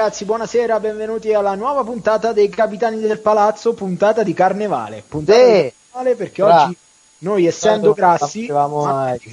ragazzi, 0.00 0.24
buonasera, 0.24 0.80
benvenuti 0.80 1.34
alla 1.34 1.54
nuova 1.54 1.84
puntata 1.84 2.32
dei 2.32 2.48
Capitani 2.48 2.98
del 3.00 3.18
Palazzo, 3.18 3.74
puntata 3.74 4.22
di 4.22 4.32
Carnevale. 4.32 5.02
Puntata 5.06 5.38
Sì. 5.38 5.44
di 5.44 5.72
Carnevale 5.90 6.16
perché 6.16 6.42
Bra- 6.42 6.62
oggi 6.64 6.76
noi 7.18 7.44
essendo 7.44 7.92
grassi, 7.92 8.46
mai, 8.50 9.18
ci 9.18 9.28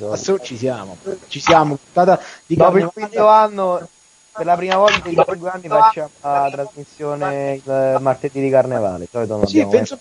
siamo, 0.57 0.97
ci 1.29 1.39
siamo, 1.39 1.77
puntata 1.81 2.19
di 2.45 2.55
Dopo 2.57 2.77
il 2.79 2.83
Carnevale. 2.83 2.91
quinto 2.91 3.27
anno, 3.27 3.87
per 4.33 4.45
la 4.45 4.55
prima 4.57 4.75
volta 4.75 5.07
in 5.07 5.15
cinque 5.15 5.49
anni 5.49 5.67
facciamo 5.69 6.09
la 6.19 6.49
trasmissione 6.51 7.61
il 7.63 7.97
martedì 8.01 8.41
di 8.41 8.49
carnevale. 8.49 9.07
Sì, 9.45 9.65
penso, 9.67 9.97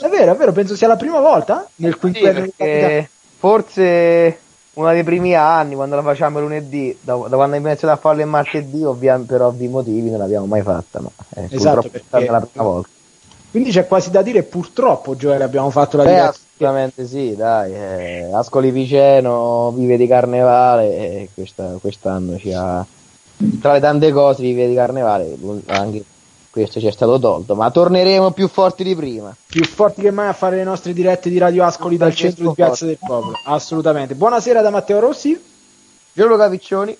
è 0.00 0.08
vero, 0.08 0.32
è 0.32 0.36
vero, 0.36 0.50
penso 0.50 0.74
sia 0.74 0.88
la 0.88 0.96
prima 0.96 1.20
volta 1.20 1.64
nel 1.76 1.96
Sì, 2.00 2.08
di 2.08 2.12
Capitani. 2.20 2.52
perché 2.56 3.10
forse 3.38 4.36
uno 4.78 4.92
dei 4.92 5.02
primi 5.02 5.34
anni, 5.34 5.74
quando 5.74 5.96
la 5.96 6.02
facciamo 6.02 6.38
lunedì, 6.40 6.96
da, 7.00 7.14
da 7.14 7.18
quando 7.18 7.44
abbiamo 7.56 7.66
iniziato 7.66 7.94
a 7.94 7.96
farlo 7.96 8.20
il 8.22 8.28
martedì, 8.28 8.84
ovvia- 8.84 9.18
per 9.26 9.42
ovvi 9.42 9.66
motivi 9.66 10.08
non 10.08 10.20
l'abbiamo 10.20 10.46
mai 10.46 10.62
fatta. 10.62 11.00
Ma 11.00 11.08
eh, 11.34 11.48
Esatto, 11.50 11.80
purtroppo 11.80 11.86
è 11.96 12.00
perché- 12.10 12.30
la 12.30 12.40
prima 12.40 12.64
volta. 12.64 12.88
Quindi 13.50 13.70
c'è 13.70 13.86
quasi 13.88 14.10
da 14.10 14.22
dire 14.22 14.42
purtroppo, 14.44 15.16
Gioele, 15.16 15.42
abbiamo 15.42 15.70
fatto 15.70 15.96
la 15.96 16.04
Beh, 16.04 16.10
diretta. 16.10 16.28
assolutamente 16.28 17.06
sì, 17.06 17.34
dai. 17.34 17.72
Eh, 17.74 18.30
Ascoli 18.32 18.70
Piceno 18.70 19.72
vive 19.72 19.96
di 19.96 20.06
carnevale 20.06 20.84
e 20.96 21.28
questa- 21.34 21.76
quest'anno 21.80 22.36
ci 22.38 22.52
ha, 22.52 22.84
tra 23.60 23.72
le 23.72 23.80
tante 23.80 24.12
cose, 24.12 24.42
vive 24.42 24.68
di 24.68 24.74
carnevale. 24.74 25.34
Anche 25.66 26.04
questo 26.58 26.80
ci 26.80 26.86
è 26.86 26.90
stato 26.90 27.18
tolto, 27.18 27.54
ma 27.54 27.70
torneremo 27.70 28.32
più 28.32 28.48
forti 28.48 28.84
di 28.84 28.94
prima. 28.94 29.34
più 29.46 29.64
forti 29.64 30.02
che 30.02 30.10
mai 30.10 30.28
a 30.28 30.32
fare 30.32 30.56
le 30.56 30.64
nostre 30.64 30.92
dirette 30.92 31.30
di 31.30 31.38
Radio 31.38 31.64
Ascoli 31.64 31.96
dal 31.96 32.14
centro 32.14 32.48
di 32.48 32.54
Piazza 32.54 32.84
del 32.84 32.98
Popolo. 32.98 33.34
Assolutamente. 33.44 34.14
Buonasera 34.14 34.60
da 34.60 34.70
Matteo 34.70 35.00
Rossi. 35.00 35.40
Giorgio 36.12 36.36
Capiccioni, 36.36 36.96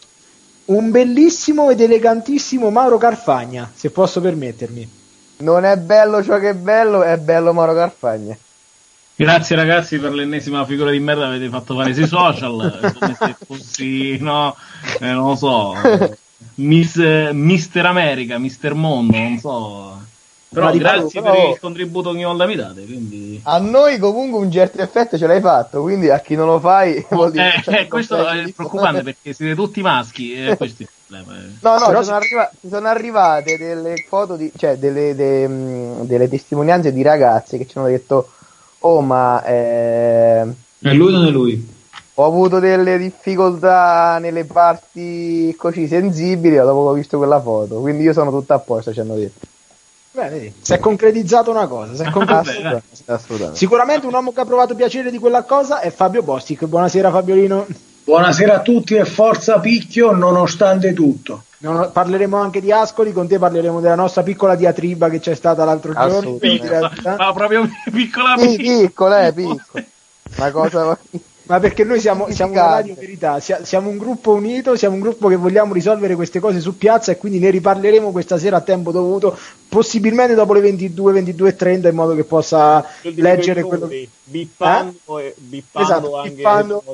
Un 0.67 0.91
bellissimo 0.91 1.71
ed 1.71 1.81
elegantissimo 1.81 2.71
Mauro 2.71 2.99
Carfagna, 2.99 3.71
se 3.75 3.91
posso 3.91 4.21
permettermi. 4.21 4.89
non 5.39 5.65
è 5.65 5.77
bello 5.77 6.23
ciò 6.23 6.39
che 6.39 6.51
è 6.51 6.55
bello, 6.55 7.03
è 7.03 7.17
bello 7.17 7.53
Mauro 7.53 7.75
Carfagna. 7.75 8.37
Grazie 9.17 9.57
ragazzi 9.57 9.99
per 9.99 10.13
l'ennesima 10.13 10.65
figura 10.65 10.93
di 10.93 11.01
merda 11.01 11.23
che 11.23 11.29
avete 11.31 11.49
fatto 11.49 11.75
fare 11.75 11.93
sui 11.93 12.07
social, 12.07 12.79
è 12.81 12.93
come 12.93 13.17
se 13.19 13.37
fossi, 13.45 14.17
no, 14.21 14.55
eh, 15.01 15.11
non 15.11 15.31
lo 15.31 15.35
so, 15.35 15.75
Miss, 16.57 16.97
Mister 17.33 17.85
America, 17.87 18.39
Mister 18.39 18.75
Mondo, 18.75 19.17
non 19.17 19.39
so. 19.39 20.01
Però 20.51 20.71
grazie 20.73 21.21
Paolo, 21.21 21.33
per 21.37 21.41
però- 21.41 21.53
il 21.53 21.59
contributo 21.61 22.11
che 22.11 22.17
ogni 22.17 22.25
volta 22.25 22.47
mi 22.47 22.55
date, 22.57 22.85
quindi... 22.85 23.39
A 23.45 23.59
noi 23.59 23.99
comunque 23.99 24.39
un 24.41 24.51
certo 24.51 24.81
effetto 24.81 25.19
ce 25.19 25.27
l'hai 25.27 25.41
fatto, 25.43 25.83
quindi 25.83 26.09
a 26.09 26.21
chi 26.21 26.35
non 26.37 26.47
lo 26.47 26.59
fai 26.59 27.05
vuol 27.11 27.31
dire 27.31 27.63
Eh, 27.67 27.81
eh, 27.81 27.87
questo 27.89 28.27
è 28.27 28.45
di- 28.45 28.53
preoccupante 28.53 29.03
perché 29.03 29.33
siete 29.35 29.55
tutti 29.55 29.83
maschi 29.83 30.33
e 30.35 30.57
questo 30.57 30.83
è 30.83 30.87
il 30.87 30.89
problema. 31.07 31.39
eh. 31.39 31.51
No, 31.61 31.79
no, 31.79 31.87
Però 31.87 31.99
ci 31.99 32.05
sono, 32.07 32.17
arriva- 32.17 32.51
sono 32.67 32.89
arrivate 32.89 33.59
delle 33.59 33.95
foto, 34.09 34.37
di, 34.37 34.51
cioè 34.57 34.77
delle, 34.79 35.15
de- 35.15 35.47
mh, 35.49 36.07
delle 36.07 36.29
testimonianze 36.29 36.93
di 36.93 37.03
ragazze 37.03 37.59
che 37.59 37.67
ci 37.67 37.77
hanno 37.77 37.89
detto, 37.89 38.31
oh 38.81 39.01
ma 39.03 39.45
eh, 39.45 40.47
È 40.81 40.93
lui 40.95 41.09
o 41.13 41.17
non 41.19 41.27
è 41.27 41.31
lui? 41.31 41.77
Ho 42.21 42.25
avuto 42.25 42.59
delle 42.59 42.99
difficoltà 42.99 44.19
nelle 44.19 44.45
parti 44.45 45.55
così 45.57 45.87
sensibili 45.87 46.57
dopo 46.57 46.83
che 46.85 46.89
ho 46.89 46.93
visto 46.95 47.17
quella 47.17 47.41
foto, 47.41 47.77
quindi 47.81 48.03
io 48.03 48.13
sono 48.13 48.31
tutto 48.31 48.55
a 48.55 48.59
posto, 48.59 48.93
ci 48.93 48.99
hanno 48.99 49.15
detto. 49.15 49.47
Vedi, 50.11 50.53
si 50.61 50.73
è 50.73 50.81
concretizzata 50.81 51.49
una 51.51 51.69
cosa. 51.69 51.95
si 51.95 52.03
è 52.03 52.11
concretizzata- 52.11 52.49
Assolutamente, 52.51 53.13
assolutamente. 53.13 53.59
Sicuramente 53.59 54.07
un 54.07 54.15
uomo 54.15 54.33
che 54.33 54.41
ha 54.41 54.45
provato 54.45 54.75
piacere 54.75 55.13
di 55.13 55.19
quella 55.19 55.45
cosa 55.45 55.79
è 55.79 55.91
Fabio 55.91 56.23
Bostic. 56.25 56.65
Buonasera 56.65 57.11
Fabiolino. 57.13 57.67
Buonasera 58.03 58.57
a 58.57 58.61
tutti 58.63 58.95
e 58.97 59.05
forza 59.05 59.61
picchio 59.61 60.11
nonostante 60.11 60.93
tutto. 60.95 61.45
Non- 61.59 61.91
parleremo 61.93 62.37
anche 62.37 62.61
di 62.61 62.73
Ascoli, 62.73 63.13
con 63.13 63.29
te 63.29 63.39
parleremo 63.39 63.79
della 63.79 63.95
nostra 63.95 64.25
piccola 64.25 64.57
diatriba 64.57 65.09
che 65.09 65.21
c'è 65.21 65.37
stata 65.37 65.65
l'altro 65.65 65.93
giorno. 65.93 66.37
Diretta. 66.41 67.15
Ma 67.17 67.33
proprio 67.33 67.69
piccola 67.93 68.35
Sì, 68.39 68.57
piccola. 68.57 69.25
eh, 69.27 69.33
piccolo. 69.33 69.61
Una 70.37 70.51
cosa... 70.51 70.99
Ma 71.49 71.61
perché 71.61 71.83
noi 71.83 71.99
siamo, 71.99 72.31
siamo 72.31 72.53
una 72.53 72.67
radio 72.67 72.95
verità, 72.95 73.41
sia- 73.41 73.65
siamo 73.65 73.89
un 73.89 73.97
gruppo 73.97 74.33
unito, 74.33 74.77
siamo 74.77 74.97
un 74.97 75.01
gruppo 75.01 75.29
che 75.29 75.37
vogliamo 75.37 75.73
risolvere 75.73 76.15
queste 76.15 76.41
cose 76.41 76.61
su 76.61 76.77
piazza 76.77 77.11
e 77.11 77.17
quindi 77.17 77.39
ne 77.39 77.49
riparleremo 77.49 78.11
questa 78.11 78.37
sera 78.37 78.59
a 78.59 78.61
tempo 78.61 78.93
dovuto, 78.93 79.35
possibilmente 79.67 80.35
dopo 80.35 80.53
le 80.53 80.61
22, 80.61 81.23
22.30 81.23 81.89
in 81.89 81.95
modo 81.95 82.15
che 82.15 82.25
possa 82.25 82.85
leggere 83.01 83.63
quello 83.63 83.89
che... 83.89 84.07
bippando 84.25 85.19
e 85.21 85.35
bippando 85.39 85.89
Esatto, 85.89 86.17
anche 86.19 86.31
bippando. 86.33 86.85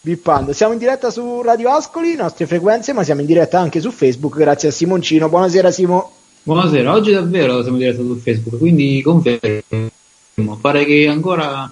Bippando. 0.00 0.52
Siamo 0.52 0.74
in 0.74 0.78
diretta 0.78 1.10
su 1.10 1.42
Radio 1.42 1.70
Ascoli, 1.70 2.14
nostre 2.14 2.46
frequenze, 2.46 2.92
ma 2.92 3.02
siamo 3.02 3.20
in 3.20 3.26
diretta 3.26 3.58
anche 3.58 3.80
su 3.80 3.90
Facebook 3.90 4.36
grazie 4.36 4.68
a 4.68 4.72
Simoncino. 4.72 5.28
Buonasera 5.28 5.72
Simo. 5.72 6.12
Buonasera, 6.44 6.92
oggi 6.92 7.10
davvero 7.10 7.62
siamo 7.62 7.78
in 7.78 7.82
diretta 7.82 8.02
su 8.02 8.14
Facebook, 8.14 8.58
quindi 8.58 9.02
confermo. 9.02 9.90
Pare 10.60 10.84
che 10.84 11.08
ancora 11.08 11.68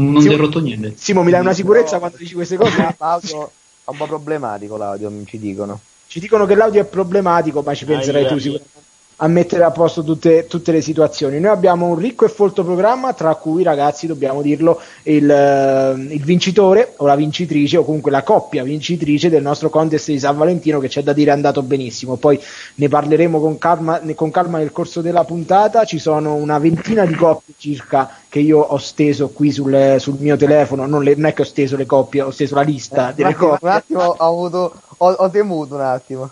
non, 0.00 0.12
non 0.12 0.22
Sì. 0.22 0.28
ti 0.28 0.34
ha 0.34 0.36
rotto 0.38 0.60
niente. 0.60 0.94
Simo, 0.96 1.22
mi 1.22 1.30
dai 1.30 1.40
una 1.40 1.52
sicurezza 1.52 1.98
quando 1.98 2.16
dici 2.16 2.34
queste 2.34 2.56
cose? 2.56 2.76
L'audio 2.98 3.50
è 3.84 3.90
un 3.90 3.96
po' 3.96 4.06
problematico, 4.06 4.76
l'audio, 4.76 5.10
ci 5.26 5.38
dicono. 5.38 5.80
Ci 6.06 6.20
dicono 6.20 6.46
che 6.46 6.54
l'audio 6.54 6.80
è 6.80 6.84
problematico, 6.84 7.60
ma 7.62 7.74
ci 7.74 7.84
penserai 7.84 8.26
tu 8.26 8.34
Ai- 8.34 8.40
sicuramente 8.40 8.76
a 9.20 9.26
mettere 9.26 9.64
a 9.64 9.70
posto 9.70 10.04
tutte, 10.04 10.46
tutte 10.46 10.70
le 10.70 10.80
situazioni. 10.80 11.40
Noi 11.40 11.50
abbiamo 11.50 11.86
un 11.86 11.96
ricco 11.96 12.24
e 12.24 12.28
folto 12.28 12.62
programma, 12.62 13.12
tra 13.14 13.34
cui, 13.34 13.64
ragazzi, 13.64 14.06
dobbiamo 14.06 14.42
dirlo, 14.42 14.80
il, 15.04 15.28
eh, 15.28 16.14
il 16.14 16.22
vincitore 16.22 16.94
o 16.98 17.06
la 17.06 17.16
vincitrice, 17.16 17.78
o 17.78 17.84
comunque 17.84 18.12
la 18.12 18.22
coppia 18.22 18.62
vincitrice 18.62 19.28
del 19.28 19.42
nostro 19.42 19.70
contest 19.70 20.10
di 20.10 20.20
San 20.20 20.36
Valentino, 20.36 20.78
che 20.78 20.86
c'è 20.88 21.02
da 21.02 21.12
dire 21.12 21.30
è 21.30 21.34
andato 21.34 21.62
benissimo. 21.62 22.16
Poi 22.16 22.40
ne 22.76 22.88
parleremo 22.88 23.40
con 23.40 23.58
calma, 23.58 24.00
con 24.14 24.30
calma 24.30 24.58
nel 24.58 24.70
corso 24.70 25.00
della 25.00 25.24
puntata. 25.24 25.84
Ci 25.84 25.98
sono 25.98 26.34
una 26.34 26.58
ventina 26.58 27.04
di 27.04 27.14
coppie 27.14 27.54
circa 27.56 28.08
che 28.28 28.38
io 28.38 28.60
ho 28.60 28.78
steso 28.78 29.30
qui 29.30 29.50
sul, 29.50 29.96
sul 29.98 30.16
mio 30.20 30.36
telefono. 30.36 30.86
Non, 30.86 31.02
le- 31.02 31.16
non 31.16 31.26
è 31.26 31.32
che 31.32 31.42
ho 31.42 31.46
steso 31.46 31.76
le 31.76 31.86
coppie, 31.86 32.22
ho 32.22 32.30
steso 32.30 32.54
la 32.54 32.62
lista 32.62 33.06
un, 33.06 33.12
delle 33.16 33.34
coppie. 33.34 33.68
un 33.68 33.74
attimo 33.74 34.00
ho 34.00 34.28
avuto, 34.28 34.74
ho, 34.98 35.10
ho 35.10 35.30
temuto 35.30 35.74
un 35.74 35.80
attimo. 35.80 36.30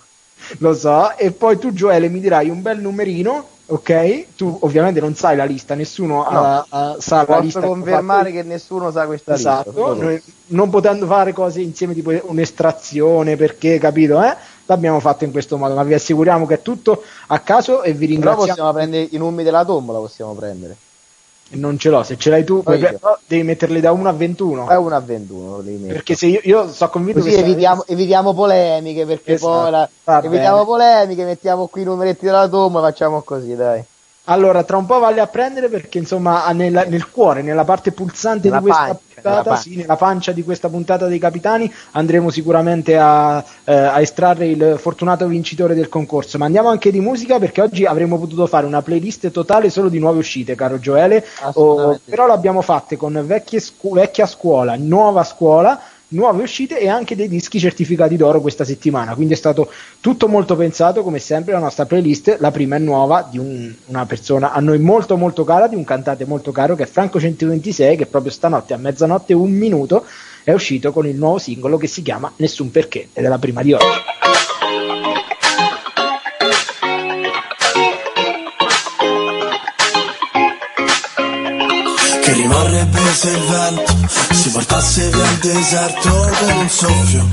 Lo 0.58 0.75
so, 0.75 1.16
e 1.16 1.31
poi 1.32 1.58
tu 1.58 1.72
Gioele 1.72 2.08
mi 2.08 2.20
dirai 2.20 2.48
un 2.50 2.62
bel 2.62 2.78
numerino, 2.81 3.44
ok? 3.66 4.26
Tu 4.37 4.58
ovviamente 4.62 5.00
non 5.00 5.14
sai 5.14 5.37
la 5.37 5.44
lista, 5.44 5.75
nessuno 5.75 6.25
ha- 6.25 6.64
ha- 6.69 6.96
sa 7.00 7.16
la 7.16 7.25
Posso 7.25 7.40
lista. 7.40 7.58
ho 7.60 7.62
confermare 7.69 8.31
che 8.31 8.43
nessuno 8.43 8.90
sa 8.90 9.06
questa. 9.06 9.34
Esatto, 9.34 9.70
lista. 9.70 10.04
noi 10.04 10.22
non 10.48 10.70
potendo 10.70 11.06
fare 11.06 11.32
cose 11.32 11.60
insieme 11.60 11.94
tipo 11.94 12.12
un'estrazione 12.25 13.37
perché, 13.37 13.78
capito, 13.78 14.22
eh? 14.22 14.34
L'abbiamo 14.66 14.98
fatto 15.00 15.25
in 15.25 15.31
questo 15.31 15.56
modo, 15.56 15.75
ma 15.75 15.82
vi 15.84 15.94
assicuriamo 15.94 16.44
che 16.46 16.54
è 16.54 16.62
tutto 16.62 17.02
a 17.28 17.38
caso 17.40 17.82
e 17.82 17.93
vi 17.93 18.06
Però 18.06 18.12
ringraziamo. 18.14 18.46
possiamo 18.46 18.72
prendere 18.72 19.08
i 19.10 19.16
numeri 19.16 19.44
della 19.44 19.64
tombola, 19.64 19.98
possiamo 19.98 20.32
prendere. 20.34 20.76
Non 21.48 21.78
ce 21.78 21.90
l'ho, 21.90 22.02
se 22.02 22.16
ce 22.16 22.28
l'hai 22.31 22.44
tu, 22.44 22.56
io. 22.56 22.62
però 22.78 23.19
devi 23.26 23.43
metterli 23.44 23.81
da 23.81 23.93
1 23.93 24.08
a 24.08 24.12
21. 24.12 24.69
È 24.69 24.76
una 24.76 24.96
a 24.96 25.00
21 25.00 25.58
li 25.60 25.76
metto. 25.76 25.93
Perché 25.93 26.14
se 26.16 26.26
io, 26.26 26.40
io 26.43 26.69
sto 26.72 26.88
convinto 26.88 27.20
Così 27.20 27.32
che 27.34 27.38
evitiamo, 27.40 27.84
evitiamo 27.87 28.34
polemiche, 28.34 29.06
perché 29.06 29.34
Esatto, 29.34 29.60
poi 29.62 29.70
la- 29.70 29.88
evitiamo 30.25 30.56
bene. 30.56 30.66
polemiche, 30.66 31.25
mettiamo 31.25 31.66
qui 31.69 31.82
i 31.82 31.84
numeretti 31.84 32.25
della 32.25 32.48
tombola, 32.48 32.88
facciamo 32.88 33.22
così, 33.22 33.54
dai. 33.54 33.84
Allora, 34.28 34.64
tra 34.64 34.76
un 34.76 34.87
po' 34.87 34.99
valle 34.99 35.20
a 35.20 35.26
prendere 35.28 35.69
perché 35.69 35.99
insomma 35.99 36.50
nella- 36.50 36.84
nel 36.84 37.11
cuore, 37.11 37.43
nella 37.43 37.62
parte 37.64 37.93
pulsante 37.93 38.49
Nella 38.49 38.58
di 38.61 38.64
questa 38.67 38.82
pancia, 38.87 39.00
puntata, 39.14 39.28
nella 39.31 39.43
pancia. 39.43 39.62
sì, 39.62 39.76
nella 39.76 39.96
pancia 39.96 40.32
di 40.32 40.43
questa 40.43 40.69
puntata 40.69 41.06
dei 41.06 41.19
capitani, 41.20 41.73
andremo 41.93 42.31
sicuramente 42.31 42.96
a, 42.99 43.44
eh, 43.64 43.73
a 43.73 44.00
estrarre 44.00 44.46
il 44.49 44.76
fortunato 44.78 45.28
vincitore 45.28 45.75
del 45.75 45.88
concorso. 45.88 46.38
Ma 46.38 46.46
andiamo 46.46 46.69
anche 46.69 46.90
di 46.90 46.99
musica 47.00 47.38
perché 47.38 47.61
oggi 47.61 47.84
avremmo 47.84 48.19
potuto 48.19 48.46
fare 48.46 48.67
una 48.67 48.82
playlist 48.82 49.31
totale 49.31 49.70
solo 49.70 49.88
di 49.88 50.00
nuove 50.00 50.19
uscite, 50.19 50.56
caro 50.56 50.81
Gioele. 50.81 51.25
Oh, 51.55 51.99
però 52.05 52.26
l'abbiamo 52.26 52.62
fatte 52.62 52.96
con 52.96 53.22
vecchie 53.25 53.61
scu- 53.61 53.94
vecchia 53.94 54.26
scuola, 54.26 54.75
nuova 54.76 55.22
scuola 55.22 55.81
nuove 56.08 56.43
uscite 56.43 56.79
e 56.79 56.88
anche 56.88 57.17
dei 57.17 57.29
dischi 57.29 57.58
certificati 57.58 58.17
d'oro 58.17 58.41
questa 58.41 58.64
settimana. 58.64 59.14
Quindi 59.14 59.35
è 59.35 59.37
stato 59.37 59.70
tutto 60.00 60.29
molto 60.29 60.55
pensato, 60.56 61.03
come 61.03 61.19
sempre, 61.19 61.53
la 61.53 61.58
nostra 61.58 61.87
playlist. 61.87 62.37
La 62.41 62.50
prima 62.50 62.76
è 62.76 62.79
nuova 62.79 63.26
di 63.29 63.38
un- 63.38 63.75
una 63.87 64.06
persona 64.06 64.53
a 64.53 64.61
noi 64.61 64.79
molto 64.79 65.17
molto 65.17 65.44
cara, 65.44 65.67
di 65.67 65.75
un 65.75 65.85
cantante 65.85 66.25
molto 66.25 66.53
caro 66.53 66.75
che 66.75 66.85
è 66.85 66.87
Franco 66.87 67.19
126, 67.19 67.97
che 67.97 68.06
proprio 68.06 68.31
stanotte 68.31 68.75
a 68.75 68.76
mezzanotte 68.76 69.32
un 69.35 69.50
minuto 69.50 70.05
è 70.44 70.53
uscito 70.53 70.93
con 70.93 71.06
il 71.06 71.17
nuovo 71.17 71.38
singolo 71.38 71.76
che 71.76 71.88
si 71.88 72.03
chiama 72.03 72.32
Nessun 72.37 72.70
Perché 72.70 73.08
ed 73.12 73.25
è 73.25 73.29
la 73.29 73.38
prima 73.38 73.62
di 73.62 73.73
oggi. 73.73 73.85
Che 82.23 82.32
rimarrebbe 82.32 82.99
se 83.14 83.29
il 83.31 83.38
vento 83.38 83.85
si 84.31 84.50
portasse 84.50 85.08
via 85.11 85.31
il 85.31 85.38
deserto 85.38 86.11
con 86.11 86.56
un 86.56 86.69
soffio. 86.69 87.29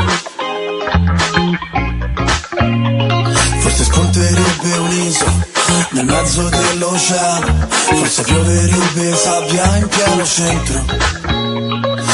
Forse 3.59 3.83
racconterebbe 3.83 4.77
un'isola 4.77 5.51
nel 5.91 6.05
mezzo 6.05 6.49
dell'oceano, 6.49 7.67
forse 7.69 8.21
pioverebbe 8.23 9.15
sabbia 9.15 9.77
in 9.77 9.87
pieno 9.87 10.25
centro. 10.25 10.85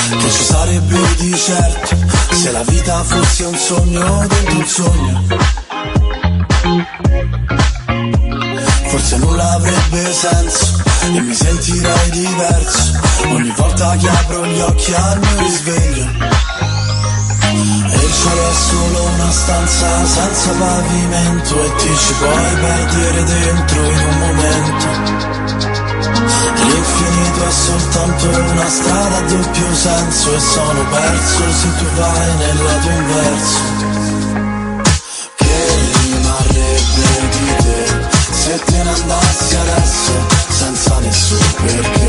Che 0.09 0.31
ci 0.31 0.43
sarebbe 0.43 1.15
di 1.17 1.37
certo 1.37 1.95
se 2.31 2.51
la 2.51 2.63
vita 2.63 3.03
fosse 3.03 3.43
un 3.45 3.57
sogno 3.57 4.27
dentro 4.27 4.57
un 4.57 4.65
sogno. 4.65 5.23
Forse 8.87 9.17
nulla 9.17 9.51
avrebbe 9.51 10.13
senso 10.13 10.78
e 11.01 11.21
mi 11.21 11.33
sentirei 11.33 12.09
diverso 12.11 12.99
ogni 13.27 13.53
volta 13.55 13.95
che 13.95 14.09
apro 14.09 14.45
gli 14.45 14.59
occhi 14.59 14.93
al 14.93 15.19
mio 15.19 15.39
risveglio. 15.39 16.07
E 17.51 17.95
il 17.95 18.13
cielo 18.13 18.49
è 18.49 18.53
solo 18.53 19.03
una 19.03 19.31
stanza 19.31 20.05
senza 20.05 20.51
pavimento 20.51 21.63
e 21.63 21.75
ti 21.75 21.97
ci 21.97 22.13
puoi 22.13 22.55
perdere 22.59 23.23
dentro 23.23 23.83
in 23.83 23.99
un 23.99 24.17
momento. 24.19 24.87
L'infinito 26.63 27.45
è 27.45 27.51
soltanto 27.51 28.27
una 28.51 28.69
strada 28.69 29.17
a 29.17 29.21
doppio 29.21 29.73
senso 29.73 30.35
e 30.35 30.39
sono 30.39 30.85
perso 30.89 31.51
se 31.53 31.67
tu 31.77 31.85
vai 31.95 32.35
nel 32.37 32.63
lato 32.63 32.89
inverso. 32.89 33.88
Nessun 41.63 41.81
perché? 41.81 42.08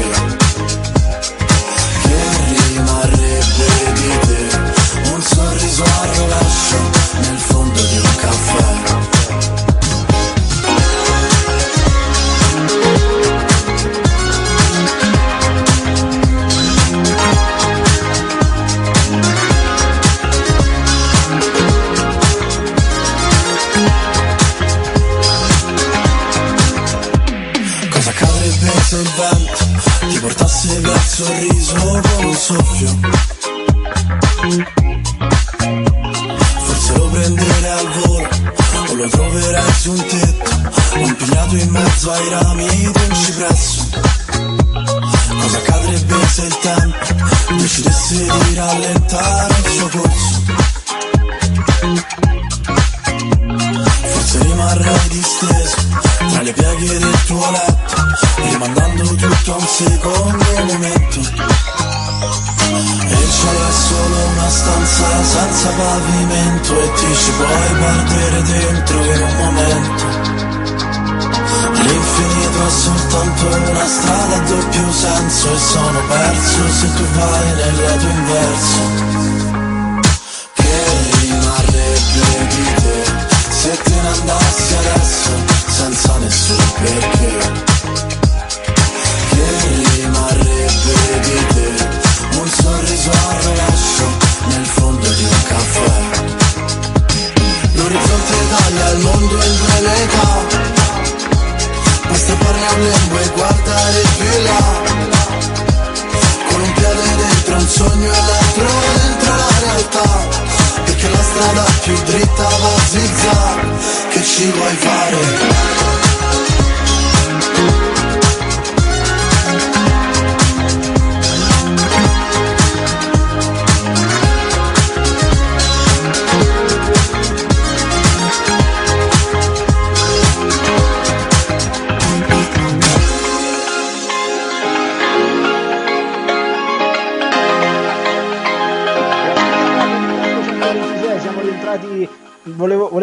Zigzag 112.91 114.09
Che 114.09 114.23
ci 114.23 114.51
vuoi 114.51 114.77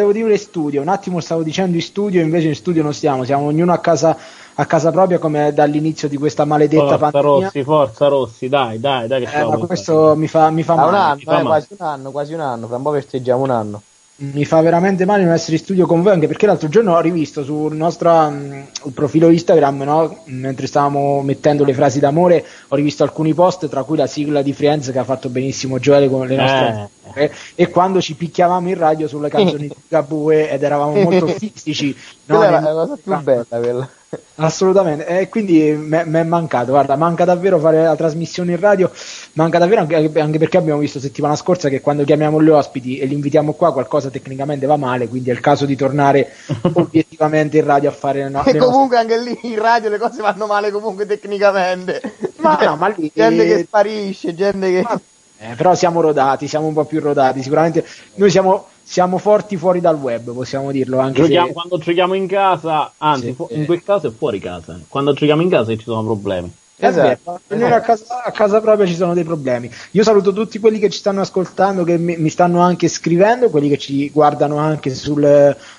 volevo, 0.04 0.12
dire 0.12 0.32
in 0.32 0.40
studio 0.40 0.82
un 0.82 0.88
attimo 0.88 1.20
stavo 1.20 1.44
dicendo 1.44 1.76
in 1.76 1.82
studio 1.82 2.22
invece 2.22 2.48
in 2.48 2.56
studio 2.56 2.84
non 2.84 2.94
stiamo 2.94 3.24
siamo 3.24 3.46
ognuno 3.46 3.74
a 3.74 3.80
casa, 3.80 4.18
a 4.56 4.66
casa 4.66 4.92
propria 4.92 5.18
come 5.18 5.54
dall'inizio 5.54 6.08
di 6.08 6.18
questa 6.18 6.46
maledetta 6.46 6.98
Forza 6.98 6.98
pandemia 6.98 7.46
Rossi, 7.46 7.64
forza 7.64 8.08
Rossi, 8.08 8.50
dai, 8.50 8.80
dai, 8.80 9.08
dai 9.08 9.26
che 9.26 9.40
Eh, 9.40 9.44
ma 9.44 9.58
questo 9.58 10.16
mi 10.16 10.28
fa, 10.28 10.50
mi 10.50 10.64
fa 10.64 10.76
Da 10.76 10.86
un 10.86 10.92
male 10.92 11.04
anno, 11.04 11.16
mi 11.16 11.24
fa 11.24 11.32
eh, 11.32 11.44
male. 11.44 11.48
quasi 11.48 11.68
un 11.78 11.86
anno, 11.86 12.12
quasi 12.12 12.34
un 12.34 12.40
anno, 12.40 12.68
fra 12.68 12.76
un 12.78 12.84
po' 12.84 12.92
festeggiamo 12.94 13.44
un 13.44 13.50
anno. 13.50 13.82
Mi 14.20 14.46
fa 14.46 14.62
veramente 14.62 15.06
male 15.06 15.24
non 15.24 15.34
essere 15.34 15.58
in 15.58 15.64
studio 15.64 15.86
con 15.86 16.02
voi 16.02 16.14
anche 16.14 16.26
perché 16.26 16.48
l'altro 16.48 16.70
giorno 16.70 16.96
ho 16.96 17.00
rivisto 17.00 17.44
sul 17.44 17.76
nostro 17.76 18.30
mm, 18.32 18.62
profilo 18.94 19.30
Instagram 19.30 19.84
no? 19.84 20.22
mentre 20.26 20.66
stavamo 20.66 21.22
mettendo 21.22 21.64
le 21.64 21.76
frasi 21.76 22.00
d'amore 22.00 22.44
ho 22.70 22.76
rivisto 22.76 23.04
alcuni 23.04 23.36
post 23.36 23.70
tra 23.70 23.84
cui 23.84 23.96
la 23.96 24.08
sigla 24.08 24.42
di 24.42 24.54
Friends 24.54 24.92
che 24.92 24.98
ha 24.98 25.04
fatto 25.04 25.30
benissimo 25.30 25.78
Gioele 25.78 26.10
con 26.10 26.26
le 26.26 26.36
nostre 26.36 26.90
eh, 27.14 27.32
e 27.54 27.70
quando 27.70 28.02
ci 28.02 28.16
picchiavamo 28.16 28.70
in 28.70 28.78
radio 28.78 29.08
sulle 29.08 29.30
canzoni 29.30 29.68
di 29.70 29.76
Gabue 29.88 30.50
ed 30.50 30.64
eravamo 30.64 31.00
molto 31.00 31.28
fisici 31.38 31.96
no? 32.28 32.44
È 32.44 32.50
la 32.50 32.72
cosa 32.72 32.98
più 33.02 33.18
bella 33.22 33.46
quella. 33.50 33.90
Assolutamente, 34.36 35.06
e 35.06 35.28
quindi 35.28 35.74
mi 35.74 35.98
è 35.98 36.24
mancato, 36.24 36.72
guarda, 36.72 36.96
manca 36.96 37.26
davvero 37.26 37.60
fare 37.60 37.84
la 37.84 37.96
trasmissione 37.96 38.52
in 38.54 38.60
radio, 38.60 38.90
manca 39.34 39.58
davvero 39.58 39.82
anche, 39.82 39.96
anche 40.20 40.38
perché 40.38 40.58
abbiamo 40.58 40.80
visto 40.80 41.00
settimana 41.00 41.36
scorsa 41.36 41.68
che 41.68 41.82
quando 41.82 42.06
chiamiamo 42.06 42.42
gli 42.42 42.48
ospiti 42.48 43.00
e 43.00 43.06
li 43.06 43.16
invitiamo 43.16 43.52
qua 43.54 43.74
qualcosa 43.74 44.10
tecnicamente 44.10 44.66
va 44.66 44.78
male, 44.78 45.10
quindi 45.10 45.30
è 45.30 45.34
il 45.34 45.42
caso 45.42 45.66
di 45.66 45.76
tornare 45.76 46.32
obiettivamente 46.74 47.58
in 47.58 47.66
radio 47.66 47.90
a 47.90 47.94
fare... 47.94 48.30
No, 48.30 48.46
E 48.46 48.56
comunque 48.58 48.98
anche 48.98 49.20
lì 49.20 49.38
in 49.42 49.60
radio 49.60 49.90
le 49.90 49.98
cose 49.98 50.22
vanno 50.22 50.46
male 50.46 50.72
comunque 50.72 51.06
tecnicamente. 51.06 52.02
Ma 52.38 52.58
no, 52.62 52.76
ma 52.78 52.88
lì- 52.88 53.12
Gente 53.14 53.46
che 53.46 53.64
sparisce, 53.66 54.34
gente 54.36 54.70
che... 54.72 54.82
nostre- 54.82 55.02
eh, 55.40 55.54
però 55.56 55.76
siamo 55.76 56.02
rodati, 56.02 56.48
siamo 56.48 56.66
un 56.68 56.74
po' 56.74 56.86
più 56.86 57.00
rodati, 57.00 57.44
sicuramente 57.44 57.86
noi 58.16 58.30
siamo, 58.32 58.68
siamo 58.90 59.18
forti 59.18 59.58
fuori 59.58 59.82
dal 59.82 59.98
web, 59.98 60.32
possiamo 60.34 60.72
dirlo 60.72 61.00
anche 61.00 61.22
Giochiamo, 61.22 61.48
se... 61.48 61.54
quando 61.54 61.78
giochiamo 61.78 62.14
in 62.14 62.26
casa, 62.28 62.94
anzi, 62.98 63.26
Sì, 63.28 63.34
fu- 63.34 63.48
eh. 63.52 63.56
in 63.58 63.66
quel 63.66 63.84
caso 63.84 64.08
è 64.08 64.12
fuori 64.12 64.40
casa. 64.40 64.80
Quando 64.88 65.12
giochiamo 65.12 65.42
in 65.42 65.50
casa 65.50 65.76
ci 65.76 65.84
sono 65.84 66.04
problemi. 66.04 66.50
È 66.80 66.86
Esatto. 66.88 67.42
ognuno 67.50 67.74
a 67.74 67.80
casa, 67.80 68.24
a 68.24 68.32
casa 68.32 68.62
propria 68.62 68.86
ci 68.86 68.94
sono 68.96 69.14
dei 69.16 69.24
problemi. 69.24 69.70
Io 69.92 70.04
saluto 70.04 70.32
tutti 70.32 70.60
quelli 70.60 70.78
che 70.80 70.90
ci 70.92 71.00
stanno 71.00 71.22
ascoltando, 71.22 71.84
che 71.84 71.98
mi, 71.98 72.16
mi 72.18 72.30
stanno 72.30 72.62
anche 72.62 72.88
scrivendo, 72.88 73.50
quelli 73.50 73.68
che 73.68 73.80
ci 73.80 74.10
guardano 74.12 74.58
anche 74.58 74.94
sul, 74.94 75.22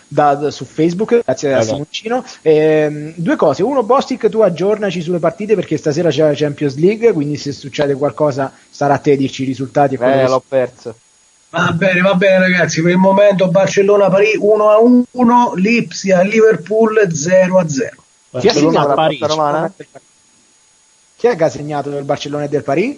da- 0.09 0.35
da- 0.35 0.50
su 0.50 0.65
Facebook, 0.65 1.21
grazie 1.25 1.53
a 1.55 1.59
Vabbè. 1.59 1.67
Simoncino. 1.69 2.25
Ehm, 2.43 3.12
due 3.15 3.37
cose, 3.37 3.62
uno 3.62 3.85
Bostic, 3.85 4.29
tu 4.29 4.41
aggiornaci 4.41 5.00
sulle 5.00 5.21
partite 5.21 5.55
perché 5.55 5.77
stasera 5.77 6.11
c'è 6.11 6.25
la 6.25 6.35
Champions 6.35 6.77
League, 6.77 7.12
quindi 7.12 7.37
se 7.37 7.53
succede 7.53 7.95
qualcosa 7.95 8.53
sarà 8.69 8.95
a 8.95 8.99
te 8.99 9.17
dirci 9.17 9.45
i 9.45 9.47
risultati. 9.47 9.95
Eh, 9.95 10.27
l'ho 10.29 10.43
perso. 10.47 10.95
Va 11.50 11.73
bene, 11.73 12.00
va 12.02 12.14
bene 12.14 12.40
ragazzi, 12.40 12.83
per 12.83 12.90
il 12.90 12.99
momento 12.99 13.49
Barcellona-Parì 13.49 14.37
1 14.38 14.69
a 14.69 14.78
1, 15.11 15.52
Lipsia 15.55 16.21
Liverpool 16.21 17.09
0 17.11 17.59
a 17.59 17.69
0. 17.69 17.90
Chi 17.90 18.49
ha 18.49 18.52
Barcellona 18.52 18.71
segnato 18.73 18.95
Parigi. 18.95 19.23
Roma? 19.23 19.35
Romana? 19.35 19.73
Chi 21.17 21.26
è 21.26 21.37
che 21.37 21.45
ha 21.45 21.49
segnato 21.49 21.90
del 21.90 22.05
Barcellona 22.05 22.45
e 22.45 22.49
del 22.49 22.62
Paris? 22.62 22.97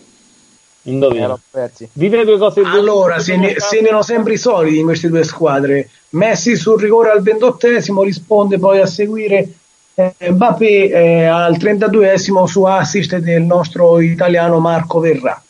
Eh, 0.82 0.90
Indovina. 0.90 1.28
l'ho 1.28 1.40
persi. 1.48 1.88
Dite 1.92 2.16
le 2.16 2.24
due 2.24 2.38
cose. 2.38 2.60
Allora, 2.62 3.18
se 3.18 3.56
segnano 3.58 4.02
sempre 4.02 4.34
i 4.34 4.38
soliti 4.38 4.78
in 4.78 4.84
queste 4.84 5.08
due 5.08 5.22
squadre. 5.22 5.88
Messi 6.10 6.56
sul 6.56 6.80
rigore 6.80 7.10
al 7.10 7.22
ventottesimo, 7.22 8.02
risponde 8.02 8.58
poi 8.58 8.80
a 8.80 8.86
seguire 8.86 9.48
eh, 9.94 10.14
Mbappé 10.30 10.88
eh, 10.90 11.24
al 11.24 11.56
32esimo 11.56 12.46
su 12.46 12.64
assist 12.64 13.16
del 13.18 13.42
nostro 13.42 14.00
italiano 14.00 14.58
Marco 14.58 14.98
Verratti. 14.98 15.49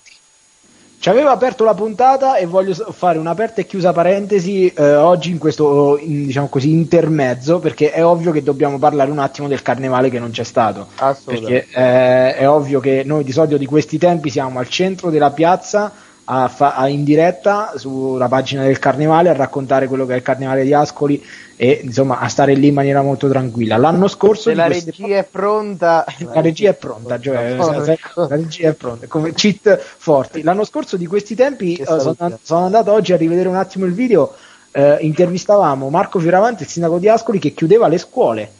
Ci 1.00 1.08
aveva 1.08 1.30
aperto 1.30 1.64
la 1.64 1.72
puntata 1.72 2.36
e 2.36 2.44
voglio 2.44 2.74
fare 2.74 3.16
un'aperta 3.16 3.62
e 3.62 3.66
chiusa 3.66 3.90
parentesi 3.90 4.66
eh, 4.68 4.96
oggi 4.96 5.30
in 5.30 5.38
questo 5.38 5.96
in- 5.98 6.26
diciamo 6.26 6.48
così 6.48 6.72
intermezzo 6.72 7.58
perché 7.58 7.90
è 7.90 8.04
ovvio 8.04 8.32
che 8.32 8.42
dobbiamo 8.42 8.78
parlare 8.78 9.10
un 9.10 9.18
attimo 9.18 9.48
del 9.48 9.62
carnevale 9.62 10.10
che 10.10 10.18
non 10.18 10.30
c'è 10.30 10.44
stato 10.44 10.88
Assolutamente. 10.96 11.68
perché 11.72 11.80
eh, 11.80 12.36
è 12.36 12.46
ovvio 12.46 12.80
che 12.80 13.02
noi 13.02 13.24
di 13.24 13.32
solito 13.32 13.56
di 13.56 13.64
questi 13.64 13.96
tempi 13.96 14.28
siamo 14.28 14.58
al 14.58 14.68
centro 14.68 15.08
della 15.08 15.30
piazza 15.30 15.90
a 16.32 16.46
fa- 16.48 16.74
a- 16.76 16.86
in 16.86 17.02
diretta 17.02 17.72
sulla 17.74 18.28
pagina 18.28 18.62
del 18.62 18.78
carnevale 18.78 19.30
a 19.30 19.32
raccontare 19.32 19.88
quello 19.88 20.06
che 20.06 20.12
è 20.12 20.16
il 20.16 20.22
carnevale 20.22 20.62
di 20.62 20.72
Ascoli 20.72 21.20
e 21.56 21.80
insomma 21.82 22.20
a 22.20 22.28
stare 22.28 22.54
lì 22.54 22.68
in 22.68 22.74
maniera 22.74 23.02
molto 23.02 23.28
tranquilla 23.28 23.76
l'anno 23.76 24.06
scorso 24.06 24.54
la 24.54 24.66
queste- 24.66 24.92
regia 24.96 25.18
è 25.18 25.24
pronta, 25.24 26.04
la 26.32 26.40
regia 26.40 26.70
è 26.70 26.74
pronta, 26.74 27.14
ecco. 27.16 28.20
la 28.28 28.36
regia 28.36 28.68
è 28.68 28.72
pronta, 28.74 29.06
come 29.08 29.32
cheat 29.32 29.76
forti. 29.76 30.42
L'anno 30.42 30.64
scorso 30.64 30.96
di 30.96 31.06
questi 31.06 31.34
tempi 31.34 31.74
eh, 31.74 31.84
sono, 31.84 32.14
sono 32.40 32.64
andato 32.64 32.92
oggi 32.92 33.12
a 33.12 33.16
rivedere 33.16 33.48
un 33.48 33.56
attimo 33.56 33.84
il 33.84 33.92
video, 33.92 34.32
eh, 34.70 34.98
intervistavamo 35.00 35.90
Marco 35.90 36.20
Fioravanti, 36.20 36.62
il 36.62 36.68
sindaco 36.68 36.98
di 36.98 37.08
Ascoli, 37.08 37.40
che 37.40 37.52
chiudeva 37.54 37.88
le 37.88 37.98
scuole. 37.98 38.50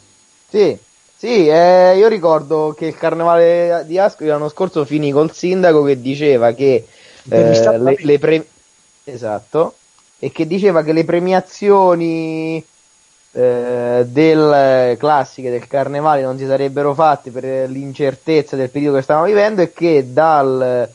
Sì, 0.49 0.77
sì, 1.15 1.47
eh, 1.47 1.95
io 1.97 2.07
ricordo 2.09 2.75
che 2.77 2.87
il 2.87 2.97
carnevale 2.97 3.85
di 3.87 3.97
Ascoli 3.97 4.29
l'anno 4.29 4.49
scorso 4.49 4.83
finì 4.83 5.11
col 5.11 5.31
sindaco 5.31 5.83
che 5.83 6.01
diceva 6.01 6.51
che 6.51 6.85
eh, 7.29 7.77
le, 7.77 7.95
le 7.99 8.19
pre- 8.19 8.47
esatto, 9.03 9.75
e 10.19 10.31
che 10.31 10.47
diceva 10.47 10.83
che 10.83 10.93
le 10.93 11.03
premiazioni 11.05 12.63
eh, 13.33 14.05
del, 14.07 14.97
classiche 14.97 15.49
del 15.49 15.67
carnevale 15.67 16.21
non 16.21 16.37
si 16.37 16.45
sarebbero 16.45 16.93
fatte 16.93 17.31
per 17.31 17.69
l'incertezza 17.69 18.55
del 18.55 18.69
periodo 18.69 18.97
che 18.97 19.03
stavamo 19.03 19.25
vivendo 19.25 19.61
e 19.61 19.71
che 19.71 20.11
dal, 20.11 20.89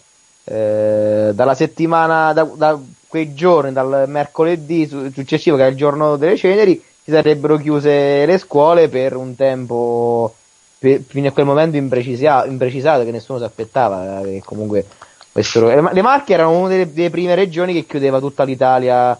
eh, 0.44 1.30
dalla 1.32 1.54
settimana, 1.54 2.32
da, 2.32 2.44
da 2.44 2.78
quei 3.08 3.34
giorni, 3.34 3.72
dal 3.72 4.04
mercoledì 4.06 4.86
su- 4.86 5.10
successivo 5.12 5.56
che 5.56 5.66
è 5.66 5.70
il 5.70 5.76
giorno 5.76 6.16
delle 6.16 6.36
ceneri, 6.36 6.82
si 7.02 7.10
sarebbero 7.10 7.56
chiuse 7.56 8.26
le 8.26 8.38
scuole 8.38 8.88
per 8.88 9.16
un 9.16 9.34
tempo 9.34 10.34
fino 10.78 11.28
a 11.28 11.32
quel 11.32 11.46
momento 11.46 11.76
imprecisa- 11.76 12.44
imprecisato 12.44 13.04
che 13.04 13.10
nessuno 13.10 13.38
si 13.38 13.44
aspettava 13.44 14.20
eh, 14.20 14.24
che 14.24 14.42
comunque 14.44 14.84
le 15.36 15.80
Ma- 15.80 15.92
le 15.92 16.02
Marche 16.02 16.32
erano 16.32 16.58
una 16.58 16.68
delle, 16.68 16.92
delle 16.92 17.10
prime 17.10 17.34
regioni 17.34 17.72
che 17.72 17.84
chiudeva 17.86 18.18
tutta 18.20 18.44
l'Italia 18.44 19.18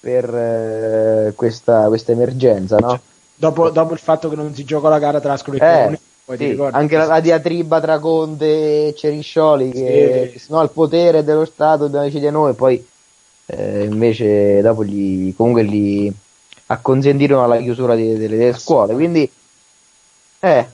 per 0.00 0.34
eh, 0.34 1.32
questa, 1.34 1.86
questa 1.88 2.12
emergenza 2.12 2.76
no? 2.78 3.00
Dopo, 3.34 3.70
dopo 3.70 3.92
il 3.94 3.98
fatto 3.98 4.28
che 4.28 4.36
non 4.36 4.54
si 4.54 4.64
gioca 4.64 4.88
la 4.88 4.98
gara 4.98 5.18
tra 5.20 5.32
Ascoli 5.32 5.56
e 5.56 5.60
Eh, 5.62 5.66
Crotone, 5.66 6.00
poi 6.24 6.36
ti 6.36 6.44
sì, 6.44 6.50
ricordi? 6.50 6.76
anche 6.76 6.96
la, 6.96 7.04
la 7.06 7.20
diatriba 7.20 7.80
tra 7.80 7.98
Conte 7.98 8.88
e 8.88 8.94
Ceriscioli 8.96 9.70
che 9.70 10.32
Sì. 10.36 10.52
no, 10.52 10.62
il 10.62 10.70
potere 10.70 11.24
dello 11.24 11.44
Stato 11.44 11.84
dobbiamo 11.84 12.04
decidere 12.04 12.30
noi 12.30 12.54
poi 12.54 12.86
eh, 13.46 13.84
invece 13.84 14.60
dopo 14.60 14.84
gli, 14.84 15.34
comunque 15.34 15.64
gli 15.64 16.12
acconsentirono 16.66 17.44
alla 17.44 17.58
chiusura 17.58 17.94
di- 17.94 18.16
delle, 18.16 18.36
delle 18.36 18.58
scuole 18.58 18.94
quindi 18.94 19.30
eh, 20.40 20.66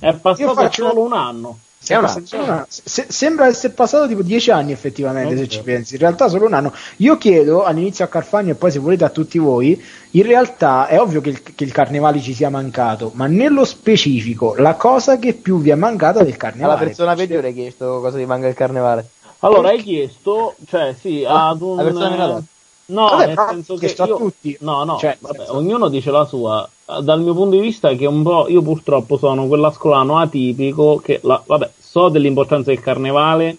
È 0.00 0.12
passato 0.14 0.54
faccio- 0.54 0.88
solo 0.88 1.02
un 1.02 1.12
anno. 1.12 1.58
Sembra- 1.82 2.66
se- 2.68 3.06
sembra 3.08 3.46
essere 3.46 3.72
passato 3.72 4.06
tipo 4.06 4.22
dieci 4.22 4.50
anni 4.50 4.72
effettivamente 4.72 5.36
se 5.36 5.42
Ok. 5.42 5.48
ci 5.48 5.62
pensi 5.62 5.94
in 5.94 6.00
realtà 6.00 6.28
solo 6.28 6.46
un 6.46 6.54
anno 6.54 6.72
io 6.98 7.18
chiedo 7.18 7.64
all'inizio 7.64 8.04
a 8.04 8.08
Carfagno 8.08 8.52
e 8.52 8.54
poi 8.54 8.70
se 8.70 8.78
volete 8.78 9.04
a 9.04 9.08
tutti 9.10 9.38
voi 9.38 9.82
in 10.12 10.22
realtà 10.22 10.86
è 10.86 11.00
ovvio 11.00 11.20
che 11.20 11.30
il, 11.30 11.42
che 11.42 11.64
il 11.64 11.72
carnevale 11.72 12.20
ci 12.20 12.34
sia 12.34 12.50
mancato 12.50 13.10
ma 13.14 13.26
nello 13.26 13.64
specifico 13.64 14.54
la 14.56 14.74
cosa 14.74 15.18
che 15.18 15.34
più 15.34 15.58
vi 15.60 15.70
è 15.70 15.74
mancata 15.74 16.22
del 16.22 16.36
carnevale 16.36 16.72
alla 16.74 16.82
persona 16.84 17.14
peggiore 17.14 17.48
hai 17.48 17.54
chiesto 17.54 18.00
cosa 18.00 18.16
ti 18.16 18.24
manca 18.26 18.46
il 18.46 18.54
carnevale 18.54 19.08
Allora, 19.44 19.70
hai 19.70 19.82
chiesto, 19.82 20.54
cioè 20.68 20.94
sì, 21.00 21.24
Ah, 21.26 21.48
ad 21.48 21.60
un... 21.62 21.76
la 21.76 21.82
persona. 21.82 22.42
No, 22.84 23.08
Vabbè, 23.08 23.26
nel 23.26 23.44
senso 23.48 23.74
che 23.74 23.80
chiesto 23.80 24.02
a 24.04 24.06
io... 24.06 24.16
tutti. 24.16 24.56
No, 24.60 24.84
no, 24.84 24.98
Cioè, 24.98 25.16
vabbè, 25.18 25.36
senso- 25.38 25.56
ognuno 25.56 25.88
dice 25.88 26.10
la 26.12 26.24
sua. 26.24 26.68
Dal 26.84 27.22
mio 27.22 27.32
punto 27.34 27.56
di 27.56 27.62
vista 27.62 27.94
che 27.94 28.06
un 28.06 28.22
po'... 28.22 28.46
Io 28.48 28.60
purtroppo 28.60 29.16
sono 29.16 29.46
quell'ascolano 29.46 30.18
atipico 30.18 30.96
che, 30.96 31.20
la- 31.22 31.42
vabbè, 31.44 31.70
so 31.78 32.08
dell'importanza 32.08 32.70
del 32.70 32.80
carnevale, 32.80 33.56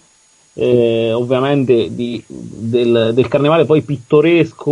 eh, 0.52 1.12
ovviamente 1.12 1.92
di- 1.94 2.22
del, 2.28 3.10
del 3.12 3.26
carnevale 3.28 3.64
poi 3.64 3.80
pittoresco, 3.82 4.70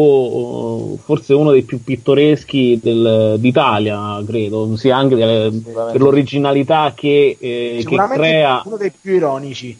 eh, 0.94 0.98
forse 1.02 1.34
uno 1.34 1.50
dei 1.50 1.62
più 1.62 1.82
pittoreschi 1.82 2.78
del- 2.80 3.36
d'Italia, 3.38 4.22
credo, 4.24 4.76
sia 4.76 4.96
anche 4.96 5.16
per 5.16 6.00
l'originalità 6.00 6.92
che, 6.94 7.36
eh, 7.40 7.82
che 7.84 7.96
crea. 7.96 8.62
uno 8.64 8.76
dei 8.76 8.92
più 8.98 9.14
ironici 9.14 9.76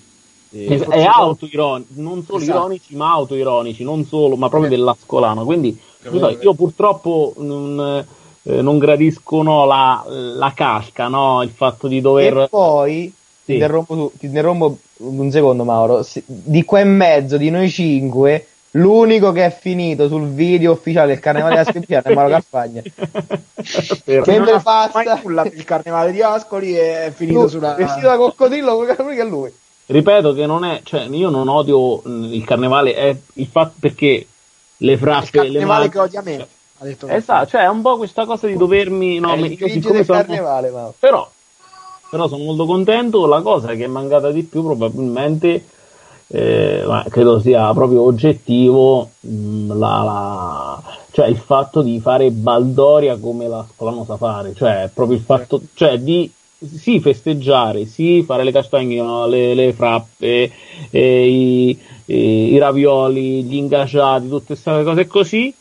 Es- 0.54 0.82
forse 0.82 0.98
è 1.00 1.02
so- 1.04 1.08
autoironici, 1.20 1.88
non 1.94 2.24
solo 2.24 2.38
Esatto. 2.42 2.58
ironici, 2.58 2.96
ma 2.96 3.10
autoironici, 3.12 3.84
non 3.84 4.04
solo, 4.04 4.34
ma 4.36 4.48
proprio 4.48 4.70
Eh. 4.72 4.74
dell'ascolano. 4.76 5.44
Quindi 5.44 5.78
vero. 6.02 6.36
io 6.42 6.52
purtroppo 6.54 7.32
non, 7.38 8.04
eh, 8.44 8.62
non 8.62 8.78
gradisco 8.78 9.42
no, 9.42 9.64
la, 9.66 10.04
la 10.08 10.52
casca, 10.54 11.08
no? 11.08 11.42
il 11.42 11.50
fatto 11.50 11.86
di 11.88 12.00
dover. 12.00 12.36
e 12.38 12.48
poi 12.48 13.12
Sì. 13.44 13.44
ti, 13.44 13.52
interrompo, 13.54 13.94
tu- 13.94 14.12
ti 14.18 14.26
interrompo 14.26 14.78
un 14.98 15.30
secondo 15.30 15.64
Mauro 15.64 16.06
di 16.24 16.64
qua 16.64 16.80
e 16.80 16.84
mezzo 16.84 17.36
di 17.36 17.50
noi 17.50 17.68
cinque 17.70 18.46
l'unico 18.72 19.32
che 19.32 19.46
è 19.46 19.50
finito 19.58 20.08
sul 20.08 20.28
video 20.28 20.72
ufficiale 20.72 21.08
del 21.08 21.18
carnevale 21.20 21.54
di 21.54 21.60
Ascoli 21.60 21.84
è 21.88 22.14
Mauro 22.14 22.30
Carfagna. 22.30 22.80
Che- 22.82 24.22
non 24.38 24.60
passa- 24.62 24.90
mai 25.04 25.20
nulla 25.22 25.44
il 25.44 25.64
carnevale 25.64 26.12
di 26.12 26.22
Ascoli 26.22 26.76
e 26.76 27.06
è 27.06 27.12
finito 27.14 27.40
Lui, 27.40 27.48
sulla 27.48 27.74
vestito 27.74 28.06
da 28.06 28.16
coccodrillo 28.16 28.74
lui 28.76 28.86
che 28.86 29.20
è 29.20 29.24
lui 29.24 29.52
Ripeto 29.84 30.32
che 30.32 30.46
non 30.46 30.64
è, 30.64 30.80
cioè 30.84 31.06
io 31.10 31.28
non 31.28 31.48
odio 31.48 32.00
il 32.04 32.44
carnevale, 32.44 32.94
è 32.94 33.14
il 33.34 33.46
fatto 33.46 33.74
perché 33.78 34.26
le 34.78 34.92
il 34.92 34.98
frappe, 34.98 35.42
le 35.42 35.58
carnevale 35.58 35.66
mani. 35.66 35.90
che 35.90 35.98
odia 35.98 36.22
me 36.22 36.46
ha 36.82 36.84
detto 36.84 37.06
Esatto, 37.08 37.46
cioè 37.50 37.62
è 37.62 37.68
un 37.68 37.80
po' 37.80 37.96
questa 37.96 38.24
cosa 38.26 38.46
di 38.48 38.56
dovermi. 38.56 39.18
No, 39.18 39.32
è 39.32 39.36
io 39.36 39.44
il 39.46 39.56
grigio 39.56 39.68
siccome 39.80 40.04
sono- 40.04 40.18
carnevale 40.18 40.70
Mauro 40.70 40.94
però, 40.98 41.30
però 42.10 42.28
sono 42.28 42.42
molto 42.44 42.66
contento. 42.66 43.26
La 43.26 43.40
cosa 43.40 43.74
che 43.74 43.84
è 43.84 43.88
mancata 43.88 44.30
di 44.30 44.42
più, 44.42 44.62
probabilmente, 44.64 45.64
eh, 46.26 46.82
ma 46.86 47.04
credo 47.08 47.38
sia 47.40 47.72
proprio 47.72 48.02
oggettivo, 48.02 49.10
mh, 49.20 49.78
la, 49.78 50.02
la- 50.02 50.82
cioè 51.12 51.26
il 51.28 51.36
fatto 51.36 51.82
di 51.82 52.00
fare 52.00 52.30
baldoria 52.30 53.16
come 53.18 53.46
la 53.46 53.64
scuola 53.72 53.94
non 53.94 54.04
sa 54.04 54.16
fare, 54.16 54.52
cioè 54.54 54.90
proprio 54.92 55.16
il 55.18 55.22
fatto, 55.22 55.60
cioè 55.74 55.98
di 55.98 56.30
sì 56.64 57.00
festeggiare, 57.00 57.86
sì 57.86 58.22
fare 58.22 58.44
le 58.44 58.52
castagne, 58.52 58.96
no, 59.02 59.26
le, 59.26 59.52
le 59.54 59.72
frappe, 59.72 60.50
eh, 60.90 61.28
i, 61.28 61.78
i- 62.06 62.52
i 62.52 62.58
ravioli, 62.58 63.42
gli 63.44 63.56
ingaggiati, 63.56 64.28
tutte 64.28 64.44
queste 64.46 64.82
cose 64.84 65.06
così, 65.06 65.54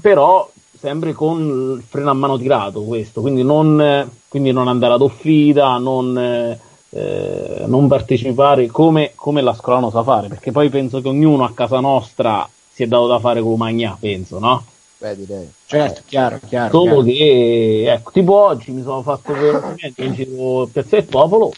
però 0.00 0.50
sempre 0.78 1.12
con 1.12 1.76
il 1.78 1.84
freno 1.88 2.10
a 2.10 2.14
mano 2.14 2.36
tirato 2.38 2.82
questo, 2.82 3.20
quindi 3.20 3.42
non, 3.42 3.80
eh, 3.80 4.08
quindi 4.28 4.52
non 4.52 4.68
andare 4.68 4.94
ad 4.94 5.00
offida, 5.00 5.78
non, 5.78 6.18
eh, 6.18 6.58
eh, 6.90 7.64
non 7.66 7.88
partecipare 7.88 8.66
come, 8.66 9.12
come 9.14 9.40
la 9.40 9.54
scuola 9.54 9.80
non 9.80 9.90
sa 9.90 10.02
fare, 10.02 10.28
perché 10.28 10.52
poi 10.52 10.68
penso 10.68 11.00
che 11.00 11.08
ognuno 11.08 11.44
a 11.44 11.52
casa 11.54 11.80
nostra 11.80 12.48
si 12.70 12.82
è 12.82 12.86
dato 12.86 13.06
da 13.06 13.18
fare 13.18 13.40
con 13.40 13.56
magna, 13.56 13.96
penso, 13.98 14.38
no? 14.38 14.64
beh 14.98 15.16
direi 15.16 15.50
certo 15.66 16.02
chiaro 16.06 16.38
chiaro, 16.46 16.70
Solo 16.70 17.02
chiaro. 17.02 17.02
che, 17.02 17.92
ecco, 17.92 18.10
tipo 18.12 18.34
oggi 18.34 18.70
mi 18.70 18.82
sono 18.82 19.02
fatto 19.02 19.32
velocemente 19.32 20.02
in 20.02 20.12
giro 20.14 20.62
a 20.62 20.68
Piazza 20.70 20.96
del 20.96 21.04
Popolo, 21.04 21.52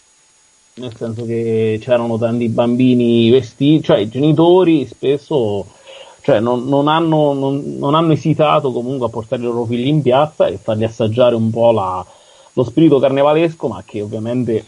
nel 0.75 0.95
senso 0.97 1.25
che 1.25 1.79
c'erano 1.81 2.19
tanti 2.19 2.49
bambini 2.49 3.31
vestiti, 3.31 3.83
cioè 3.85 3.99
i 3.99 4.09
genitori 4.09 4.87
spesso 4.87 5.67
cioè, 6.27 6.41
non, 6.41 6.67
non 6.67 6.89
hanno, 6.89 7.33
non, 7.35 7.77
non 7.79 7.95
hanno 7.95 8.11
esitato 8.13 8.73
comunque 8.73 9.07
a 9.07 9.11
portare 9.11 9.43
i 9.43 9.45
loro 9.45 9.65
figli 9.65 9.87
in 9.87 10.03
piazza 10.03 10.49
e 10.49 10.59
fargli 10.61 10.83
assaggiare 10.83 11.37
un 11.37 11.51
po' 11.53 11.71
la- 11.71 12.05
lo 12.53 12.65
spirito 12.65 12.99
carnevalesco, 12.99 13.69
ma 13.69 13.85
che 13.87 14.01
ovviamente 14.03 14.65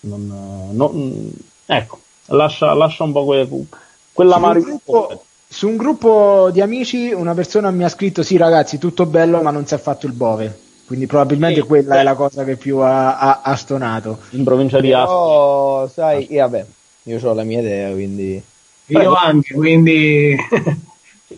non, 0.00 0.68
non- 0.72 1.32
ecco, 1.64 1.98
lascia, 2.26 2.74
lascia 2.74 3.04
un 3.04 3.12
po' 3.12 3.24
que, 3.24 3.48
quella 4.12 4.32
Su 4.32 4.36
un, 4.38 4.44
mare 4.44 4.60
gruppo, 4.60 5.24
su 5.48 5.66
un 5.68 5.76
gruppo 5.78 6.50
di 6.52 6.60
amici 6.60 7.10
una 7.10 7.32
persona 7.32 7.70
mi 7.70 7.82
ha 7.84 7.88
scritto 7.88 8.22
sì 8.22 8.36
ragazzi 8.36 8.76
tutto 8.76 9.06
bello 9.06 9.40
ma 9.40 9.50
non 9.50 9.64
si 9.64 9.72
è 9.72 9.78
fatto 9.78 10.04
il 10.06 10.12
bove 10.12 10.58
quindi 10.86 11.06
probabilmente 11.06 11.62
Sì, 11.62 11.66
quella 11.66 11.94
beh. 11.94 12.00
è 12.00 12.02
la 12.02 12.14
cosa 12.14 12.44
che 12.44 12.56
più 12.56 12.78
ha, 12.80 13.16
ha- 13.18 13.40
ha 13.42 13.56
stonato 13.56 14.18
in 14.32 14.44
provincia 14.44 14.78
di 14.78 14.92
Ascoli. 14.92 15.20
però 15.30 15.88
sai 15.88 16.26
io, 16.34 16.40
vabbè 16.42 16.66
io 17.04 17.20
ho 17.30 17.32
la 17.32 17.44
mia 17.44 17.60
idea 17.60 17.90
quindi 17.92 18.42
Io 18.88 19.14
anche, 19.14 19.54
quindi 19.54 20.36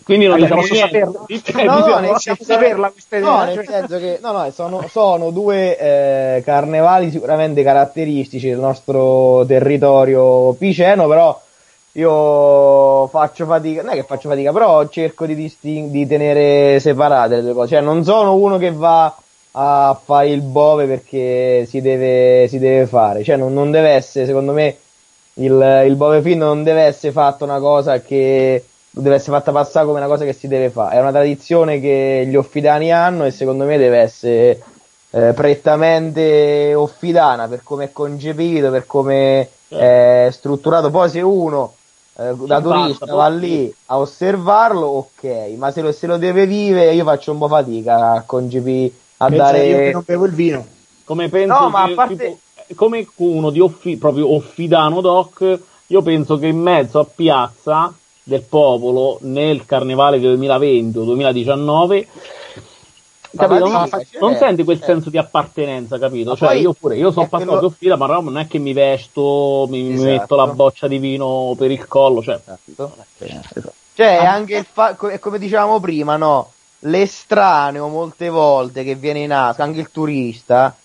Quindi 0.03 0.27
non 0.27 0.39
diciamo 0.39 0.61
posso 0.61 0.75
saperlo? 0.75 1.11
No, 1.11 1.19
no, 1.19 1.25
dite- 1.27 1.99
nel 1.99 2.09
possiamo 2.11 2.37
saperla 2.41 2.89
questa 2.91 3.17
idea, 3.17 3.29
No, 3.29 3.43
nel 3.43 3.65
senso 3.65 3.97
che 3.97 4.19
no, 4.21 4.31
no, 4.31 4.51
sono, 4.51 4.87
sono 4.87 5.29
due 5.31 5.77
eh, 5.77 6.41
carnevali 6.43 7.09
sicuramente 7.09 7.63
caratteristici 7.63 8.49
del 8.49 8.59
nostro 8.59 9.45
territorio 9.47 10.53
piceno, 10.53 11.07
però 11.07 11.39
io 11.93 13.07
faccio 13.07 13.45
fatica, 13.45 13.81
non 13.81 13.93
è 13.93 13.95
che 13.95 14.03
faccio 14.03 14.29
fatica, 14.29 14.51
però 14.51 14.87
cerco 14.87 15.25
di, 15.25 15.35
disting- 15.35 15.89
di 15.89 16.05
tenere 16.05 16.79
separate 16.79 17.37
le 17.37 17.41
due 17.41 17.53
cose. 17.53 17.69
Cioè, 17.69 17.81
non 17.81 18.03
sono 18.03 18.35
uno 18.35 18.57
che 18.57 18.71
va 18.71 19.15
a 19.51 19.99
fare 20.03 20.29
il 20.29 20.41
bove 20.41 20.85
perché 20.85 21.65
si 21.67 21.81
deve, 21.81 22.47
si 22.47 22.59
deve 22.59 22.85
fare. 22.85 23.23
Cioè, 23.23 23.37
non, 23.37 23.53
non 23.53 23.71
deve 23.71 23.89
essere, 23.89 24.25
secondo 24.27 24.53
me, 24.53 24.77
il, 25.39 25.83
il 25.85 25.95
bove 25.95 26.21
finto 26.21 26.45
non 26.45 26.63
deve 26.63 26.83
essere 26.83 27.11
fatto 27.11 27.43
una 27.43 27.59
cosa 27.59 28.01
che 28.01 28.63
deve 28.91 29.15
essere 29.15 29.37
fatta 29.37 29.51
passare 29.51 29.85
come 29.85 29.99
una 29.99 30.07
cosa 30.07 30.25
che 30.25 30.33
si 30.33 30.47
deve 30.47 30.69
fare. 30.69 30.95
È 30.95 30.99
una 30.99 31.11
tradizione 31.11 31.79
che 31.79 32.25
gli 32.27 32.35
offidani 32.35 32.91
hanno 32.91 33.25
e 33.25 33.31
secondo 33.31 33.65
me 33.65 33.77
deve 33.77 33.97
essere 33.99 34.61
eh, 35.11 35.33
prettamente 35.33 36.73
offidana 36.75 37.47
per 37.47 37.61
come 37.63 37.85
è 37.85 37.91
concepito, 37.91 38.69
per 38.69 38.85
come 38.85 39.49
è 39.67 40.29
strutturato. 40.31 40.89
Poi 40.89 41.09
se 41.09 41.21
uno 41.21 41.73
eh, 42.17 42.33
da 42.45 42.59
turista 42.61 43.05
va 43.13 43.29
lì 43.29 43.73
a 43.87 43.97
osservarlo, 43.97 44.85
ok, 44.85 45.53
ma 45.55 45.71
se 45.71 45.81
lo, 45.81 45.91
se 45.91 46.07
lo 46.07 46.17
deve 46.17 46.45
vivere 46.45 46.93
io 46.93 47.05
faccio 47.05 47.31
un 47.31 47.37
po' 47.37 47.47
fatica 47.47 48.11
a 48.11 48.23
concepire, 48.25 48.91
a 49.17 49.27
Pensa 49.27 49.43
dare... 49.43 49.65
io 49.65 49.91
non 49.91 50.03
bevo 50.05 50.25
il 50.25 50.33
vino. 50.33 50.65
Come 51.05 51.29
penso 51.29 51.59
No, 51.59 51.69
ma 51.69 51.83
a 51.83 51.91
parte- 51.95 52.15
tipo, 52.15 52.37
come 52.75 53.07
uno 53.15 53.49
di 53.49 53.59
offi- 53.59 53.97
proprio 53.97 54.33
offidano 54.33 55.01
doc, 55.01 55.59
io 55.87 56.01
penso 56.01 56.37
che 56.37 56.47
in 56.47 56.59
mezzo 56.59 56.99
a 56.99 57.05
piazza 57.05 57.93
del 58.23 58.41
popolo 58.41 59.17
nel 59.21 59.65
carnevale 59.65 60.19
del 60.19 60.35
2020 60.35 60.97
o 60.99 61.03
2019 61.03 62.07
Ma 63.31 63.47
capito? 63.47 63.67
fatica, 63.69 63.95
non, 63.97 64.05
certo, 64.05 64.25
non 64.25 64.35
senti 64.35 64.63
quel 64.63 64.77
certo. 64.77 64.91
senso 64.93 65.09
di 65.09 65.17
appartenenza, 65.17 65.99
capito? 65.99 66.35
Cioè, 66.35 66.53
io 66.53 66.73
pure, 66.73 66.97
io 66.97 67.11
sono 67.11 67.27
passato 67.27 67.51
quello- 67.51 67.67
offida, 67.67 67.95
ma 67.95 68.05
non 68.07 68.37
è 68.37 68.47
che 68.47 68.57
mi 68.57 68.73
vesto, 68.73 69.67
mi, 69.69 69.81
mi 69.83 69.93
Esatto. 69.93 70.09
metto 70.09 70.35
la 70.35 70.47
boccia 70.47 70.87
di 70.87 70.97
vino 70.97 71.53
per 71.57 71.71
il 71.71 71.87
collo, 71.87 72.21
cioè, 72.23 72.39
Cioè, 73.95 74.15
anche 74.15 74.55
il 74.57 74.65
fa- 74.71 74.95
come 74.95 75.39
dicevamo 75.39 75.79
prima, 75.79 76.17
no? 76.17 76.51
L'estraneo 76.83 77.87
molte 77.87 78.29
volte 78.29 78.83
che 78.83 78.95
viene 78.95 79.19
in 79.23 79.31
Asco, 79.33 79.61
anche 79.61 79.79
il 79.79 79.91
turista, 79.91 80.75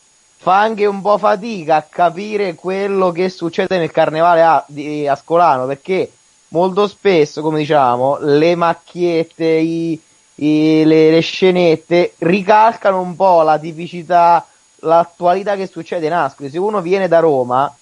fa 0.45 0.61
anche 0.61 0.85
un 0.85 1.01
po' 1.01 1.17
fatica 1.17 1.77
a 1.77 1.87
capire 1.89 2.55
quello 2.55 3.13
che 3.13 3.31
succede 3.31 3.79
nel 3.79 3.91
carnevale 3.91 4.43
a- 4.43 4.63
di 4.69 5.09
Ascolano, 5.09 5.65
perché 5.65 6.13
molto 6.49 6.87
spesso, 6.87 7.41
come 7.41 7.61
diciamo, 7.61 8.19
le 8.21 8.55
macchiette, 8.55 9.43
i- 9.47 9.99
i- 10.35 10.83
le, 10.85 11.11
le 11.11 11.21
scenette 11.21 12.13
ricalcano 12.19 13.01
un 13.01 13.17
po' 13.17 13.41
la 13.41 13.59
tipicità, 13.59 14.47
l'attualità 14.81 15.57
che 15.57 15.67
succede 15.67 16.05
in 16.09 16.13
Ascoli. 16.13 16.51
Se 16.51 16.59
uno 16.59 16.83
viene 16.83 17.09
da 17.09 17.21
Roma, 17.21 17.75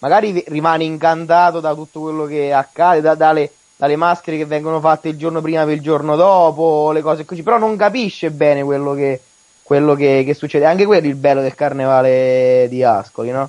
magari 0.00 0.44
rimane 0.48 0.84
incantato 0.84 1.60
da 1.60 1.72
tutto 1.74 2.00
quello 2.00 2.26
che 2.26 2.52
accade, 2.52 3.00
da- 3.00 3.14
dalle, 3.14 3.50
dalle 3.76 3.96
maschere 3.96 4.36
che 4.36 4.44
vengono 4.44 4.78
fatte 4.78 5.08
il 5.08 5.16
giorno 5.16 5.40
prima 5.40 5.64
per 5.64 5.72
il 5.72 5.80
giorno 5.80 6.16
dopo, 6.16 6.92
le 6.92 7.00
cose 7.00 7.24
così, 7.24 7.42
però 7.42 7.56
non 7.56 7.76
capisce 7.76 8.30
bene 8.30 8.62
quello 8.62 8.92
che, 8.92 9.22
quello 9.70 9.94
che, 9.94 10.24
che 10.26 10.34
succede. 10.34 10.64
Anche 10.64 10.84
quello 10.84 11.06
è 11.06 11.08
il 11.08 11.14
bello 11.14 11.42
del 11.42 11.54
carnevale 11.54 12.66
di 12.68 12.82
Ascoli, 12.82 13.30
no? 13.30 13.48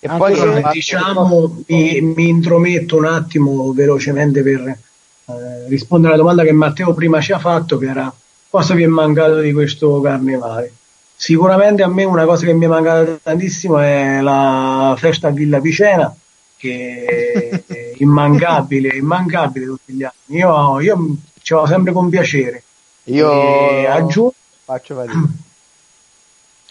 E 0.00 0.08
Anche 0.08 0.18
poi 0.18 0.34
se- 0.34 0.62
diciamo, 0.72 1.62
mi, 1.66 2.00
mi 2.00 2.26
intrometto 2.26 2.96
un 2.96 3.04
attimo 3.04 3.70
velocemente 3.74 4.42
per 4.42 4.60
eh, 4.66 5.68
rispondere 5.68 6.14
alla 6.14 6.22
domanda 6.22 6.42
che 6.42 6.52
Matteo 6.52 6.94
prima 6.94 7.20
ci 7.20 7.32
ha 7.32 7.38
fatto, 7.38 7.76
che 7.76 7.84
era 7.84 8.10
cosa 8.48 8.72
vi 8.72 8.84
è 8.84 8.86
mancato 8.86 9.40
di 9.40 9.52
questo 9.52 10.00
carnevale. 10.00 10.72
Sicuramente 11.14 11.82
a 11.82 11.88
me 11.88 12.04
una 12.04 12.24
cosa 12.24 12.46
che 12.46 12.54
mi 12.54 12.64
è 12.64 12.68
mancata 12.68 13.18
tantissimo 13.22 13.78
è 13.78 14.22
la 14.22 14.94
festa 14.96 15.28
a 15.28 15.32
Villa 15.32 15.60
Picena, 15.60 16.16
che 16.56 17.62
è 17.66 17.92
immancabile, 17.98 18.96
immancabile 18.96 19.66
tutti 19.66 19.92
gli 19.92 20.02
anni. 20.02 20.38
Io, 20.38 20.80
io 20.80 21.16
ci 21.42 21.52
vado 21.52 21.66
sempre 21.66 21.92
con 21.92 22.08
piacere. 22.08 22.62
io 23.04 23.30
E 23.30 23.86
aggiungo 23.86 24.32
faccio 24.64 24.94
fatica. 24.94 25.46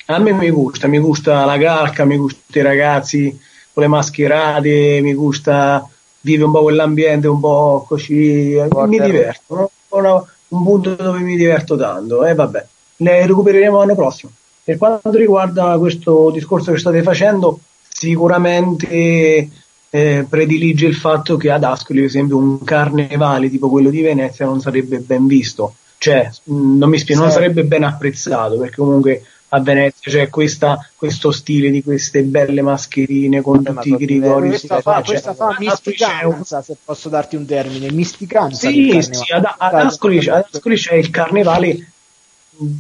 A 0.08 0.20
me 0.20 0.32
mi 0.34 0.50
gusta, 0.50 0.88
mi 0.88 1.00
gusta 1.00 1.46
la 1.46 1.58
calca, 1.58 2.06
mi 2.06 2.18
gusta 2.18 2.60
i 2.60 2.62
ragazzi 2.62 3.40
con 3.74 3.84
le 3.84 3.90
mascherate, 3.90 5.00
mi 5.02 5.14
gusta 5.14 5.88
vive 6.22 6.44
un 6.44 6.52
po' 6.52 6.64
quell'ambiente 6.64 7.28
un 7.28 7.40
po' 7.40 7.86
così, 7.88 8.54
eh, 8.56 8.68
po' 8.68 8.86
mi 8.88 9.00
diverto, 9.00 9.56
no? 9.56 9.72
Una- 9.90 10.24
un 10.50 10.64
punto 10.64 10.96
dove 10.96 11.20
mi 11.20 11.36
diverto 11.36 11.76
tanto 11.78 12.26
e 12.26 12.34
vabbè, 12.34 12.66
le 12.98 13.26
recupereremo 13.26 13.78
l'anno 13.80 13.96
prossimo. 13.96 14.32
Per 14.64 14.78
quanto 14.78 15.12
riguarda 15.12 15.78
questo 15.78 16.30
discorso 16.32 16.72
che 16.72 16.80
state 16.80 17.02
facendo, 17.04 17.60
sicuramente 17.88 19.50
eh, 19.90 20.26
predilige 20.30 20.86
il 20.86 20.96
fatto 20.96 21.38
che 21.38 21.50
ad 21.50 21.64
Ascoli, 21.64 22.00
per 22.00 22.08
esempio, 22.10 22.38
un 22.38 22.64
carnevale 22.64 23.50
tipo 23.50 23.70
quello 23.70 23.90
di 23.90 24.02
Venezia 24.02 24.46
non 24.46 24.60
sarebbe 24.60 25.00
ben 25.00 25.28
visto, 25.28 25.76
cioè 25.98 26.30
mh, 26.44 26.78
non 26.78 26.90
mi 26.90 26.98
spiego, 26.98 27.22
non 27.22 27.30
Sì. 27.30 27.38
sarebbe 27.38 27.64
ben 27.64 27.84
apprezzato 27.84 28.58
perché 28.58 28.76
comunque 28.76 29.24
a 29.50 29.60
Venezia 29.62 30.12
c'è 30.12 30.30
questa- 30.30 30.78
questo 30.96 31.32
stile 31.32 31.70
di 31.70 31.82
queste 31.82 32.22
belle 32.24 32.62
mascherine 32.62 33.42
con 33.42 33.62
ma 33.64 33.82
tutti 33.82 33.90
i 33.94 33.96
grigori. 33.96 34.50
Questa 34.50 34.82
fa, 34.82 35.00
eccetera. 35.00 35.04
questa 35.04 35.34
fa 35.34 35.56
c'è 35.56 35.64
un- 35.64 35.66
misticanza, 35.68 36.62
se 36.62 36.76
posso 36.84 37.10
darti 37.10 37.36
un 37.36 37.46
termine, 37.46 37.92
misticanza. 37.92 38.68
Sì, 38.70 38.98
sì, 39.02 39.32
ad, 39.32 39.46
ad 39.58 39.74
Ascoli, 39.74 40.20
ad 40.28 40.46
Ascoli 40.52 40.76
c'è 40.76 40.96
il 40.96 41.10
carnevale 41.10 41.92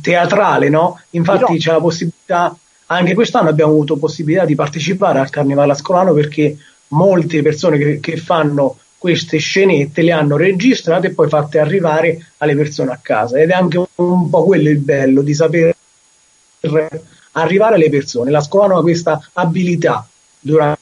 teatrale, 0.02 0.70
no? 0.70 1.00
Infatti 1.12 1.54
No. 1.54 1.58
c'è 1.58 1.72
la 1.72 1.80
possibilità, 1.80 2.56
anche 2.88 3.14
quest'anno 3.14 3.50
abbiamo 3.50 3.72
avuto 3.72 3.98
possibilità 3.98 4.46
di 4.46 4.56
partecipare 4.56 5.20
al 5.20 5.30
carnevale 5.30 5.72
ascolano 5.74 6.14
perché 6.14 6.58
molte 6.90 7.42
persone 7.42 7.78
che, 7.78 8.00
che 8.00 8.18
fanno 8.18 8.78
queste 8.98 9.38
scenette 9.38 10.02
le 10.02 10.12
hanno 10.12 10.38
registrate 10.38 11.08
e 11.08 11.14
poi 11.14 11.30
fatte 11.30 11.60
arrivare 11.60 12.26
alle 12.38 12.56
persone 12.56 12.92
a 12.92 13.00
casa 13.02 13.38
ed 13.40 13.52
è 13.52 13.54
anche 13.54 13.78
un 13.96 14.30
po' 14.30 14.44
quello 14.44 14.70
il 14.70 14.80
bello 14.80 15.22
di 15.22 15.34
saper 16.68 17.02
arrivare 17.34 17.76
alle 17.76 17.90
persone. 17.90 18.32
L'ascolano 18.32 18.78
ha 18.78 18.82
questa 18.82 19.20
abilità 19.34 20.08
durante 20.40 20.80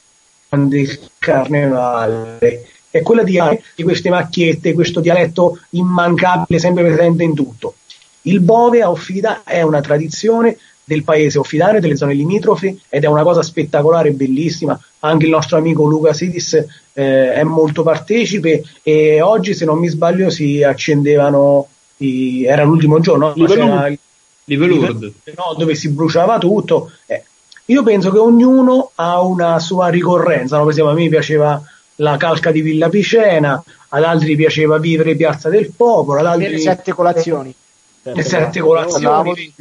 il 0.48 1.00
carnevale 1.18 2.66
è 2.90 3.02
quella 3.02 3.22
di, 3.22 3.38
di 3.74 3.82
queste 3.82 4.08
macchiette, 4.08 4.72
questo 4.72 5.00
dialetto 5.00 5.58
immancabile, 5.70 6.58
sempre 6.58 6.84
presente 6.84 7.24
in 7.24 7.34
tutto. 7.34 7.74
Il 8.22 8.40
bove 8.40 8.80
a 8.80 8.90
Offida 8.90 9.42
è 9.44 9.60
una 9.62 9.80
tradizione 9.80 10.56
del 10.82 11.02
paese 11.02 11.38
offidano 11.38 11.76
e 11.76 11.80
delle 11.80 11.96
zone 11.96 12.14
limitrofe 12.14 12.76
ed 12.88 13.04
è 13.04 13.06
una 13.06 13.22
cosa 13.22 13.42
spettacolare 13.42 14.08
e 14.08 14.12
bellissima. 14.12 14.80
Anche 15.00 15.24
il 15.24 15.30
nostro 15.30 15.58
amico 15.58 15.84
Luca 15.84 16.12
Sidis 16.12 16.54
eh, 16.92 17.32
è 17.32 17.42
molto 17.42 17.82
partecipe 17.82 18.62
e 18.82 19.20
oggi, 19.20 19.52
se 19.52 19.64
non 19.64 19.78
mi 19.78 19.88
sbaglio, 19.88 20.30
si 20.30 20.62
accendevano, 20.62 21.66
i- 21.98 22.44
era 22.44 22.62
l'ultimo 22.62 23.00
giorno, 23.00 23.28
no? 23.28 23.34
C'era 23.46 23.88
il- 23.88 23.98
Livelurd. 24.46 25.12
no, 25.36 25.54
dove 25.56 25.74
si 25.74 25.90
bruciava 25.90 26.38
tutto. 26.38 26.90
Eh, 27.06 27.22
io 27.66 27.82
penso 27.82 28.10
che 28.10 28.18
ognuno 28.18 28.92
ha 28.94 29.20
una 29.20 29.58
sua 29.58 29.88
ricorrenza. 29.88 30.56
No? 30.56 30.62
Per 30.64 30.72
esempio, 30.72 30.92
a 30.92 30.96
me 30.96 31.08
piaceva 31.08 31.62
la 31.96 32.16
calca 32.16 32.50
di 32.50 32.60
Villa 32.60 32.88
Picena, 32.88 33.62
ad 33.88 34.02
altri 34.04 34.36
piaceva 34.36 34.78
vivere 34.78 35.16
Piazza 35.16 35.48
del 35.48 35.72
Popolo, 35.72 36.20
ad 36.20 36.26
altri 36.26 36.50
Le 36.50 36.58
sette 36.58 36.92
colazioni. 36.92 37.54
le 38.02 38.22
sette 38.22 38.60
Andavamo 38.60 39.34
colazioni. 39.34 39.54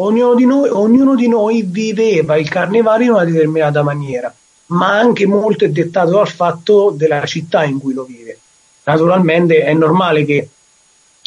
Ognuno 0.00 0.34
di, 0.34 0.46
noi, 0.46 0.68
ognuno 0.68 1.16
di 1.16 1.28
noi 1.28 1.62
viveva 1.62 2.36
il 2.36 2.48
carnevale 2.48 3.04
in 3.04 3.10
una 3.10 3.24
determinata 3.24 3.82
maniera, 3.82 4.32
ma 4.66 4.96
anche 4.96 5.26
molto 5.26 5.64
è 5.64 5.70
dettato 5.70 6.10
dal 6.10 6.28
fatto 6.28 6.94
della 6.96 7.24
città 7.24 7.64
in 7.64 7.80
cui 7.80 7.94
lo 7.94 8.04
vive. 8.04 8.38
Naturalmente 8.84 9.62
è 9.62 9.72
normale 9.74 10.24
che 10.24 10.48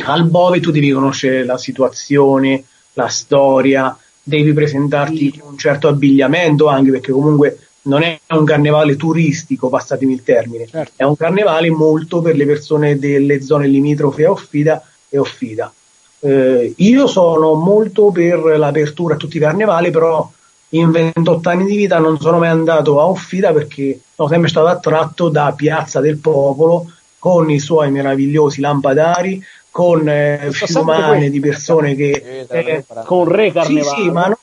al 0.05 0.25
Bove 0.25 0.61
tu 0.61 0.71
devi 0.71 0.89
conoscere 0.91 1.43
la 1.43 1.57
situazione, 1.57 2.63
la 2.93 3.07
storia, 3.07 3.97
devi 4.23 4.53
presentarti 4.53 5.33
in 5.35 5.41
un 5.43 5.57
certo 5.57 5.87
abbigliamento 5.87 6.67
anche 6.67 6.91
perché 6.91 7.11
comunque 7.11 7.57
non 7.83 8.03
è 8.03 8.19
un 8.29 8.45
carnevale 8.45 8.95
turistico, 8.95 9.69
passatemi 9.69 10.13
il 10.13 10.23
termine, 10.23 10.67
Certo. 10.67 10.91
è 10.95 11.03
un 11.03 11.15
carnevale 11.15 11.69
molto 11.71 12.21
per 12.21 12.35
le 12.35 12.45
persone 12.45 12.99
delle 12.99 13.41
zone 13.41 13.67
limitrofe 13.67 14.25
a 14.25 14.31
Offida 14.31 14.83
e 15.09 15.17
Offida. 15.17 15.73
Eh, 16.19 16.73
io 16.77 17.07
sono 17.07 17.55
molto 17.55 18.11
per 18.11 18.37
l'apertura 18.57 19.15
a 19.15 19.17
tutti 19.17 19.37
i 19.37 19.39
carnevali, 19.39 19.89
però 19.89 20.29
in 20.73 20.91
28 20.91 21.49
anni 21.49 21.65
di 21.65 21.75
vita 21.75 21.97
non 21.97 22.19
sono 22.19 22.37
mai 22.37 22.49
andato 22.49 22.99
a 22.99 23.07
Offida 23.07 23.51
perché 23.51 23.99
sono 24.15 24.29
sempre 24.29 24.49
stato 24.49 24.67
attratto 24.67 25.29
da 25.29 25.51
Piazza 25.55 25.99
del 25.99 26.17
Popolo 26.17 26.91
con 27.17 27.49
i 27.49 27.59
suoi 27.59 27.89
meravigliosi 27.91 28.61
lampadari, 28.61 29.43
con 29.71 30.07
eh, 30.07 30.49
fiumane 30.51 31.29
di 31.29 31.39
persone 31.39 31.95
che... 31.95 32.45
eh, 32.47 32.85
Con 33.05 33.25
Re 33.27 33.47
sì, 33.47 33.51
Carnevale. 33.53 34.01
sì, 34.01 34.11
ma 34.11 34.25
non, 34.27 34.35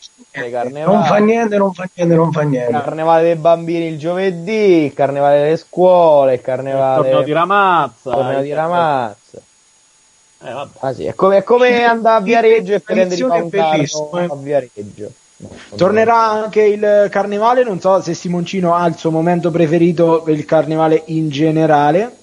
Carnevale. 0.51 0.85
non 0.97 1.05
fa 1.05 1.17
niente, 1.19 1.57
non 1.59 1.73
fa 1.75 1.89
niente, 1.95 2.15
non 2.15 2.33
fa 2.33 2.41
niente. 2.43 2.73
Carnevale 2.73 3.23
dei 3.23 3.35
bambini 3.37 3.87
il 3.89 3.99
giovedì, 3.99 4.85
il 4.85 4.95
carnevale 4.95 5.43
delle 5.43 5.57
scuole, 5.59 6.33
il 6.33 6.39
il 6.39 6.45
carnevale 6.45 7.03
torneo 7.03 7.23
di 7.23 7.33
Ramazza. 7.33 8.11
il 8.11 8.17
torneo 8.17 8.43
di 8.43 8.53
Ramazza. 8.53 9.39
Eh. 10.41 10.67
Ah 10.81 10.95
sì, 10.95 11.05
è 11.05 11.15
come, 11.15 11.39
è 11.39 11.43
come 11.43 11.85
andare 11.85 12.17
a 12.17 12.21
Viareggio 12.21 12.75
e 12.75 12.81
prendere 12.81 13.23
un 13.25 13.51
carro 13.51 14.19
eh. 14.19 14.25
a 14.25 14.35
Viareggio. 14.37 15.11
No, 15.41 15.51
Tornerà 15.77 16.17
anche 16.31 16.63
il 16.63 17.09
carnevale, 17.11 17.63
non 17.63 17.81
so 17.81 18.01
se 18.01 18.15
Simoncino 18.15 18.75
ha 18.75 18.87
il 18.87 18.97
suo 18.97 19.11
momento 19.11 19.51
preferito 19.51 20.23
per 20.23 20.35
il 20.35 20.45
carnevale 20.45 21.03
in 21.07 21.29
generale. 21.29 22.17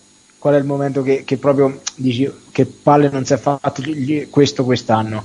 Qual 0.45 0.57
è 0.57 0.59
il 0.59 0.65
momento 0.65 1.01
che, 1.01 1.23
che 1.25 1.37
proprio 1.37 1.81
dici 1.95 2.31
che 2.51 2.67
palle 2.67 3.09
non 3.09 3.25
si 3.25 3.33
è 3.33 3.37
fatto 3.37 3.81
questo 4.29 4.63
quest'anno? 4.63 5.23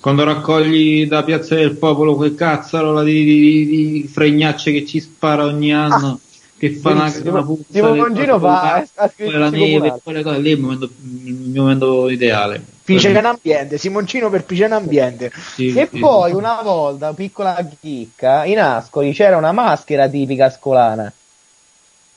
Quando 0.00 0.24
raccogli 0.24 1.06
da 1.06 1.22
Piazza 1.22 1.54
del 1.54 1.76
Popolo 1.76 2.16
quel 2.16 2.34
cazzarola 2.34 3.04
di, 3.04 3.22
di, 3.22 3.66
di, 3.66 4.10
fregnacce 4.12 4.72
che 4.72 4.84
ci 4.84 4.98
spara 4.98 5.44
ogni 5.44 5.72
anno, 5.72 6.18
che 6.58 6.72
fa 6.72 6.90
una, 6.90 7.14
una 7.22 7.44
puzza 7.44 7.64
del- 7.68 7.94
Mongino 7.94 8.40
fa- 8.40 8.84
la 9.18 9.50
neve, 9.50 10.00
poi 10.02 10.14
le 10.14 10.22
cose, 10.24 10.40
lì 10.40 10.50
è 10.50 10.54
il 10.54 10.60
momento, 10.60 10.90
il 11.04 11.52
momento 11.54 12.08
ideale. 12.08 12.60
Picena 12.82 13.28
Ambiente, 13.28 13.78
Simoncino 13.78 14.30
per 14.30 14.42
Picena 14.42 14.74
Ambiente. 14.74 15.30
Sì, 15.54 15.68
E 15.76 15.88
sì, 15.92 16.00
poi 16.00 16.30
sì. 16.30 16.36
una 16.36 16.60
volta, 16.62 17.12
piccola 17.12 17.56
chicca, 17.80 18.44
in 18.44 18.58
Ascoli 18.58 19.12
c'era 19.12 19.36
una 19.36 19.52
maschera 19.52 20.08
tipica 20.08 20.46
ascolana. 20.46 21.12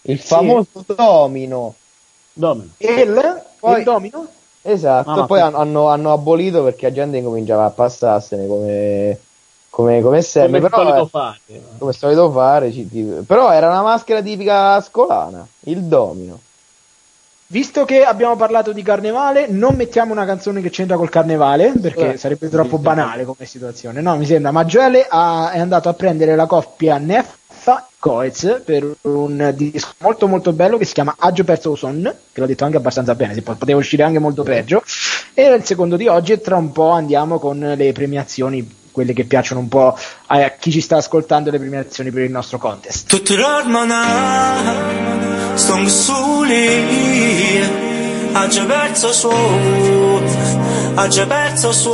Il 0.02 0.18
famoso 0.18 0.84
domino. 0.88 1.76
Domino. 2.34 2.70
E 2.78 3.02
il, 3.02 3.44
Poi- 3.60 3.78
il 3.80 3.84
domino? 3.84 4.28
Esatto, 4.62 5.22
Ah, 5.22 5.26
poi 5.26 5.40
hanno, 5.40 5.88
hanno 5.88 6.12
abolito 6.12 6.64
perché 6.64 6.88
la 6.88 6.94
gente 6.94 7.18
incominciava 7.18 7.66
a 7.66 7.70
passarsene 7.70 8.46
come, 8.46 9.18
come, 9.70 10.02
come 10.02 10.22
sempre. 10.22 10.60
Come 10.60 10.70
però, 10.70 10.84
solito 10.84 11.06
fare. 11.08 11.40
come 11.78 11.94
solito 11.94 12.32
fare, 12.32 12.72
ci- 12.72 13.24
però 13.26 13.52
era 13.52 13.68
una 13.70 13.82
maschera 13.82 14.22
tipica 14.22 14.74
ascolana, 14.76 15.48
il 15.62 15.82
domino. 15.84 16.40
Visto 17.52 17.84
che 17.84 18.04
abbiamo 18.04 18.36
parlato 18.36 18.74
di 18.74 18.84
carnevale, 18.84 19.48
non 19.48 19.76
mettiamo 19.76 20.12
una 20.12 20.26
canzone 20.26 20.62
che 20.62 20.70
c'entra 20.70 20.98
col 20.98 21.10
carnevale, 21.10 21.72
perché 21.82 22.14
Eh, 22.14 22.18
sarebbe 22.18 22.48
troppo 22.48 22.78
banale 22.78 23.26
come 23.26 23.46
situazione. 23.46 24.02
No, 24.02 24.18
mi 24.18 24.26
sembra. 24.26 24.52
Ma 24.52 24.66
Gioele 24.66 25.08
ha- 25.10 25.50
è 25.52 25.60
andato 25.60 25.90
a 25.90 25.94
prendere 25.94 26.36
la 26.36 26.46
coppia 26.46 27.00
Neffa 27.70 27.88
Coez 28.00 28.62
per 28.66 28.96
un 29.02 29.54
disco 29.56 29.90
molto 30.00 30.28
molto 30.28 30.52
bello 30.54 30.78
che 30.78 30.86
si 30.86 30.94
chiama 30.94 31.16
Agio 31.20 31.44
Perso 31.44 31.76
Son, 31.76 32.02
che 32.32 32.40
l'ho 32.40 32.48
detto 32.48 32.66
anche 32.66 32.78
abbastanza 32.78 33.14
bene, 33.14 33.36
si 33.36 33.42
po- 33.42 33.54
poteva 33.54 33.78
uscire 33.78 34.02
anche 34.04 34.18
molto 34.18 34.42
peggio. 34.42 34.82
E 35.36 35.54
il 35.54 35.64
secondo 35.64 35.96
di 35.96 36.08
oggi 36.08 36.32
e 36.32 36.42
tra 36.42 36.56
un 36.56 36.72
po' 36.72 36.90
andiamo 36.90 37.38
con 37.38 37.60
le 37.60 37.92
premiazioni, 37.92 38.78
quelle 38.92 39.14
che 39.14 39.26
piacciono 39.26 39.60
un 39.60 39.68
po' 39.68 39.96
a 40.28 40.50
chi 40.58 40.72
ci 40.72 40.82
sta 40.82 40.98
ascoltando, 40.98 41.52
le 41.52 41.60
premiazioni 41.60 42.10
per 42.10 42.24
il 42.24 42.32
nostro 42.32 42.58
contest. 42.58 43.08
Tutti 43.08 43.36
l'ormana 43.36 44.74
Stong 45.54 45.88
soli 45.88 47.60
Ha 48.32 48.48
già 48.48 48.64
perso 48.66 49.12
suo 49.12 50.22
Ha 50.96 51.08
già 51.08 51.26
perso 51.28 51.72
suo 51.72 51.94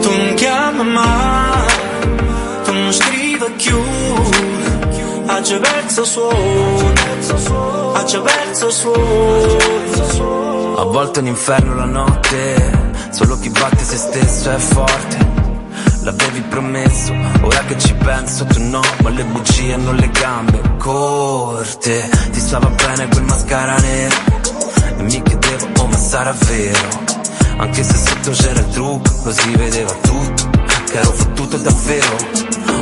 Tu 0.00 0.10
non 0.10 0.34
chiami 0.34 0.84
mai 0.84 1.66
Tu 2.64 2.72
non 2.72 2.92
scrivi 2.92 3.44
più 3.56 4.03
Ha 5.26 5.40
già 5.40 5.58
perso 5.58 6.04
suo 6.04 6.28
Ha 6.28 8.04
già 8.04 8.20
perso 8.20 8.70
suo 8.70 8.94
A 10.76 10.84
volte 10.84 11.18
è 11.18 11.22
un 11.22 11.28
inferno 11.28 11.74
la 11.74 11.84
notte 11.84 12.92
Solo 13.10 13.38
chi 13.38 13.48
batte 13.48 13.84
se 13.84 13.96
stesso 13.96 14.50
è 14.50 14.58
forte 14.58 15.32
L'avevi 16.02 16.42
promesso, 16.42 17.14
ora 17.40 17.60
che 17.60 17.78
ci 17.78 17.94
penso 17.94 18.44
tu 18.44 18.62
no, 18.62 18.82
ma 19.02 19.08
le 19.08 19.24
bugie 19.24 19.72
hanno 19.72 19.92
le 19.92 20.10
gambe 20.10 20.60
corte. 20.76 22.10
Ti 22.30 22.40
stava 22.40 22.68
bene 22.68 23.08
quel 23.08 23.22
mascara 23.22 23.74
nero 23.78 24.14
e 24.98 25.02
mi 25.02 25.22
chiedevo, 25.22 25.66
oh 25.78 25.86
ma 25.86 25.96
sarà 25.96 26.34
vero? 26.46 26.88
Anche 27.56 27.82
se 27.82 27.96
sotto 27.96 28.32
c'era 28.32 28.60
il 28.60 28.68
trucco, 28.68 29.10
lo 29.24 29.32
si 29.32 29.56
vedeva 29.56 29.92
tutto, 30.02 30.50
che 30.90 30.98
ero 30.98 31.10
fottuto 31.10 31.56
davvero. 31.56 32.16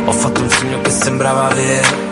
Ho 0.07 0.13
fatto 0.13 0.41
un 0.41 0.51
sogno 0.51 0.81
che 0.81 0.91
sembrava 0.91 1.47
vero. 1.55 2.12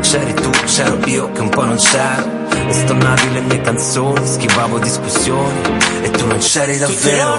C'eri 0.00 0.34
tu, 0.34 0.50
c'ero 0.64 0.98
io 1.06 1.30
che 1.32 1.40
un 1.40 1.48
po' 1.50 1.64
non 1.64 1.76
c'ero. 1.76 2.38
E 2.68 2.72
stonavi 2.72 3.32
le 3.32 3.40
mie 3.40 3.60
canzoni, 3.60 4.26
schivavo 4.26 4.78
discussioni 4.78 5.60
E 6.02 6.10
tu 6.10 6.26
non 6.26 6.38
c'eri 6.38 6.78
davvero. 6.78 7.34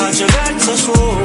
Ha 0.00 0.10
già 0.10 0.26
perso 0.26 0.76
suo 0.76 1.17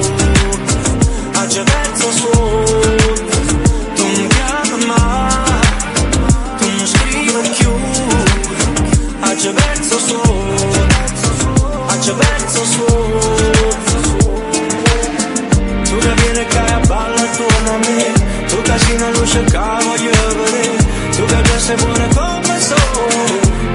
che 19.42 19.58
voglio 19.58 20.12
vedere 20.36 20.78
Tu 21.16 21.26
che 21.26 21.42
già 21.42 21.60
sei 21.60 21.76
buona 21.78 22.08
come 22.14 22.60
sono 22.60 23.06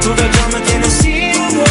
Tu 0.01 0.15
che 0.15 0.29
già 0.31 0.47
mi 0.53 0.63
tieni 0.63 0.91
sicuro 0.91 1.65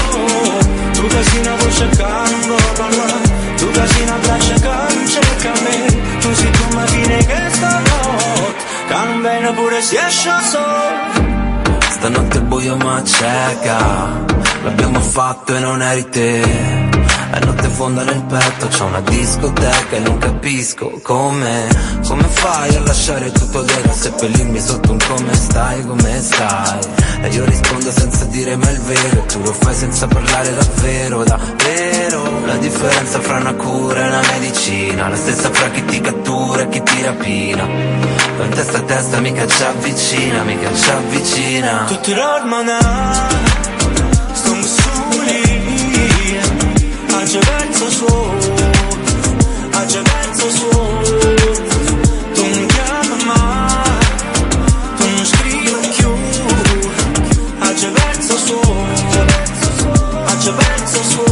Tu 0.94 1.08
che 1.08 1.24
sei 1.24 1.40
una 1.40 1.56
voce 1.56 1.90
che 1.90 2.04
non 2.04 2.42
può 2.48 2.72
parlare 2.76 3.56
Tu 3.58 3.72
braccia 3.72 4.54
che 4.54 4.96
non 4.96 5.08
cerca 5.08 5.52
me. 5.64 5.86
Tu 6.20 6.34
sei 6.34 6.52
come 6.52 6.88
fine 6.88 7.18
che 7.26 7.50
stanotte 7.52 8.66
non 9.06 9.22
viene 9.22 9.54
pure 9.54 9.82
se 9.82 9.98
esce 10.06 10.32
solo 10.50 11.80
Stanotte 11.90 12.38
è 12.38 12.42
buio 12.42 12.76
ma 12.78 13.04
cieca 13.04 14.26
L'abbiamo 14.64 15.00
fatto 15.00 15.56
e 15.56 15.60
non 15.60 15.82
eri 15.82 16.10
te 16.10 16.77
È 17.38 17.46
notte 17.46 17.68
fonda 17.70 18.04
nel 18.04 18.24
petto 18.24 18.68
C'è 18.68 18.82
una 18.82 19.00
discoteca 19.02 19.96
e 19.96 20.00
non 20.00 20.18
capisco 20.18 21.00
come 21.04 21.68
Come 22.08 22.24
fai 22.24 22.76
a 22.76 22.80
lasciare 22.80 23.32
tutto 23.32 23.62
dentro 23.62 23.94
Seppellirmi 23.94 24.60
sotto 24.60 24.92
un 24.94 24.98
come 25.08 25.36
stai, 25.36 25.86
come 25.86 26.20
stai? 26.20 26.80
E 27.22 27.28
io 27.28 27.46
rispondo 27.46 27.92
senza 27.92 28.26
dire 28.26 28.56
mai 28.56 28.74
il 28.74 28.80
vero 28.80 29.22
E 29.22 29.26
tu 29.28 29.40
lo 29.44 29.54
fai 29.54 29.76
senza 29.76 30.08
parlare 30.08 30.56
davvero, 30.56 31.24
davvero. 31.24 32.46
La 32.48 32.58
differenza 32.58 33.20
fra 33.20 33.38
una 33.38 33.54
cura 33.54 34.04
e 34.04 34.08
una 34.08 34.22
medicina 34.32 35.08
La 35.08 35.16
stessa 35.16 35.52
fra 35.52 35.70
chi 35.70 35.86
ti 35.86 36.02
cattura 36.02 36.64
e 36.64 36.70
chi 36.70 36.82
ti 36.82 37.04
rapina. 37.04 37.64
In 37.66 38.50
testa 38.50 38.80
a 38.80 38.82
testa 38.82 39.20
mica 39.20 39.46
ci 39.46 39.62
avvicina, 39.62 40.42
mica 40.42 40.74
ci 40.74 40.90
avvicina. 40.90 41.84
Tutti 41.86 42.16
l'ormona 42.16 43.77
Già 47.30 47.40
perso 47.40 47.90
suo 47.90 48.34
Ha 49.74 49.86
già 49.86 50.02
perso 50.02 50.50
suo. 50.50 51.02
Tu 52.34 52.42
non 52.42 52.66
chiami 52.68 53.24
mai 53.26 54.00
Tu 54.96 55.06
non 55.10 55.26
scrivi 55.26 55.76
più. 55.98 56.10
Ha 57.60 57.74
già 57.74 57.90
perso 57.90 58.38
suo 58.38 58.62
Ha 60.26 60.38
già 60.38 60.52
perso 60.54 61.04
suo. 61.04 61.26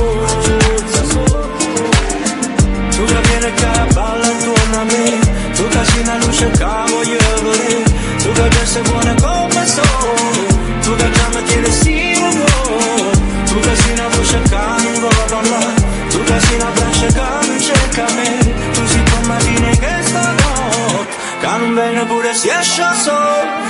Tu 2.89 3.05
vieni 3.05 3.53
che 3.53 3.93
balla 3.93 4.27
attorno 4.27 4.79
a 4.79 4.83
me 4.83 5.19
Tu 5.55 5.63
una 6.01 6.17
luce 6.17 6.51
che 6.51 6.65
voglio 6.89 7.17
vedere. 7.17 7.83
Tu 8.21 8.31
che 8.33 8.49
già 8.49 8.65
sei 8.65 8.83
se 22.35 22.49
esce 22.49 22.83
solo 22.95 23.63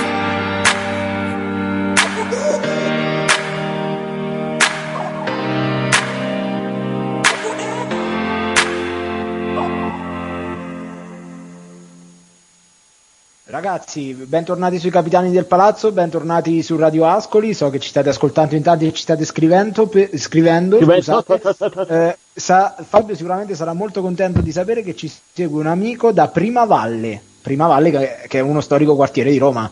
Ragazzi, 13.48 14.12
bentornati 14.12 14.78
sui 14.80 14.90
Capitani 14.90 15.30
del 15.30 15.46
Palazzo, 15.46 15.92
bentornati 15.92 16.62
su 16.62 16.76
Radio 16.76 17.06
Ascoli, 17.06 17.54
so 17.54 17.70
che 17.70 17.78
ci 17.78 17.88
state 17.88 18.08
ascoltando 18.08 18.56
in 18.56 18.62
tanti 18.62 18.86
e 18.86 18.92
ci 18.92 19.02
state 19.02 19.24
scrivendo, 19.24 19.86
pe- 19.86 20.10
scrivendo. 20.18 20.78
scusate. 20.82 21.40
Eh, 21.88 22.18
sa- 22.34 22.74
Fabio 22.86 23.14
sicuramente 23.14 23.54
sarà 23.54 23.72
molto 23.72 24.02
contento 24.02 24.40
di 24.40 24.50
sapere 24.50 24.82
che 24.82 24.96
ci 24.96 25.10
segue 25.32 25.60
un 25.60 25.68
amico 25.68 26.10
da 26.10 26.26
Prima 26.28 26.64
Valle, 26.64 27.22
Prima 27.46 27.68
Valle 27.68 27.92
che, 28.26 28.38
è 28.38 28.40
uno 28.40 28.60
storico 28.60 28.96
quartiere 28.96 29.30
di 29.30 29.38
Roma. 29.38 29.70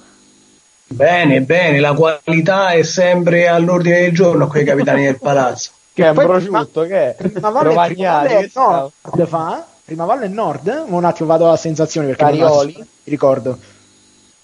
Bene, 0.86 1.40
bene, 1.40 1.80
la 1.80 1.92
qualità 1.92 2.68
è 2.68 2.84
sempre 2.84 3.48
all'ordine 3.48 4.02
del 4.02 4.14
giorno 4.14 4.46
qui 4.46 4.60
ai 4.60 4.64
capitani 4.64 5.02
del 5.02 5.18
palazzo. 5.18 5.70
Che 5.94 6.04
è 6.04 6.08
un 6.08 6.14
prosciutto, 6.14 6.82
che 6.82 7.10
è? 7.10 7.14
Prima 7.16 7.50
Valle, 7.50 7.92
Prima 7.92 8.12
Valle 8.12 8.50
nord, 8.54 9.26
fa? 9.26 9.66
Prima 9.84 10.04
Valle 10.04 10.24
è 10.26 10.28
nord? 10.28 10.84
Un 10.86 11.04
attimo 11.04 11.28
vado 11.28 11.50
a 11.50 11.56
sensazioni 11.56 12.06
perché 12.08 12.22
non 12.22 12.32
Carioli? 12.32 12.74
mi 12.78 12.86
ricordo. 13.04 13.58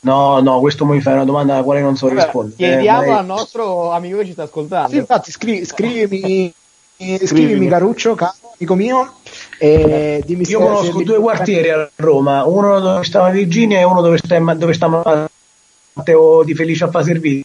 No, 0.00 0.40
no, 0.40 0.58
questo 0.58 0.84
mi 0.84 1.00
fai 1.00 1.14
una 1.14 1.24
domanda 1.24 1.54
alla 1.54 1.62
quale 1.62 1.80
non 1.80 1.96
so 1.96 2.08
Vabbè, 2.08 2.22
rispondere. 2.22 2.56
chiediamo 2.56 3.02
Eh, 3.02 3.08
ma 3.10 3.18
al 3.18 3.26
nostro 3.26 3.92
amico 3.92 4.18
che 4.18 4.26
ci 4.26 4.32
sta 4.32 4.44
ascoltando. 4.44 4.90
Sì, 4.90 4.96
infatti, 4.96 5.30
scri- 5.30 5.64
scrivimi, 5.64 6.52
scrivimi 6.96 7.68
Caruccio, 7.68 8.14
caro 8.16 8.34
amico 8.60 8.74
mio, 8.74 9.14
e 9.58 10.22
dimmi 10.24 10.44
se- 10.44 10.52
Io 10.52 10.58
conosco 10.60 10.98
se- 10.98 11.04
due 11.04 11.18
quartieri 11.18 11.70
a 11.70 11.90
Roma, 11.96 12.44
uno 12.44 12.78
dove 12.78 13.04
sta 13.04 13.28
Virginia 13.30 13.78
e 13.78 13.84
uno 13.84 14.02
dove 14.02 14.18
sta, 14.18 14.38
dove 14.38 14.72
sta 14.74 15.28
Matteo 15.94 16.42
di 16.44 16.54
Felice 16.54 16.84
a 16.84 16.90
fa 16.90 17.02
servizi. 17.02 17.44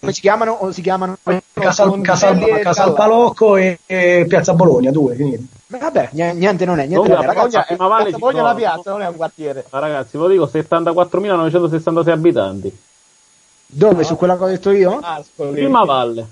Come 0.00 0.12
si 0.12 0.20
chiamano? 0.20 0.52
O 0.52 0.70
si 0.70 0.82
chiamano? 0.82 1.16
Casal, 1.52 2.00
Casal, 2.02 2.42
e 2.42 2.60
Casal. 2.60 2.92
Palocco 2.92 3.56
e, 3.56 3.78
e 3.86 4.26
Piazza 4.28 4.52
Bologna, 4.52 4.90
due, 4.90 5.14
finiti. 5.14 5.48
Vabbè, 5.66 6.10
ni- 6.12 6.34
niente 6.34 6.64
non 6.66 6.78
è, 6.78 6.86
niente 6.86 7.08
Comunque, 7.08 7.24
non 7.24 7.24
è. 7.24 7.26
Ragazzi, 7.48 7.74
Bologna, 7.76 8.02
Piazza 8.02 8.18
Bologna 8.18 8.38
è 8.38 8.42
una 8.42 8.54
piazza, 8.54 8.90
non 8.90 9.02
è 9.02 9.06
un 9.08 9.16
quartiere. 9.16 9.64
Ma 9.70 9.78
ragazzi, 9.78 10.16
ve 10.18 10.22
lo 10.22 10.28
dico, 10.28 10.50
74.966 10.52 12.10
abitanti. 12.10 12.78
dove? 13.66 14.04
Su 14.04 14.16
quella 14.16 14.36
che 14.36 14.44
ho 14.44 14.46
detto 14.46 14.70
io? 14.70 14.98
Ascoli. 15.02 15.52
Prima 15.52 15.84
Valle. 15.84 16.26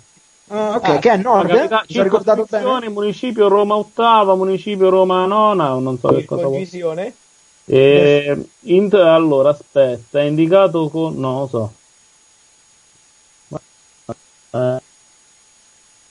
Ah, 0.54 0.76
ok, 0.76 0.88
Ah, 0.88 0.98
che 0.98 1.10
è 1.12 1.16
nord? 1.16 1.48
Capita- 1.48 1.84
Mi 1.88 1.94
sono 1.94 2.04
ricordato 2.04 2.46
bene. 2.48 2.88
municipio 2.90 3.48
Roma 3.48 3.74
ottava, 3.74 4.34
municipio 4.34 4.90
Roma 4.90 5.24
nona, 5.24 5.68
non 5.78 5.98
so 5.98 6.08
che 6.08 6.26
cosa 6.26 6.46
vuoi. 6.46 6.68
E, 7.64 8.48
int- 8.60 8.92
allora, 8.94 9.48
aspetta, 9.50 10.20
è 10.20 10.24
indicato 10.24 10.90
con... 10.90 11.18
no, 11.18 11.38
lo 11.40 11.46
so. 11.46 11.72
Eh, 14.50 14.82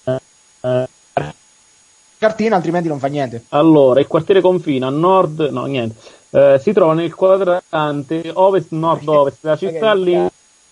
eh, 0.06 0.19
eh, 0.62 1.34
Cartina, 2.17 2.56
altrimenti 2.56 2.88
non 2.88 2.97
fa 2.97 3.08
niente. 3.08 3.45
allora, 3.49 3.99
il 3.99 4.08
quartiere 4.08 4.41
confina 4.41 4.88
a 4.88 4.91
nord, 4.91 5.49
no, 5.51 5.65
niente. 5.65 5.95
Eh, 6.32 6.60
si 6.60 6.73
trova 6.73 6.93
nel 6.95 7.13
quadrante 7.13 8.32
ovest-nord-ovest 8.34 9.38
della 9.41 9.58
città, 9.58 9.93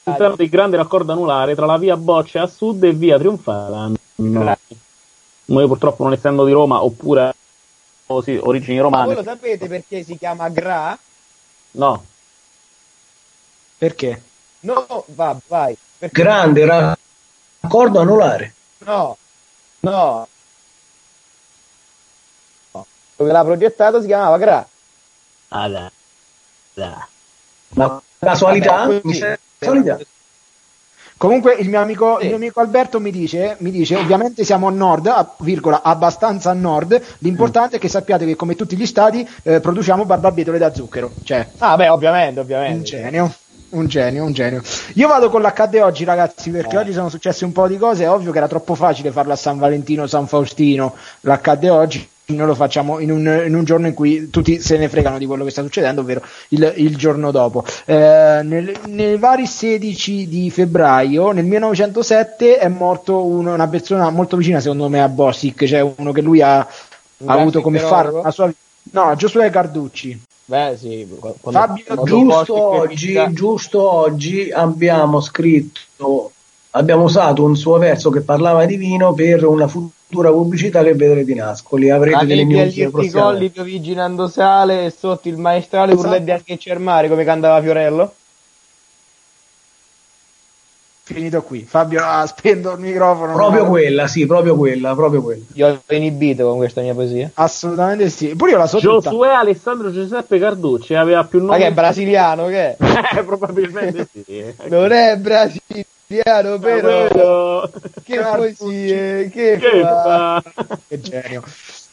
all'interno 0.10 0.36
del 0.36 0.50
grande 0.50 0.78
raccordo 0.78 1.12
anulare 1.12 1.56
tra 1.56 1.66
la 1.66 1.78
via 1.78 1.96
Bocce 1.98 2.40
a 2.40 2.48
sud 2.48 2.84
e 2.84 2.92
via 2.94 3.18
Trionfale. 3.18 3.98
Noi 5.46 5.68
purtroppo 5.68 6.04
non 6.04 6.14
essendo 6.14 6.46
di 6.46 6.52
Roma, 6.52 6.84
oppure 6.84 7.34
oh, 8.08 8.22
sì, 8.22 8.38
origini 8.42 8.78
Ma 8.78 8.84
romane, 8.84 9.06
voi 9.06 9.16
lo 9.16 9.24
sapete 9.24 9.68
perché 9.68 10.04
si 10.04 10.18
chiama 10.18 10.50
Gra? 10.50 10.98
no. 11.72 12.06
Perché? 13.78 14.22
No, 14.62 15.06
va, 15.08 15.38
vai. 15.48 15.78
Perché- 15.98 16.22
Grande 16.22 16.66
raccordo 17.62 18.00
anulare. 18.00 18.54
No, 18.80 19.18
no. 19.80 20.28
No. 22.72 22.86
Dove 23.16 23.32
l'ha 23.32 23.44
progettato 23.44 24.02
si 24.02 24.08
chiamava 24.08 24.38
Gra. 24.38 24.68
Ah, 25.50 25.68
dai. 25.70 25.90
Dai. 26.74 27.04
Ma 27.70 28.02
casualità? 28.20 28.86
Vabbè, 28.86 29.40
Casualità. 29.60 30.00
Comunque 31.18 31.56
il 31.56 31.68
mio 31.68 31.82
amico, 31.82 32.16
Sì. 32.18 32.24
il 32.24 32.28
mio 32.30 32.38
amico 32.38 32.62
Alberto 32.62 33.00
mi 33.02 33.12
dice, 33.12 33.58
mi 33.60 33.72
dice, 33.72 33.98
ovviamente 33.98 34.46
siamo 34.46 34.68
a 34.68 34.72
nord, 34.72 35.08
a- 35.08 35.36
virgola, 35.40 35.82
abbastanza 35.84 36.50
a 36.50 36.54
nord, 36.54 37.02
l'importante 37.20 37.76
è 37.76 37.80
che 37.80 37.90
sappiate 37.90 38.26
che 38.26 38.38
come 38.38 38.56
tutti 38.56 38.78
gli 38.78 38.86
stati 38.86 39.28
eh, 39.44 39.60
produciamo 39.60 40.06
barbabietole 40.06 40.58
da 40.58 40.74
zucchero, 40.74 41.12
cioè 41.24 41.46
Ah, 41.58 41.76
beh, 41.76 41.90
ovviamente, 41.90 42.40
un 42.40 42.46
ovviamente. 42.46 42.84
genio. 42.86 43.34
Un 43.72 43.86
genio, 43.88 44.24
un 44.24 44.32
genio. 44.34 44.64
Io 44.96 45.08
vado 45.08 45.30
con 45.30 45.42
l'accadde 45.42 45.82
oggi, 45.82 46.04
ragazzi, 46.06 46.50
perché 46.50 46.76
Eh. 46.76 46.80
oggi 46.80 46.94
sono 46.94 47.10
successe 47.10 47.44
un 47.46 47.52
po' 47.52 47.68
di 47.68 47.78
cose. 47.78 48.06
È 48.06 48.10
ovvio 48.10 48.32
che 48.32 48.38
era 48.40 48.48
troppo 48.48 48.74
facile 48.74 49.12
farlo 49.12 49.34
a 49.34 49.36
San 49.36 49.60
Valentino, 49.60 50.08
San 50.08 50.26
Faustino. 50.26 50.96
L'accadde 51.22 51.70
oggi. 51.70 52.10
Noi 52.30 52.46
lo 52.46 52.54
facciamo 52.54 53.00
in 53.00 53.10
un, 53.12 53.44
in 53.48 53.56
un 53.56 53.64
giorno 53.64 53.88
in 53.88 53.96
cui 53.96 54.30
tutti 54.30 54.60
se 54.60 54.78
ne 54.78 54.88
fregano 54.88 55.18
di 55.18 55.26
quello 55.26 55.44
che 55.44 55.50
sta 55.50 55.64
succedendo, 55.64 56.02
ovvero 56.02 56.22
il, 56.50 56.74
il 56.78 56.96
giorno 56.96 57.32
dopo. 57.32 57.64
Eh, 57.86 58.42
nel- 58.44 58.76
nei 58.88 59.18
vari 59.18 59.48
16 59.48 60.28
di 60.28 60.52
febbraio, 60.52 61.32
nel 61.32 61.46
1907, 61.46 62.60
è 62.60 62.68
morto 62.68 63.26
uno- 63.26 63.54
una 63.56 63.68
persona 63.68 64.12
molto 64.12 64.38
vicina, 64.38 64.60
secondo 64.60 64.88
me, 64.90 65.02
a 65.02 65.08
Bossic, 65.10 65.66
cioè 65.66 65.82
uno 65.96 66.12
che 66.12 66.22
lui 66.22 66.40
ha, 66.42 66.60
ha 66.60 66.68
avuto 67.26 67.62
come 67.62 67.80
faro 67.80 68.22
la 68.22 68.32
sua 68.32 68.52
No, 68.92 69.14
Giosuè 69.16 69.50
Carducci. 69.50 70.22
Beh, 70.46 70.76
sì. 70.80 71.08
quando- 71.42 71.60
Fabio, 71.60 71.84
quando 71.86 72.04
Giusto 72.06 72.56
oggi, 72.64 72.96
visita- 73.06 73.32
giusto 73.34 73.92
oggi 73.92 74.52
abbiamo 74.52 75.20
scritto, 75.20 76.32
abbiamo 76.72 77.04
usato 77.04 77.44
un 77.44 77.56
suo 77.56 77.78
verso 77.78 78.10
che 78.12 78.22
parlava 78.22 78.66
di 78.66 78.76
vino 78.76 79.14
per 79.14 79.46
una 79.46 79.68
futura 79.68 79.94
pubblicità 80.32 80.84
che 80.84 80.94
vedrete 80.96 81.32
in 81.32 81.42
Ascoli. 81.42 81.90
Avrete 81.90 82.16
La 82.16 82.24
delle 82.26 82.44
news 82.44 82.74
prossimamente. 82.92 83.20
colli 83.20 83.50
piovigginando 83.50 84.28
sale 84.28 84.86
e 84.86 84.90
sotto 84.90 85.28
il 85.30 85.38
maestrale 85.38 85.94
Esatto. 85.94 86.08
urletti 86.08 86.32
anche 86.32 86.58
il 86.58 86.80
mare 86.80 87.08
come 87.08 87.24
cantava 87.24 87.62
Fiorello. 87.62 88.14
Finito 91.14 91.42
qui. 91.42 91.66
Fabio 91.68 92.04
ha 92.06 92.24
spento 92.28 92.74
il 92.74 92.80
microfono. 92.80 93.34
Proprio 93.34 93.64
no? 93.64 93.70
quella, 93.70 94.06
sì, 94.08 94.28
proprio 94.28 94.56
quella, 94.56 94.94
proprio 94.94 95.24
quella. 95.24 95.44
Io 95.54 95.68
ho 95.84 95.94
inibito 95.96 96.48
con 96.48 96.58
questa 96.58 96.82
mia 96.82 96.94
poesia. 96.94 97.32
Assolutamente 97.34 98.10
sì. 98.10 98.36
Pure 98.36 98.52
io 98.52 98.58
la 98.58 98.68
so 98.68 98.78
tutta. 98.78 99.10
Giosuè 99.10 99.30
Alessandro 99.30 99.92
Giuseppe 99.92 100.38
Carducci 100.38 100.94
aveva 100.94 101.24
più 101.24 101.40
Ma 101.40 101.54
nomi 101.54 101.62
che 101.62 101.68
è 101.68 101.72
brasiliano 101.72 102.46
che 102.46 102.76
è? 102.76 102.78
Eh, 103.18 103.24
probabilmente 103.24 104.08
sì. 104.12 104.54
Non 104.70 104.92
è 104.92 105.18
brasiliano, 105.18 106.60
però. 106.60 107.08
Quello- 107.08 107.72
Che 108.04 108.16
Carducci. 108.16 108.56
poesie, 108.60 109.30
che, 109.30 109.58
Che 109.60 109.82
fa. 109.82 110.44
fa? 110.44 110.78
Che 110.88 111.00
genio. 111.02 111.44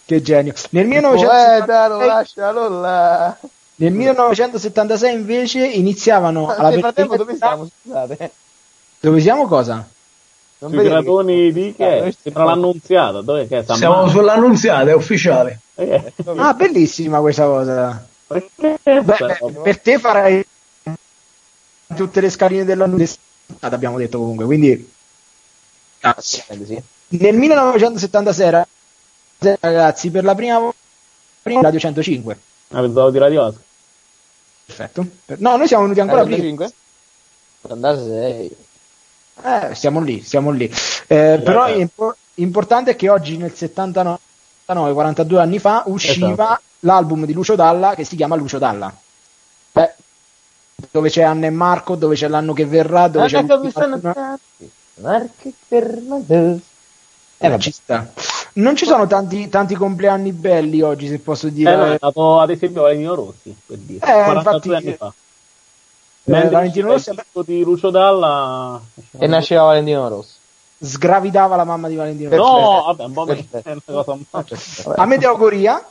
Che 0.05 0.21
genio. 0.23 0.53
Nel 0.71 0.87
1976, 0.87 1.59
Poeta, 1.67 1.89
non 1.89 2.07
lascialo 2.07 2.69
là. 2.81 3.37
nel 3.77 3.93
1976 3.93 5.15
invece 5.15 5.67
iniziavano 5.67 6.49
alla 6.55 6.69
Nel 6.69 6.81
frattempo 6.81 7.17
dove 7.17 7.35
siamo? 7.35 7.67
Scusate. 7.83 8.31
Dove 9.07 9.21
siamo 9.21 9.47
cosa? 9.47 9.87
Non 10.59 10.73
Sui 10.73 10.83
gradoni 10.83 11.53
di 11.53 11.75
che? 11.77 11.99
Ah, 12.09 12.13
Sembra 12.21 12.43
l'annunziata. 12.43 13.21
Dove 13.21 13.47
che 13.47 13.59
è? 13.59 13.65
San 13.65 13.77
Siamo 13.77 13.95
Marco? 13.97 14.11
sull'annunziata, 14.11 14.91
è 14.91 14.95
ufficiale. 14.95 15.61
Eh, 15.79 16.13
Ah, 16.37 16.55
bellissima 16.55 17.21
questa 17.21 17.45
cosa. 17.45 18.07
perché? 18.27 18.79
Beh, 18.83 19.39
per 19.63 19.79
te 19.81 19.99
farai 19.99 20.45
tutte 21.95 22.21
le 22.23 22.31
scaline 22.31 22.65
dell'annunziata, 22.65 23.21
abbiamo 23.61 23.99
detto 23.99 24.19
comunque. 24.19 24.47
Quindi 24.47 24.91
sì. 26.19 26.43
nel 27.09 27.37
1976 27.37 28.65
ragazzi, 29.61 30.11
per 30.11 30.25
la 30.25 30.35
prima 30.35 30.59
volta 30.59 31.61
Radio 31.61 31.79
105. 31.79 32.39
Ah, 32.71 32.81
pensavo 32.81 33.11
di 33.11 33.19
Radio. 33.19 33.55
Perfetto. 34.65 35.07
No, 35.37 35.57
noi 35.59 35.67
siamo 35.67 35.83
venuti 35.83 36.01
ancora 36.01 36.23
prima. 36.25 36.39
45? 36.39 36.73
86. 37.63 38.57
Eh, 39.43 39.75
siamo 39.75 40.01
lì, 40.01 40.23
siamo 40.23 40.51
lì. 40.51 40.65
Eh, 41.07 41.41
però 41.45 41.65
è 41.65 41.73
impo- 41.75 42.15
importante 42.35 42.93
è 42.93 42.97
che 42.97 43.09
oggi 43.09 43.37
nel 43.37 43.55
79, 43.55 44.19
42 44.93 45.41
anni 45.41 45.59
fa, 45.59 45.83
usciva 45.87 46.33
Esatto. 46.33 46.61
l'album 46.81 47.25
di 47.27 47.33
Lucio 47.33 47.55
Dalla 47.55 47.95
che 47.95 48.05
si 48.05 48.17
chiama 48.17 48.37
Lucio 48.37 48.59
Dalla. 48.59 48.93
Beh, 49.73 49.95
Dove 50.91 51.09
c'è 51.09 51.23
Anna 51.23 51.47
e 51.47 51.51
Marco, 51.51 51.95
dove 51.97 52.17
c'è 52.17 52.29
l'anno 52.29 52.53
che 52.53 52.67
verrà, 52.67 53.09
dove 53.09 53.27
c'è 53.29 53.41
mi 53.43 53.49
l'ultima- 53.49 53.99
stanno- 53.99 54.39
Marche 55.01 55.53
per 55.69 56.03
la 56.07 56.19
Eh, 57.39 57.49
ma 57.49 57.59
ci 57.59 57.71
sta. 57.71 58.11
Non 58.55 58.75
ci 58.77 58.87
sono 58.87 59.07
tanti, 59.07 59.49
tanti 59.51 59.75
compleanni 59.75 60.33
belli 60.33 60.81
oggi, 60.81 61.09
se 61.09 61.19
posso 61.19 61.47
Eh, 61.47 61.51
no, 61.51 61.55
dire. 61.57 61.93
è 61.93 61.97
stato 61.97 62.41
ad 62.41 62.49
esempio 62.51 62.83
Valentino 62.83 63.15
Rossi, 63.15 63.55
per 63.67 63.77
dire. 63.79 63.99
Eh, 64.07 64.25
42 64.25 64.55
infatti, 64.55 64.75
anni 64.75 64.97
fa. 64.97 65.13
Eh, 66.27 66.49
Valentino 66.49 66.89
Rossi 66.89 67.11
il 67.11 67.17
disco 67.17 67.43
di 67.43 67.63
Lucio 67.63 67.91
Dalla... 67.91 68.81
E 69.19 69.27
nasceva 69.27 69.63
Valentino 69.65 70.09
Rossi. 70.09 70.35
sgravidava 70.79 71.57
la 71.57 71.65
mamma 71.65 71.89
di 71.89 71.97
Valentino. 71.97 72.35
No, 72.37 72.83
vabbè, 72.87 73.05
un 73.05 73.13
po' 73.13 73.25
Perfetto. 73.25 73.69
è 73.69 73.73
una 73.73 73.81
cosa 73.85 74.13
un 74.13 74.95
A 74.97 75.07
Meteogoria, 75.07 75.85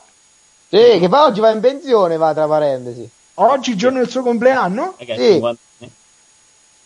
Sì, 0.69 0.97
che 0.99 1.07
poi 1.09 1.19
oggi 1.21 1.39
va 1.39 1.51
in 1.51 1.59
pensione, 1.61 2.17
va 2.17 2.33
tra 2.33 2.47
parentesi. 2.47 3.09
oggi 3.35 3.71
il 3.71 3.77
giorno 3.77 3.99
del 3.99 4.09
suo 4.09 4.21
compleanno, 4.21 4.93
è 4.97 5.05
Sì. 5.05 5.31
50 5.33 5.59
anni. 5.79 5.91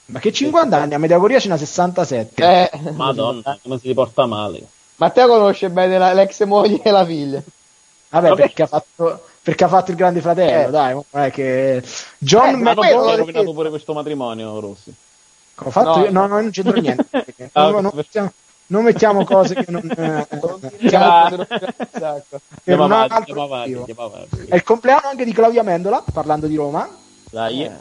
ma 0.06 0.20
che 0.20 0.32
50 0.34 0.78
anni, 0.78 0.94
a 0.94 0.98
Meteogoria 1.00 1.40
ce 1.40 1.48
n'ha 1.50 1.58
67. 1.58 2.44
Eh, 2.72 2.92
Madonna, 2.92 3.58
come 3.62 3.80
si 3.80 3.94
porta 3.94 4.26
male. 4.26 4.68
Matteo 4.98 5.28
conosce 5.28 5.70
bene 5.70 5.98
la- 5.98 6.14
l'ex 6.14 6.44
moglie 6.46 6.82
e 6.82 6.92
la 6.92 7.06
figlia. 7.06 7.42
Vabbè, 8.10 8.30
Vabbè. 8.30 8.42
Perché, 8.42 8.64
ha 8.64 8.68
fatto, 8.68 9.24
perché 9.50 9.64
ha 9.64 9.68
fatto 9.68 9.90
il 9.90 9.98
grande 9.98 10.22
fratello, 10.22 10.68
Eh. 10.68 10.72
dai, 10.72 10.94
non 10.94 11.24
è 11.24 11.32
che 11.32 11.82
John 12.20 12.68
Eh, 12.68 12.72
è 12.72 12.92
aver 12.94 13.18
rovinato 13.18 13.52
pure 13.52 13.70
questo 13.70 13.94
matrimonio, 13.94 14.60
Rossi. 14.60 14.94
ho 15.56 15.72
fatto 15.72 15.98
No. 15.98 16.04
io? 16.06 16.12
no, 16.12 16.28
no, 16.28 16.40
non 16.42 16.52
c'entro 16.52 16.78
niente. 16.80 17.08
Ah, 17.54 17.70
non, 17.72 17.82
non 17.82 17.92
mettiamo, 17.96 18.32
non 18.68 18.84
mettiamo 18.84 19.26
cose 19.26 19.56
che 19.56 19.66
non, 19.72 19.82
eh, 19.90 20.28
siamo- 20.88 21.46
sacco. 21.92 22.40
per 22.64 22.80
un 22.80 22.92
avanti, 22.92 23.32
altro. 23.32 24.28
È 24.48 24.56
il 24.56 24.64
compleanno 24.64 25.08
anche 25.10 25.26
di 25.26 25.34
Claudia 25.34 25.64
Mendola, 25.64 26.04
parlando 26.14 26.46
di 26.46 26.56
Roma. 26.56 26.88
Dai. 27.32 27.64
Eh. 27.64 27.72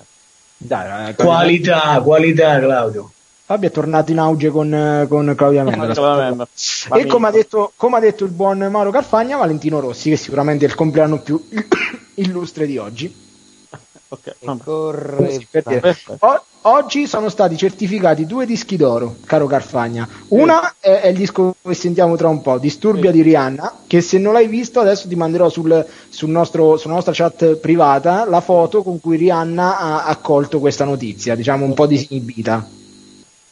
Dai, 0.56 1.14
Qualità, 1.14 2.00
qualità, 2.00 2.58
Claudio. 2.60 3.12
Fabio 3.48 3.68
è 3.68 3.72
tornato 3.72 4.12
in 4.12 4.18
auge 4.18 4.50
con, 4.50 5.06
con 5.08 5.32
Claudia 5.34 5.64
Mendola. 5.64 6.46
E 6.92 7.06
come 7.06 7.28
ha, 7.28 7.30
detto, 7.30 7.72
come 7.76 7.96
ha 7.96 8.00
detto 8.00 8.26
il 8.26 8.30
buon 8.30 8.58
Mauro 8.70 8.90
Carfagna, 8.90 9.38
Valentino 9.38 9.80
Rossi, 9.80 10.10
che 10.10 10.16
sicuramente 10.18 10.66
è 10.66 10.68
il 10.68 10.74
compleanno 10.74 11.22
più 11.22 11.42
illustre 12.16 12.66
di 12.66 12.76
oggi. 12.76 13.26
Ok, 14.10 14.36
vabbè. 14.42 14.64
corre. 14.64 15.16
Così, 15.16 15.46
per 15.50 15.62
dire. 15.66 15.80
Perfetto. 15.80 16.26
O- 16.26 16.44
oggi 16.62 17.06
sono 17.06 17.28
stati 17.28 17.58
certificati 17.58 18.24
due 18.24 18.46
dischi 18.46 18.76
d'oro, 18.76 19.16
caro 19.26 19.46
Carfagna. 19.46 20.08
Una 20.28 20.74
è, 20.78 21.00
è 21.00 21.08
il 21.08 21.16
disco 21.16 21.56
che 21.62 21.74
sentiamo 21.74 22.16
tra 22.16 22.28
un 22.28 22.40
po', 22.40 22.58
Disturbia 22.58 23.10
di 23.10 23.20
Rihanna, 23.20 23.80
che 23.86 24.00
se 24.00 24.18
non 24.18 24.32
l'hai 24.32 24.48
visto 24.48 24.80
adesso 24.80 25.08
ti 25.08 25.14
manderò 25.14 25.50
sul, 25.50 25.86
sul 26.08 26.30
nostro, 26.30 26.78
sulla 26.78 26.94
nostra 26.94 27.12
chat 27.14 27.56
privata 27.56 28.26
la 28.26 28.40
foto 28.40 28.82
con 28.82 28.98
cui 28.98 29.18
Rihanna 29.18 29.78
ha 29.78 30.04
accolto 30.04 30.58
questa 30.58 30.84
notizia, 30.84 31.34
diciamo 31.34 31.66
un 31.66 31.74
po' 31.74 31.86
disinibita, 31.86 32.66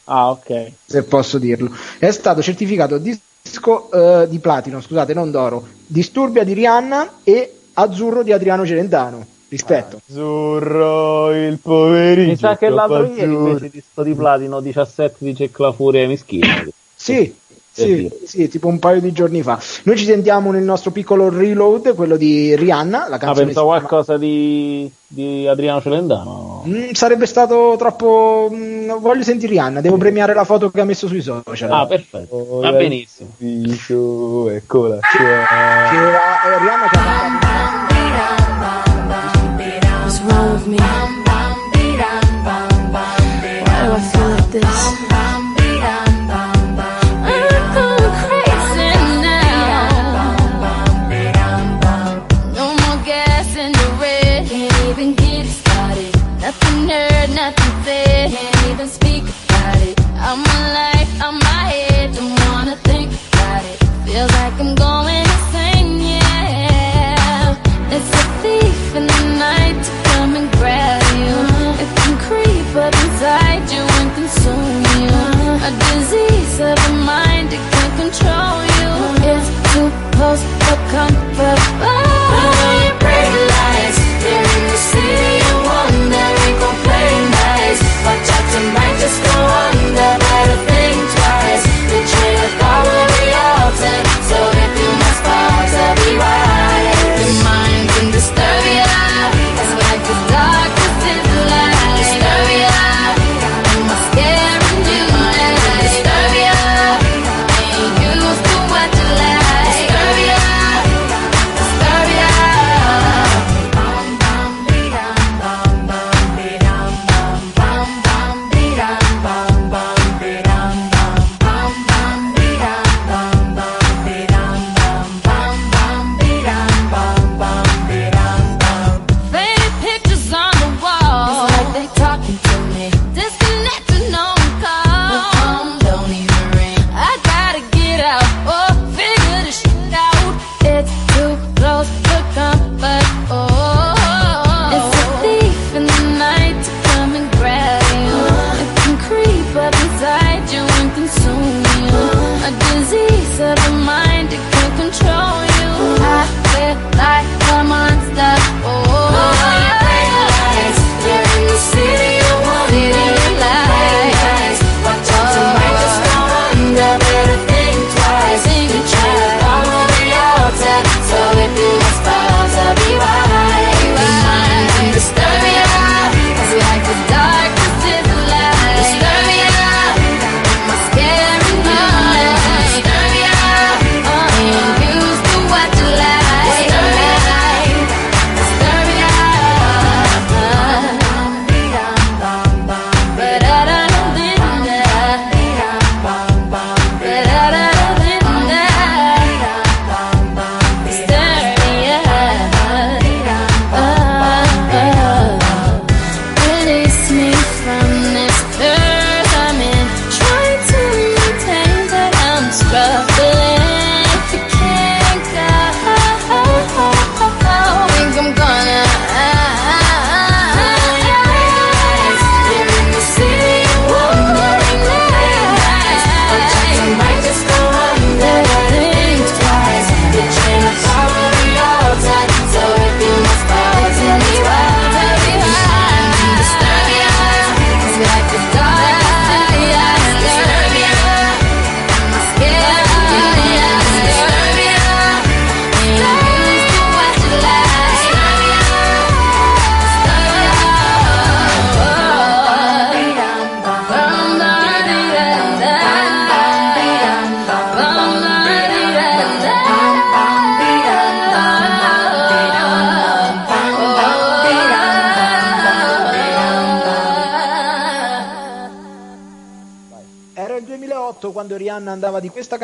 Ah, 0.09 0.29
ok. 0.31 0.71
se 0.85 1.03
posso 1.03 1.37
dirlo. 1.37 1.69
È 1.97 2.11
stato 2.11 2.41
certificato 2.41 2.97
disco 2.97 3.91
eh, 3.91 4.27
di 4.29 4.39
platino, 4.39 4.81
scusate, 4.81 5.13
non 5.13 5.31
d'oro, 5.31 5.65
Disturbia 5.85 6.43
di 6.43 6.53
Rihanna 6.53 7.19
e 7.23 7.53
Azzurro 7.73 8.23
di 8.23 8.31
Adriano 8.31 8.65
Celentano. 8.65 9.25
Rispetto. 9.49 10.01
Azzurro, 10.09 11.31
il 11.33 11.57
pomeriggio. 11.59 12.29
Mi 12.29 12.37
sa 12.37 12.57
che 12.57 12.67
l'altro 12.67 12.97
troppo 12.97 13.13
ieri 13.13 13.31
azzurro. 13.31 13.47
invece 13.47 13.69
di 13.69 13.83
sto 13.89 14.03
di 14.03 14.13
platino 14.13 14.59
17 14.59 15.15
dice 15.19 15.51
che 15.51 15.61
la 15.61 15.71
furia 15.71 16.07
mischina. 16.07 16.65
Sì, 16.93 17.33
sì, 17.83 18.11
sì, 18.25 18.47
tipo 18.47 18.67
un 18.67 18.79
paio 18.79 18.99
di 19.01 19.11
giorni 19.11 19.41
fa. 19.41 19.59
Noi 19.83 19.97
ci 19.97 20.05
sentiamo 20.05 20.51
nel 20.51 20.63
nostro 20.63 20.91
piccolo 20.91 21.29
reload, 21.29 21.93
quello 21.95 22.17
di 22.17 22.55
Rihanna, 22.55 23.07
la 23.07 23.15
Ah, 23.15 23.19
canzone. 23.19 23.45
pensavo 23.45 23.67
si 23.71 23.77
chiama- 23.79 23.87
qualcosa 23.87 24.17
di, 24.17 24.91
di 25.07 25.47
Adriano 25.47 25.81
Celentano. 25.81 26.63
Mm, 26.67 26.91
sarebbe 26.91 27.25
stato 27.25 27.75
troppo. 27.77 28.49
mm, 28.51 28.91
voglio 28.99 29.23
sentire 29.23 29.51
Rihanna, 29.51 29.81
devo 29.81 29.97
premiare 29.97 30.33
la 30.33 30.43
foto 30.43 30.69
che 30.71 30.81
ha 30.81 30.85
messo 30.85 31.07
sui 31.07 31.21
social. 31.21 31.71
Ah, 31.71 31.85
perfetto. 31.85 32.59
Va 32.61 32.71
benissimo. 32.71 33.29
Eccola. 34.49 34.99
che 34.99 35.23
eh, 35.23 36.59
Rihanna 36.59 36.87
che 36.89 36.97
ha 36.97 37.46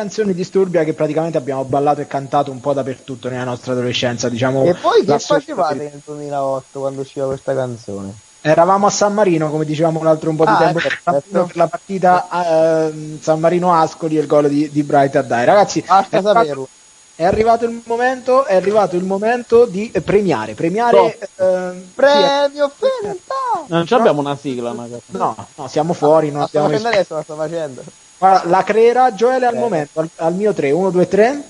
andava 0.03 0.23
di 0.23 0.33
disturbia 0.33 0.83
che 0.83 0.93
praticamente 0.93 1.37
abbiamo 1.37 1.63
ballato 1.63 2.01
e 2.01 2.07
cantato 2.07 2.51
un 2.51 2.59
po' 2.59 2.73
dappertutto 2.73 3.29
nella 3.29 3.43
nostra 3.43 3.73
adolescenza, 3.73 4.29
diciamo. 4.29 4.63
E 4.65 4.73
poi 4.75 5.03
che 5.05 5.19
facevate 5.19 5.75
nel 5.75 6.01
2008 6.05 6.79
quando 6.79 7.01
usciva 7.01 7.25
questa 7.27 7.53
canzone? 7.53 8.13
Eravamo 8.45 8.87
a 8.87 8.89
San 8.89 9.13
Marino, 9.13 9.49
come 9.49 9.63
dicevamo 9.63 10.03
l'altro 10.03 10.29
un 10.29 10.35
po' 10.35 10.43
di 10.43 10.51
Ah, 10.51 10.57
tempo 10.57 10.79
per 10.79 11.55
la 11.55 11.67
partita 11.67 12.27
ehm, 12.89 13.19
San 13.21 13.39
Marino 13.39 13.73
Ascoli 13.73 14.17
e 14.17 14.21
il 14.21 14.27
gol 14.27 14.49
di, 14.49 14.69
di 14.69 14.83
Bright 14.83 15.15
a 15.15 15.21
Dai. 15.21 15.45
Ragazzi, 15.45 15.79
è 15.79 15.85
Basta 15.87 16.17
arrivato, 16.17 16.39
saperlo. 16.39 16.67
è 17.15 17.23
arrivato 17.23 17.63
il 17.63 17.81
momento, 17.85 18.43
è 18.43 18.55
arrivato 18.55 18.97
il 18.97 19.05
momento 19.05 19.63
di 19.65 19.89
eh, 19.93 20.01
premiare. 20.01 20.55
Premiare 20.55 21.17
ehm, 21.37 21.91
Premio 21.95 22.69
Fedeltà! 22.75 23.63
Non 23.67 23.85
ci 23.85 23.93
abbiamo 23.93 24.19
una 24.19 24.35
sigla, 24.35 24.73
magari. 24.73 25.01
no, 25.11 25.47
no, 25.55 25.67
siamo 25.69 25.93
fuori, 25.93 26.29
non 26.29 26.41
La 26.41 26.47
sto 26.47 26.57
abbiamo 26.57 26.75
facendo 26.75 26.97
adesso, 26.97 27.15
la 27.15 27.23
sto 27.23 27.35
facendo. 27.35 27.81
Guarda, 28.23 28.49
la 28.49 28.63
creerà 28.63 29.13
Gioele 29.13 29.45
al 29.47 29.55
Eh. 29.55 29.59
momento, 29.59 29.99
al, 29.99 30.09
al 30.15 30.33
mio 30.33 30.53
3, 30.53 30.71
1, 30.71 30.89
2, 30.91 31.07
3. 31.09 31.43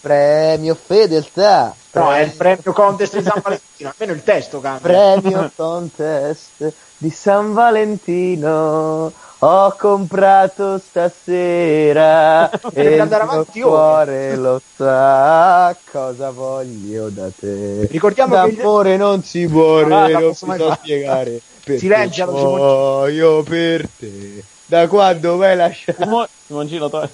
Premio 0.00 0.74
Fedeltà! 0.76 1.74
No, 1.92 2.12
è 2.12 2.20
il 2.20 2.32
premio 2.32 2.72
contest 2.72 3.16
di 3.16 3.22
San 3.24 3.40
Valentino, 3.42 3.88
almeno 3.96 4.12
il 4.16 4.22
testo 4.22 4.60
cambia. 4.60 4.80
Premio 5.20 5.50
Contest 5.56 6.72
di 6.98 7.10
San 7.10 7.52
Valentino 7.54 9.12
ho 9.40 9.76
comprato 9.78 10.78
stasera 10.78 12.50
e 12.52 12.58
Devi 12.70 12.94
il 12.94 13.00
andare 13.00 13.22
mio 13.24 13.32
avanti 13.32 13.62
ora. 13.62 13.70
cuore 14.04 14.36
lo 14.36 14.60
sa 14.76 15.76
cosa 15.90 16.30
voglio 16.30 17.08
da 17.08 17.28
te 17.38 17.86
Ricordiamo 17.90 18.42
che 18.42 18.50
il- 18.50 18.56
d'amore 18.56 18.96
non 18.96 19.22
si 19.22 19.46
muore 19.46 19.94
Ah, 20.14 20.18
non 20.18 20.34
si 20.34 20.46
sa 20.46 20.74
spiegare 20.74 21.40
perché 21.64 21.78
Silenzialo, 21.78 22.32
muoio 22.32 23.42
per 23.42 23.88
te 23.98 24.42
da 24.68 24.86
quando 24.86 25.40
hai 25.42 25.56
lasciato 25.56 26.02
Simo- 26.02 26.26
Simoncino, 26.46 26.88
to- 26.90 27.08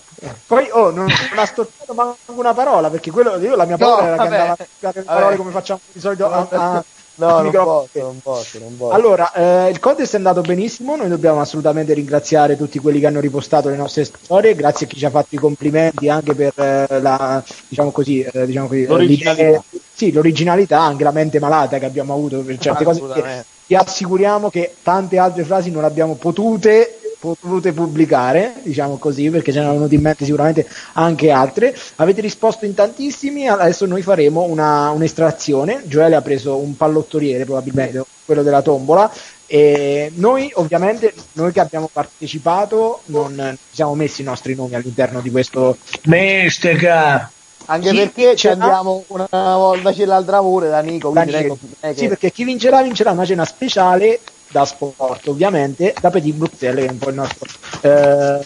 Poi 0.47 0.69
oh, 0.73 0.91
non, 0.91 1.07
non 1.07 1.39
ha 1.39 1.45
storpiato 1.47 1.95
manco 1.95 2.17
una 2.35 2.53
parola, 2.55 2.91
perché 2.91 3.11
quello 3.11 3.37
io 3.39 3.57
la 3.57 3.65
mia 3.65 3.77
No, 3.79 3.87
paura 3.87 4.07
era 4.07 4.17
che 4.17 4.23
vabbè. 4.23 4.35
andava 4.37 4.53
a 4.53 4.67
spiegare 4.67 4.99
le 5.01 5.05
Vabbè. 5.05 5.19
parole 5.19 5.37
come 5.37 5.51
facciamo 5.51 5.81
di 5.93 6.01
solito 6.01 6.31
a, 6.31 6.49
a- 6.51 6.85
no 7.17 7.41
non 7.43 7.53
posso 7.53 7.89
non 7.95 8.19
posso 8.21 8.59
non 8.59 8.77
posso 8.77 8.93
Allora, 8.93 9.33
eh, 9.33 9.71
il 9.71 9.79
contest 9.79 10.15
è 10.15 10.17
andato 10.17 10.41
benissimo, 10.41 10.97
noi 10.97 11.09
dobbiamo 11.09 11.41
assolutamente 11.41 11.95
ringraziare 11.95 12.57
tutti 12.57 12.81
quelli 12.81 12.99
che 12.99 13.07
hanno 13.07 13.21
ripostato 13.21 13.69
le 13.69 13.77
nostre 13.77 14.05
storie, 14.05 14.55
grazie 14.57 14.87
a 14.87 14.89
chi 14.89 14.97
ci 14.99 15.05
ha 15.07 15.11
fatto 15.11 15.35
i 15.37 15.39
complimenti 15.39 16.09
anche 16.09 16.35
per 16.35 16.53
eh, 16.57 17.01
la, 17.01 17.43
diciamo 17.69 17.93
così, 17.93 18.21
eh, 18.21 18.47
diciamo 18.47 18.67
così, 18.67 18.85
L'originalità. 18.87 19.63
sì, 19.93 20.11
l'originalità, 20.11 20.81
anche 20.81 21.05
la 21.05 21.13
mente 21.13 21.39
malata 21.39 21.79
che 21.79 21.85
abbiamo 21.87 22.15
avuto 22.15 22.41
per 22.41 22.59
certe 22.59 22.83
cose. 22.83 23.45
Ti 23.67 23.75
assicuriamo 23.77 24.51
che 24.51 24.75
tante 24.83 25.17
altre 25.19 25.45
frasi 25.45 25.71
non 25.71 25.85
abbiamo 25.85 26.17
potute 26.17 26.99
potute 27.25 27.73
pubblicare, 27.73 28.55
diciamo 28.63 28.99
così, 28.99 29.31
perché 29.31 29.51
ce 29.51 29.59
ne 29.59 29.65
erano 29.65 29.79
venute 29.79 29.95
in 29.95 30.03
mente 30.03 30.25
sicuramente 30.25 30.69
anche 30.93 31.31
altre. 31.31 31.75
Avete 31.97 32.21
risposto 32.21 32.67
in 32.67 32.75
tantissimi, 32.75 33.49
adesso 33.49 33.87
noi 33.87 34.03
faremo 34.03 34.43
una, 34.43 34.91
un'estrazione. 34.91 35.83
Gioele 35.87 36.17
ha 36.17 36.23
preso 36.23 36.57
un 36.57 36.77
pallottoriere, 36.77 37.45
probabilmente 37.45 38.05
quello 38.25 38.43
della 38.43 38.61
tombola. 38.61 39.11
E 39.47 40.11
noi, 40.17 40.51
ovviamente, 40.55 41.15
noi 41.33 41.53
che 41.53 41.61
abbiamo 41.61 41.89
partecipato, 41.91 43.01
non 43.07 43.57
ci 43.57 43.77
siamo 43.77 43.95
messi 43.95 44.23
i 44.23 44.25
nostri 44.25 44.55
nomi 44.55 44.75
all'interno 44.75 45.21
di 45.21 45.31
questo. 45.31 45.77
Mestica. 46.05 47.31
anche 47.67 47.91
Chi 47.91 47.97
perché 47.97 48.37
ci 48.37 48.49
andiamo 48.49 49.05
una 49.07 49.27
volta 49.31 49.93
c'è 49.93 50.05
l'altra 50.05 50.41
pure 50.41 50.69
da 50.69 50.81
Nico 50.81 51.11
quindi 51.11 51.31
Da 51.31 51.41
Nico. 51.41 51.59
Sì, 51.95 52.09
perché 52.09 52.31
chi 52.31 52.45
vincerà 52.45 52.83
vincerà 52.83 53.13
una 53.13 53.25
cena 53.25 53.45
speciale 53.45 54.21
da 54.55 54.65
sport, 54.65 55.27
ovviamente, 55.27 55.93
da 56.01 56.11
Petit 56.11 56.33
Bruxelles, 56.33 56.85
che 56.85 56.89
è 56.89 56.93
un 56.93 56.99
po' 56.99 57.09
il 57.09 57.17
nostro, 57.17 57.49
eh, 57.81 58.39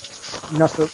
il 0.53 0.57
nostro 0.57 0.89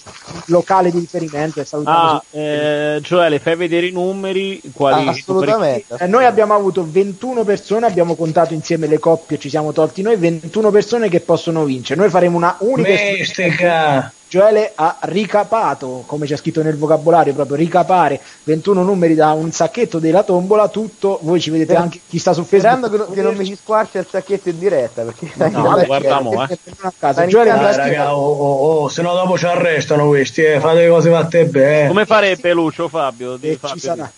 locale 0.47 0.91
di 0.91 0.99
riferimento. 0.99 1.61
E 1.61 1.65
salutiamo 1.65 1.99
Ah, 1.99 2.23
eh, 2.33 2.99
Gioele, 3.01 3.39
fai 3.39 3.55
vedere 3.55 3.87
i 3.87 3.93
numeri. 3.93 4.61
Quali 4.73 5.07
Ah, 5.07 5.11
assolutamente 5.13 5.95
Eh, 6.01 6.09
noi 6.09 6.25
abbiamo 6.25 6.53
avuto 6.53 6.85
21 6.85 7.45
persone, 7.45 7.87
abbiamo 7.87 8.17
contato 8.17 8.55
insieme 8.55 8.89
le 8.89 8.99
coppie, 8.99 9.39
ci 9.39 9.49
siamo 9.49 9.73
tolti 9.73 10.03
noi 10.03 10.17
21 10.17 10.73
persone 10.73 11.09
che 11.09 11.21
possono 11.21 11.63
vincere. 11.63 12.01
Noi 12.01 12.11
faremo 12.11 12.37
una 12.37 12.57
unica 12.59 12.89
Mestica. 12.89 14.13
Gioele 14.35 14.73
ha 14.75 14.97
ricapato, 15.03 16.03
come 16.07 16.27
c'è 16.27 16.37
scritto 16.37 16.61
nel 16.61 16.77
vocabolario, 16.77 17.33
proprio 17.35 17.55
ricapare 17.55 18.21
21 18.43 18.83
numeri 18.83 19.15
da 19.15 19.31
un 19.31 19.53
sacchetto 19.53 20.01
della 20.01 20.25
tombola, 20.25 20.67
tutto, 20.67 21.21
voi 21.23 21.41
ci 21.41 21.51
vedete 21.51 21.77
anche 21.77 22.01
chi 22.09 22.19
sta 22.19 22.33
su 22.33 22.43
Facebook. 22.43 22.85
Sperando 22.85 23.13
che, 23.13 23.23
non- 23.23 23.37
mi 23.37 23.45
ci 23.45 23.55
squarcia 23.55 24.01
il 24.01 24.09
sacchetto 24.11 24.49
in 24.49 24.59
diretta 24.59 25.03
perché 25.03 25.31
No, 25.51 25.79
guarda 25.87 26.21
mo, 26.21 26.45
eh. 26.49 26.59
casa. 26.99 27.27
Gioele 27.27 27.51
iniziando 27.51 27.77
Dai, 27.77 27.95
a 27.95 27.99
raga, 27.99 28.17
oh, 28.17 28.33
oh, 28.33 28.83
oh, 28.83 28.89
se 28.89 29.03
no 29.03 29.15
dopo 29.15 29.39
ci 29.39 29.47
arrestano 29.47 30.09
questi, 30.09 30.43
eh. 30.43 30.59
fate 30.59 30.81
le 30.81 30.89
cose 30.89 31.11
fatte 31.11 31.45
bene. 31.45 31.87
Come 31.87 32.05
farebbe 32.05 32.53
Lucio 32.55 32.89
Fabio? 32.89 33.37
Di 33.37 33.55
Fabio 33.55 33.77
ci 33.77 33.81
sarà. 33.81 34.11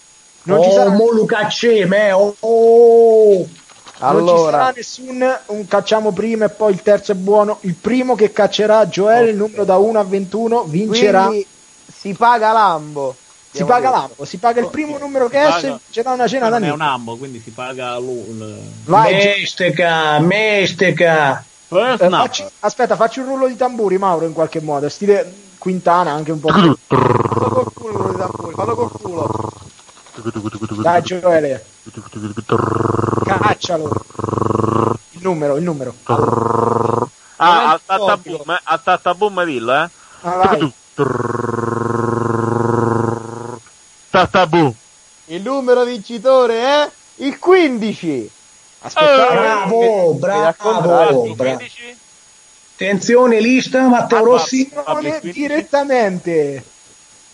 Non 0.45 0.63
ci 0.63 0.69
oh, 0.71 0.73
sarà, 0.73 0.91
mo 0.93 1.11
lo 1.11 1.27
cacceme, 1.27 2.13
oh, 2.13 2.35
oh. 2.41 3.47
Non 3.99 4.21
ci 4.21 4.27
sarà 4.29 4.39
allora 4.39 4.73
nessun 4.75 5.39
un 5.47 5.67
cacciamo 5.67 6.13
prima 6.13 6.45
e 6.47 6.49
poi 6.51 6.73
il 6.73 6.83
terzo 6.83 7.13
è 7.13 7.15
buono. 7.15 7.59
Il 7.63 7.75
primo 7.75 8.15
che 8.15 8.33
caccerà 8.33 8.89
Gioele, 8.89 9.31
il 9.31 9.37
numero 9.37 9.65
da 9.65 9.77
1 9.77 9.99
a 9.99 10.05
21, 10.05 10.65
vincerà. 10.65 11.27
quindi 11.27 11.47
si 11.93 12.13
paga 12.15 12.53
Lambo 12.53 13.15
Si 13.51 13.65
paga 13.65 13.89
detto. 13.89 14.01
l'ambo, 14.01 14.25
si 14.25 14.37
paga 14.39 14.61
il 14.61 14.69
primo 14.69 14.99
numero 14.99 15.29
che 15.29 15.39
Si 15.41 15.47
esce, 15.47 15.61
paga- 15.63 15.81
vincerà 15.85 16.13
una 16.13 16.27
cena 16.29 16.49
da 16.51 16.59
è 16.59 16.71
un 16.71 16.81
ambo, 16.83 17.17
quindi 17.17 17.41
si 17.41 17.51
paga 17.51 17.97
lui. 17.99 18.25
il- 18.29 18.61
Vai, 18.85 19.15
mestica. 20.21 21.43
First 21.69 22.03
eh, 22.03 22.07
snap. 22.07 22.21
facci- 22.27 22.45
aspetta, 22.61 22.95
facci 22.97 23.19
un 23.21 23.27
rullo 23.27 23.47
di 23.49 23.57
tamburi, 23.57 23.99
Mauro, 23.99 24.25
in 24.27 24.33
qualche 24.33 24.61
modo. 24.61 24.89
Stile 24.89 25.33
Quintana, 25.59 26.13
anche 26.13 26.31
un 26.33 26.39
po'. 26.41 26.49
Fallo 26.49 26.79
col 26.87 27.73
culo 27.75 28.11
di 28.11 28.17
tamburi, 28.19 28.55
fallo 28.55 28.75
col 28.77 28.91
culo 28.93 29.53
Dai, 30.83 31.03
Gioele. 31.03 31.65
Caccialo. 33.25 33.91
Il 35.11 35.21
numero, 35.23 35.57
il 35.57 35.63
numero. 35.63 35.95
Ah, 37.39 37.73
al 37.73 37.81
tattaboom, 37.85 38.51
eh, 38.51 38.61
al 38.63 38.83
tattaboom 38.83 39.45
dillo, 39.45 39.75
eh. 39.75 39.89
Ah. 40.23 40.59
Tattaboom. 44.11 44.75
il 45.27 45.43
numero 45.43 45.85
vincitore 45.85 46.59
è 46.61 46.91
il 47.17 47.39
15 47.39 48.31
Aspetta, 48.87 49.33
Bravo, 49.33 50.13
bravo, 50.15 51.35
bravo. 51.35 51.61
Attenzione, 52.75 53.41
lista, 53.41 53.89
Matteo 53.89 54.25
Rossi. 54.25 54.71
Direttamente 55.23 56.63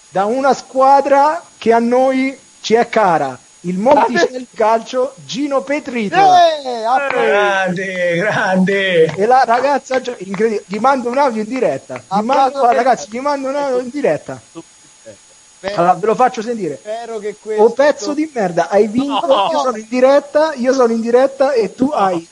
da 0.09 0.24
una 0.24 0.55
squadra 0.55 1.43
che 1.59 1.72
a 1.72 1.78
noi 1.78 2.39
ci 2.62 2.74
è 2.74 2.88
cara. 2.88 3.36
Il 3.64 3.78
Monticello 3.78 4.44
Calcio 4.56 5.14
Gino 5.24 5.62
Petrito. 5.62 6.16
eh. 6.16 6.82
Grande, 7.10 8.16
grande. 8.16 9.04
E 9.14 9.26
la 9.26 9.44
ragazza, 9.44 9.96
incredibile, 10.18 10.64
gli 10.66 10.78
mando 10.78 11.10
un 11.10 11.18
audio 11.18 11.42
in 11.42 11.48
diretta. 11.48 11.96
Gli 11.96 12.22
mando, 12.24 12.64
ragazzi, 12.72 13.06
gli 13.10 13.18
mando 13.20 13.48
un 13.48 13.54
audio 13.56 13.78
in 13.78 13.90
diretta. 13.90 14.40
Spero- 14.50 15.76
Allora, 15.76 15.94
ve 15.94 16.06
lo 16.06 16.14
faccio 16.16 16.42
sentire. 16.42 16.76
spero 16.76 17.18
che 17.18 17.36
questo 17.40 17.62
Oh 17.62 17.70
pezzo 17.70 18.14
di 18.14 18.28
merda, 18.34 18.68
hai 18.68 18.88
vinto, 18.88 19.26
No. 19.26 19.48
io 19.52 19.60
sono 19.60 19.76
in 19.76 19.86
diretta, 19.88 20.54
io 20.54 20.72
sono 20.72 20.92
in 20.92 21.00
diretta 21.00 21.52
e 21.52 21.72
tu 21.72 21.88
hai 21.94 22.26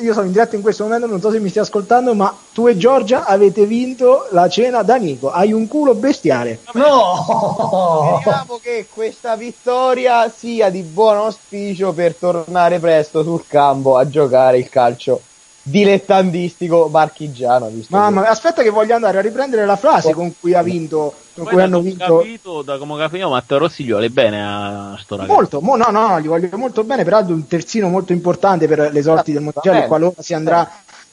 io 0.00 0.12
sono 0.12 0.26
in 0.26 0.32
diretta 0.32 0.56
in 0.56 0.62
questo 0.62 0.84
momento, 0.84 1.06
non 1.06 1.20
so 1.20 1.30
se 1.30 1.40
mi 1.40 1.48
stai 1.48 1.62
ascoltando, 1.62 2.14
ma 2.14 2.34
tu 2.52 2.66
e 2.66 2.76
Giorgia 2.76 3.24
avete 3.24 3.66
vinto 3.66 4.26
la 4.30 4.48
cena 4.48 4.82
da 4.82 4.96
Nico. 4.96 5.30
Hai 5.30 5.52
un 5.52 5.66
culo 5.66 5.94
bestiale. 5.94 6.60
No. 6.74 8.18
Speriamo 8.20 8.58
che 8.62 8.86
questa 8.92 9.36
vittoria 9.36 10.28
sia 10.28 10.70
di 10.70 10.82
buon 10.82 11.16
auspicio 11.16 11.92
per 11.92 12.14
tornare 12.14 12.78
presto 12.78 13.22
sul 13.22 13.44
campo 13.46 13.96
a 13.96 14.08
giocare 14.08 14.58
il 14.58 14.68
calcio 14.68 15.20
dilettantistico 15.62 16.88
marchigiano. 16.88 17.70
Mamma, 17.88 18.28
aspetta 18.28 18.62
che 18.62 18.70
voglio 18.70 18.94
andare 18.94 19.18
a 19.18 19.20
riprendere 19.20 19.64
la 19.64 19.76
frase 19.76 20.12
con 20.12 20.34
cui 20.38 20.54
ha 20.54 20.62
vinto, 20.62 21.14
con 21.34 21.44
cui 21.44 21.54
Poi 21.54 21.56
da 21.56 21.62
hanno 21.64 21.80
vinto 21.80 22.18
capito, 22.18 22.62
da 22.62 22.78
come 22.78 22.94
ho 22.94 22.96
capito, 22.96 23.28
Matteo 23.28 23.58
Rossi 23.58 23.84
gli 23.84 23.90
vuole 23.90 24.10
bene 24.10 24.42
a 24.44 24.98
sto 25.00 25.16
ragazzo. 25.16 25.34
molto, 25.34 25.60
mo- 25.60 25.76
no, 25.76 25.90
no, 25.90 26.20
gli 26.20 26.26
voglio 26.26 26.56
molto 26.56 26.84
bene, 26.84 27.04
peraltro 27.04 27.34
un 27.34 27.46
terzino 27.46 27.88
molto 27.88 28.12
importante 28.12 28.66
per 28.66 28.90
le 28.92 29.02
sorti 29.02 29.32
del 29.32 29.42
bene. 29.74 29.86
qualora 29.86 30.20
si 30.20 30.34
andrà 30.34 30.68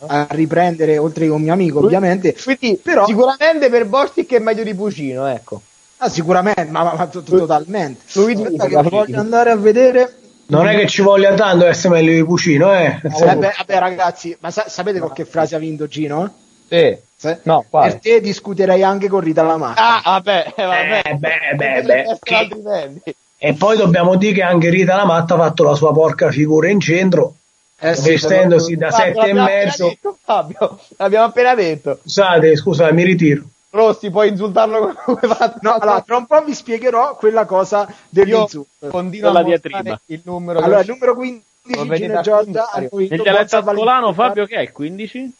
a 0.05 0.27
riprendere, 0.29 0.97
oltre 0.97 1.25
che 1.25 1.31
un 1.31 1.41
mio 1.41 1.53
amico, 1.53 1.79
ovviamente. 1.79 2.35
Quindi 2.41 2.79
Però- 2.81 3.05
sicuramente 3.05 3.69
per 3.69 3.85
Bostic 3.85 4.33
è 4.33 4.39
meglio 4.39 4.63
di 4.63 4.73
Pucino, 4.73 5.27
ecco. 5.27 5.61
Ah, 6.01 6.07
sicuramente, 6.07 6.63
ma, 6.69 6.83
ma- 6.83 6.93
ma 6.97 7.07
to- 7.07 7.21
totalmente. 7.21 8.03
Lui 8.13 8.33
voglio 8.33 9.19
andare 9.19 9.51
a 9.51 9.57
vedere 9.57 10.18
Non 10.49 10.67
è 10.67 10.75
che 10.75 10.87
ci 10.87 11.01
voglia 11.01 11.33
tanto 11.33 11.65
essere 11.65 11.93
meglio 11.95 12.13
di 12.13 12.23
Pucino, 12.25 12.73
eh. 12.73 12.99
Eh, 13.03 13.35
beh, 13.35 13.53
vabbè, 13.57 13.77
ragazzi, 13.79 14.35
ma 14.39 14.49
sa- 14.51 14.67
sapete 14.67 14.99
con 14.99 15.13
che 15.13 15.25
frase 15.25 15.55
ha 15.55 15.59
vinto 15.59 15.87
Gino? 15.87 16.33
Sì. 16.67 16.97
Sì. 17.15 17.35
No, 17.43 17.59
per 17.59 17.69
quale? 17.69 17.99
te 17.99 18.21
discuterei 18.21 18.81
anche 18.81 19.09
con 19.09 19.19
Rita 19.19 19.43
Lamacca. 19.43 19.81
Ah, 19.81 20.01
vabbè, 20.03 20.53
eh, 20.55 20.63
vabbè. 20.63 21.01
Eh, 21.03 21.15
beh, 21.15 21.53
beh, 21.55 21.81
beh. 21.83 23.15
E 23.37 23.53
poi 23.53 23.77
dobbiamo 23.77 24.15
dire 24.15 24.33
che 24.33 24.41
anche 24.41 24.69
Rita 24.69 24.95
Lamatta 24.95 25.35
ha 25.35 25.37
fatto 25.37 25.63
la 25.63 25.75
sua 25.75 25.91
porca 25.93 26.31
figura 26.31 26.69
in 26.69 26.79
centro, 26.79 27.35
Eh, 27.79 27.95
sì, 27.95 28.09
vestendosi 28.11 28.75
da 28.75 28.89
Fabio, 28.89 29.13
sette 29.21 29.29
e 29.29 29.33
mezzo. 29.33 29.87
detto, 29.87 30.17
Fabio, 30.23 30.79
l'abbiamo 30.97 31.25
appena 31.25 31.55
detto. 31.55 31.99
Scusate, 32.01 32.55
scusa, 32.55 32.91
mi 32.91 33.03
ritiro. 33.03 33.43
Rossi, 33.71 34.09
puoi 34.09 34.29
insultarlo 34.29 34.93
come 35.05 35.19
fate. 35.21 35.59
No, 35.61 35.73
allora, 35.73 36.01
tra 36.01 36.17
un 36.17 36.25
po' 36.25 36.43
vi 36.43 36.53
spiegherò 36.53 37.15
quella 37.15 37.45
cosa 37.45 37.87
dell'insulto. 38.09 38.87
Continuo 38.89 39.31
la 39.31 39.43
diatriba. 39.43 39.99
il 40.05 40.21
numero. 40.23 40.59
Allora, 40.59 40.79
il 40.81 40.87
numero 40.87 41.15
15 41.15 41.47
Gino 41.95 42.21
Giorgia 42.21 42.69
ha 42.69 42.79
vinto 42.79 42.97
Nel 42.97 43.21
dialetto 43.21 43.57
ascolano, 43.57 44.13
Fabio, 44.13 44.45
che 44.45 44.55
è 44.55 44.61
il 44.61 44.71
15? 44.71 45.33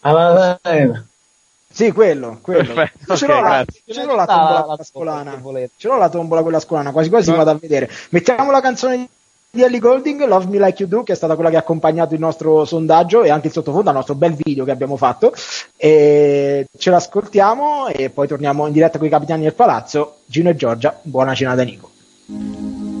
Ah, 0.00 0.58
sì, 1.74 1.90
quello, 1.90 2.38
quello. 2.40 2.72
Perfetto, 2.72 3.16
ce, 3.16 3.24
okay, 3.24 3.36
l'ho 3.36 3.48
la, 3.48 3.64
ce 3.64 4.04
l'ho 4.04 4.14
la 4.14 4.26
tombola 4.26 4.62
quella 4.62 4.84
scolana. 4.84 5.42
Ce 5.76 5.88
l'ho 5.88 5.98
la 5.98 6.08
tombola 6.08 6.42
quella 6.42 6.60
scolana, 6.60 6.92
quasi 6.92 7.08
quasi 7.08 7.30
no. 7.30 7.36
vado 7.36 7.50
a 7.50 7.54
vedere. 7.54 7.90
Mettiamo 8.10 8.52
la 8.52 8.60
canzone 8.60 9.08
di 9.54 9.62
Ellie 9.62 9.78
Golding, 9.78 10.26
Love 10.26 10.46
Me 10.46 10.58
Like 10.58 10.82
You 10.82 10.90
Do, 10.90 11.02
che 11.04 11.12
è 11.12 11.16
stata 11.16 11.36
quella 11.36 11.48
che 11.48 11.56
ha 11.56 11.60
accompagnato 11.60 12.14
il 12.14 12.20
nostro 12.20 12.64
sondaggio 12.64 13.22
e 13.22 13.30
anche 13.30 13.46
il 13.46 13.52
sottofondo 13.52 13.88
al 13.88 13.94
nostro 13.94 14.16
bel 14.16 14.34
video 14.34 14.64
che 14.64 14.72
abbiamo 14.72 14.96
fatto. 14.96 15.32
E 15.76 16.66
ce 16.76 16.90
l'ascoltiamo 16.90 17.86
e 17.86 18.10
poi 18.10 18.26
torniamo 18.26 18.66
in 18.66 18.72
diretta 18.72 18.98
con 18.98 19.06
i 19.06 19.10
capitani 19.10 19.42
del 19.42 19.54
palazzo. 19.54 20.16
Gino 20.26 20.50
e 20.50 20.56
Giorgia, 20.56 20.98
buona 21.02 21.34
cena 21.34 21.54
da 21.54 21.62
Nico. 21.62 22.93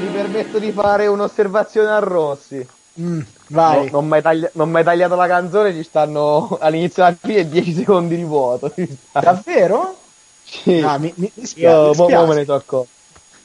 mi 0.00 0.08
permetto 0.10 0.58
di 0.58 0.72
fare 0.72 1.06
un'osservazione 1.06 1.88
a 1.90 1.98
Rossi. 1.98 2.66
Mm, 3.00 3.20
vai. 3.48 3.86
No, 3.86 3.90
non 3.92 4.06
mi 4.08 4.14
hai 4.14 4.22
tagli- 4.22 4.50
tagliato 4.84 5.14
la 5.14 5.26
canzone, 5.26 5.72
ci 5.72 5.82
stanno 5.82 6.56
all'inizio 6.60 7.04
della 7.04 7.16
fine 7.20 7.48
10 7.48 7.72
secondi 7.72 8.16
di 8.16 8.24
vuoto. 8.24 8.72
Davvero? 9.12 9.96
Sì. 10.42 10.80
Ah, 10.82 10.98
mi, 10.98 11.12
mi, 11.16 11.30
mi 11.34 11.44
spiace. 11.46 11.76
Io, 11.76 11.88
mi 11.88 11.94
spiace. 11.94 12.14
Mo, 12.14 12.20
mo 12.22 12.26
me 12.26 12.34
ne 12.34 12.44
so. 12.44 12.86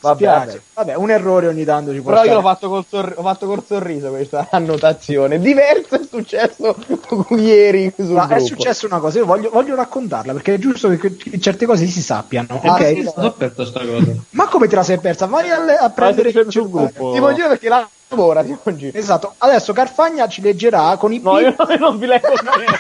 Vabbè, 0.10 0.18
Spiace. 0.18 0.62
Vabbè, 0.74 0.96
un 0.96 1.10
errore 1.10 1.48
ogni 1.48 1.64
tanto 1.66 1.92
ci 1.94 2.00
può 2.02 2.12
Però 2.12 2.24
io 2.24 2.30
stare. 2.30 2.42
l'ho 2.42 2.48
fatto, 2.50 2.70
col 2.70 2.86
sor- 2.88 3.14
ho 3.18 3.22
fatto 3.24 3.46
col 3.48 3.64
sorriso 3.66 4.10
questa 4.10 4.48
annotazione. 4.52 5.40
Diverso 5.40 5.96
è 5.96 6.02
successo 6.10 6.76
ieri 7.38 7.92
sul 7.96 8.06
Ma 8.12 8.24
è 8.26 8.28
gruppo. 8.28 8.46
successo 8.46 8.86
una 8.86 9.00
cosa, 9.00 9.20
io 9.20 9.26
voglio, 9.26 9.50
voglio 9.52 9.76
raccontarla 9.76 10.34
perché 10.34 10.54
è 10.56 10.58
giusto 10.60 10.90
che, 10.90 11.16
che 11.16 11.40
certe 11.40 11.66
cose 11.66 11.86
si 11.88 12.02
sappiano. 12.02 12.60
Ah, 12.64 12.74
ok? 12.74 12.86
sì, 12.88 13.10
sono 13.14 13.28
aperto 13.28 13.66
sta 13.66 13.80
cosa. 13.86 14.12
Ma 14.32 14.48
come 14.48 14.68
te 14.68 14.76
la 14.76 14.84
sei 14.84 15.00
persa? 15.00 15.26
Vai 15.26 15.50
a, 15.50 15.64
a 15.80 15.90
prendere 15.90 16.32
sul 16.32 16.42
il 16.42 16.50
cellulare. 16.52 16.92
gruppo. 16.94 17.14
Simon 17.14 17.34
Gino 17.36 17.48
perché 17.48 17.70
lavora, 18.10 18.44
Simon 18.44 18.78
Gino. 18.78 18.92
Esatto, 18.94 19.34
adesso 19.40 19.74
Carfagna 19.74 20.28
ci 20.28 20.42
leggerà 20.42 20.96
con 20.98 21.12
i 21.14 21.20
No, 21.20 21.40
io, 21.40 21.54
beep. 21.56 21.70
io 21.72 21.78
non 21.84 21.98
vi 21.98 22.06
leggo 22.06 22.28
niente. 22.30 22.80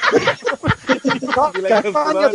No, 1.26 1.32
Non 1.36 1.49
vi 1.53 1.61
leggo 1.61 1.91
Carfagna. 1.91 2.30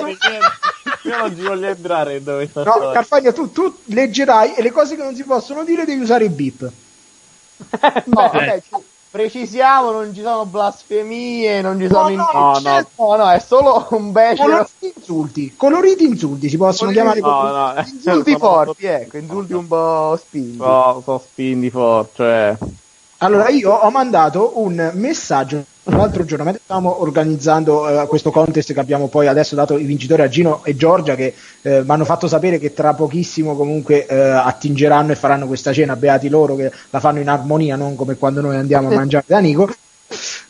Io 1.03 1.17
non 1.17 1.35
ci 1.35 1.43
voglio 1.43 1.67
entrare 1.69 2.23
dove 2.23 2.47
sta 2.49 2.63
no, 2.63 2.71
storia. 2.73 2.93
Carfagna, 2.93 3.33
tu, 3.33 3.51
tu 3.51 3.75
leggerai 3.87 4.55
e 4.55 4.63
le 4.63 4.71
cose 4.71 4.97
che 4.97 5.03
non 5.03 5.15
si 5.15 5.25
possono 5.25 5.65
dire 5.65 5.85
devi 5.85 6.01
usare 6.01 6.25
i 6.25 6.29
beep. 6.29 6.71
No, 8.07 8.31
vabbè, 8.33 8.61
ci- 8.63 8.85
precisiamo, 9.11 9.91
non 9.91 10.15
ci 10.15 10.23
sono 10.23 10.47
blasfemie, 10.47 11.61
non 11.61 11.79
ci 11.79 11.87
No, 11.87 11.91
sono 11.91 12.09
no, 12.09 12.15
insulti. 12.33 12.63
no. 12.65 12.91
no, 12.97 13.17
no, 13.17 13.31
è 13.31 13.39
solo 13.39 13.87
un 13.91 14.13
becero. 14.13 14.49
Coloriti 14.49 14.93
insulti, 14.97 15.55
coloriti 15.57 16.05
insulti 16.05 16.49
si 16.49 16.57
possono 16.57 16.91
chiamare. 16.91 17.21
No, 17.21 17.43
no, 17.51 17.75
eh, 17.77 17.85
Insulti 17.91 18.33
sono- 18.33 18.39
forti, 18.65 18.87
ecco, 18.87 19.17
insulti 19.17 19.53
un 19.53 19.67
po' 19.67 20.17
spinti. 20.17 20.57
No, 20.59 21.03
sono 21.05 21.19
spindi 21.19 21.71
forti, 21.71 22.17
cioè... 22.17 22.57
Allora, 23.23 23.49
io 23.49 23.73
ho 23.73 23.91
mandato 23.91 24.59
un 24.61 24.93
messaggio 24.95 25.63
l'altro 25.97 26.25
giorno, 26.25 26.45
mentre 26.45 26.63
stavamo 26.65 27.01
organizzando 27.03 28.03
eh, 28.03 28.07
questo 28.07 28.31
contest 28.31 28.73
che 28.73 28.81
abbiamo 28.81 29.09
poi 29.09 29.27
adesso 29.27 29.55
dato 29.55 29.79
i 29.79 29.85
vincitori 29.85 30.23
a 30.23 30.29
Gino 30.29 30.63
e 30.65 30.77
Giorgia 30.77 31.15
che 31.15 31.35
eh, 31.63 31.83
mi 31.83 31.91
hanno 31.91 32.05
fatto 32.05 32.27
sapere 32.29 32.59
che 32.59 32.73
tra 32.73 32.95
pochissimo 32.95 33.57
comunque 33.57 34.07
eh, 34.07 34.17
attingeranno 34.19 35.13
e 35.13 35.17
faranno 35.17 35.47
questa 35.47 35.73
cena, 35.73 35.97
beati 35.97 36.29
loro 36.29 36.57
che 36.57 36.71
la 36.91 37.01
fanno 37.01 37.21
in 37.21 37.29
armonia, 37.29 37.77
non 37.77 37.97
come 37.97 38.17
quando 38.17 38.41
noi 38.41 38.57
andiamo 38.57 38.89
a 38.89 38.95
mangiare 38.95 39.25
da 39.27 39.39
Nico. 39.39 39.69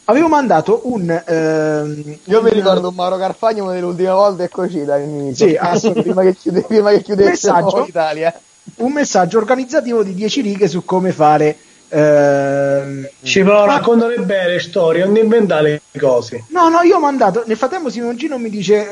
Avevo 0.04 0.28
mandato 0.28 0.80
un... 0.84 1.08
ehm, 1.24 2.16
Io 2.24 2.42
mi 2.42 2.50
ricordo 2.50 2.88
un 2.88 2.94
Mauro 2.94 3.16
Carfagno 3.16 3.64
una 3.64 3.72
delle 3.74 3.86
ultime 3.86 4.10
volte, 4.10 4.44
eccoci 4.44 4.84
dall'inizio. 4.84 5.46
Sì, 5.46 5.56
assolutamente. 5.56 6.02
prima 6.12 6.22
che, 6.22 6.36
chiude, 6.36 6.62
prima 6.62 6.90
che 6.90 7.02
chiudesse 7.02 7.52
Messaggio? 7.52 7.84
Italia. 7.86 8.40
un 8.78 8.92
messaggio 8.92 9.38
organizzativo 9.38 10.02
di 10.02 10.14
10 10.14 10.40
righe 10.40 10.68
su 10.68 10.84
come 10.84 11.12
fare... 11.12 11.56
ehm, 11.90 13.08
Ci 13.22 13.42
però 13.42 13.64
raccontare 13.66 14.16
bene 14.18 14.58
storie, 14.58 15.04
non 15.04 15.16
inventare 15.16 15.82
le 15.90 16.00
cose. 16.00 16.44
No, 16.48 16.68
no, 16.68 16.80
io 16.82 16.96
ho 16.96 17.00
mandato. 17.00 17.42
Nel 17.46 17.56
frattempo, 17.56 17.90
Simoncino 17.90 18.38
mi 18.38 18.48
dice 18.50 18.88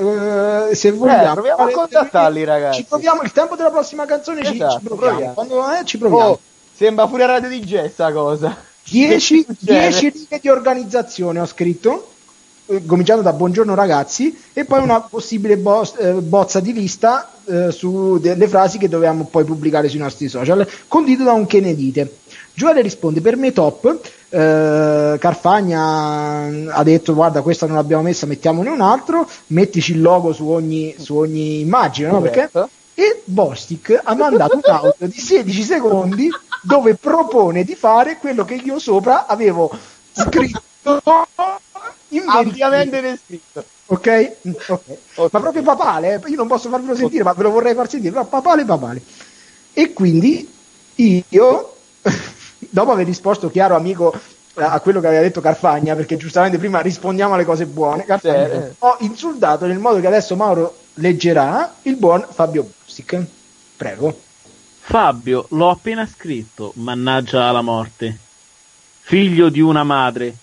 eh, 0.71 0.75
se 0.75 0.91
vogliamo. 0.93 1.35
proviamo 1.35 1.63
a 1.63 1.71
contattarli, 1.71 2.45
ragazzi. 2.45 2.81
Ci 2.81 2.85
proviamo. 2.89 3.23
Il 3.23 3.33
tempo 3.33 3.57
della 3.57 3.71
prossima 3.71 4.05
canzone 4.05 4.45
ci- 4.45 4.55
Esatto, 4.55 4.79
ci, 4.81 4.85
proviamo. 4.85 5.11
proviamo. 5.13 5.35
Quando 5.35 5.73
eh, 5.73 5.85
ci 5.85 5.99
proviamo. 5.99 6.25
Oh, 6.31 6.39
sembra 6.75 7.07
pure 7.07 7.27
radio 7.27 7.49
di 7.49 7.61
jazz 7.61 7.93
sta 7.93 8.13
cosa. 8.13 8.57
10 8.85 9.45
che 9.47 9.55
succede? 9.59 9.79
10 9.81 10.09
righe 10.11 10.39
di 10.41 10.49
organizzazione 10.49 11.41
ho 11.41 11.47
scritto. 11.47 12.11
eh, 12.67 12.85
Cominciando 12.87 13.23
da 13.23 13.33
buongiorno 13.33 13.75
ragazzi, 13.75 14.37
e 14.53 14.65
poi 14.65 14.81
una 14.83 15.01
possibile 15.01 15.57
bo- 15.57 15.87
eh, 15.99 16.13
bozza 16.13 16.61
di 16.61 16.73
lista 16.73 17.31
eh, 17.47 17.71
su 17.73 18.19
delle 18.19 18.47
frasi 18.49 18.77
che 18.79 18.89
dovevamo 18.89 19.25
poi 19.31 19.45
pubblicare 19.45 19.89
sui 19.89 19.99
nostri 19.99 20.29
social, 20.29 20.67
condito 20.87 21.23
da 21.25 21.33
un 21.33 21.47
che 21.47 21.61
ne 21.61 21.75
dite. 21.75 22.17
Gioele 22.59 22.83
risponde 22.83 23.21
per 23.21 23.37
me 23.37 23.53
top. 23.53 24.01
eh, 24.31 25.17
Carfagna 25.21 26.73
ha 26.75 26.83
detto 26.83 27.15
guarda 27.15 27.41
questa 27.41 27.67
non 27.67 27.77
l'abbiamo 27.77 28.03
messa 28.03 28.27
mettiamone 28.27 28.69
un 28.69 28.81
altro 28.81 29.29
mettici 29.49 29.93
il 29.93 30.01
logo 30.03 30.33
su 30.33 30.49
ogni, 30.49 30.93
su 30.99 31.17
ogni 31.17 31.61
immagine 31.61 32.11
no? 32.11 32.21
perché 32.21 32.51
e 32.95 33.23
Bostic 33.25 34.01
ha 34.03 34.15
mandato 34.17 34.57
un 34.57 34.63
audio 34.65 34.93
di 35.07 35.21
16 35.21 35.63
secondi 35.63 36.29
dove 36.63 36.97
propone 36.97 37.63
di 37.63 37.77
fare 37.77 38.17
quello 38.19 38.45
che 38.45 38.55
io 38.55 38.81
sopra 38.81 39.27
avevo 39.29 39.71
scritto 40.13 40.61
Ampiamente 42.27 43.01
descritto. 43.01 43.65
ok? 43.87 44.33
Ok. 45.15 45.33
ma 45.33 45.41
proprio 45.41 45.63
papale 45.63 46.15
eh, 46.15 46.29
io 46.29 46.37
non 46.37 46.49
posso 46.49 46.69
farvelo 46.69 46.97
sentire 46.97 47.23
ma 47.23 47.35
ve 47.35 47.45
lo 47.45 47.51
vorrei 47.51 47.75
far 47.75 47.89
sentire 47.89 48.15
ma 48.17 48.25
papale 48.25 48.65
papale 48.65 49.01
e 49.73 49.93
quindi 49.93 50.53
io 50.97 51.73
dopo 52.59 52.93
aver 52.93 53.07
risposto 53.07 53.51
chiaro 53.51 53.77
amico 53.77 54.13
a 54.55 54.81
quello 54.81 55.01
che 55.01 55.07
aveva 55.07 55.23
detto 55.23 55.41
Carfagna 55.41 55.95
perché 55.95 56.17
giustamente 56.17 56.59
prima 56.59 56.81
rispondiamo 56.81 57.35
alle 57.35 57.45
cose 57.45 57.67
buone 57.67 58.05
Carfagna, 58.05 58.47
Sì, 58.47 58.53
eh. 58.53 58.75
ho 58.79 58.97
insultato 59.01 59.67
nel 59.67 59.79
modo 59.79 60.01
che 60.01 60.07
adesso 60.07 60.35
Mauro 60.35 60.77
leggerà 60.95 61.75
il 61.83 61.97
buon 61.97 62.27
Fabio 62.29 62.69
Bostic 62.85 63.25
prego 63.77 64.27
Fabio, 64.89 65.45
l'ho 65.51 65.69
appena 65.69 66.07
scritto, 66.07 66.73
mannaggia 66.77 67.53
la 67.53 67.61
morte. 67.61 68.17
Figlio 69.01 69.51
di 69.51 69.61
una 69.61 69.85
madre. 69.85 70.35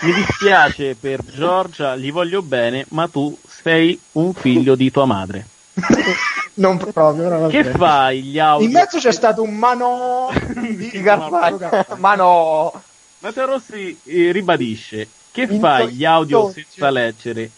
Mi 0.00 0.14
dispiace 0.14 0.94
per 0.94 1.22
Giorgia, 1.22 1.96
gli 1.96 2.10
voglio 2.10 2.40
bene, 2.40 2.86
ma 2.90 3.08
tu 3.08 3.36
sei 3.46 4.00
un 4.12 4.32
figlio 4.32 4.74
di 4.74 4.90
tua 4.90 5.04
madre. 5.04 5.46
non 6.60 6.76
proprio 6.76 7.24
però 7.28 7.46
Che 7.48 7.64
fai 7.64 8.22
gli 8.22 8.38
audio? 8.38 8.66
in 8.66 8.72
mezzo 8.72 8.98
c'è 8.98 9.12
stato 9.12 9.42
un 9.42 9.54
mano 9.54 10.30
Di 10.54 10.90
Carfagna. 11.02 11.86
Ma 11.96 12.14
no. 12.14 12.82
Matteo 13.18 13.46
Rossi 13.46 13.98
eh, 14.04 14.30
ribadisce 14.32 15.08
che 15.32 15.42
In 15.42 15.58
fai 15.60 15.88
gli 15.88 16.04
audio 16.04 16.46
in 16.46 16.52
senza 16.52 16.90
leggere. 16.90 17.50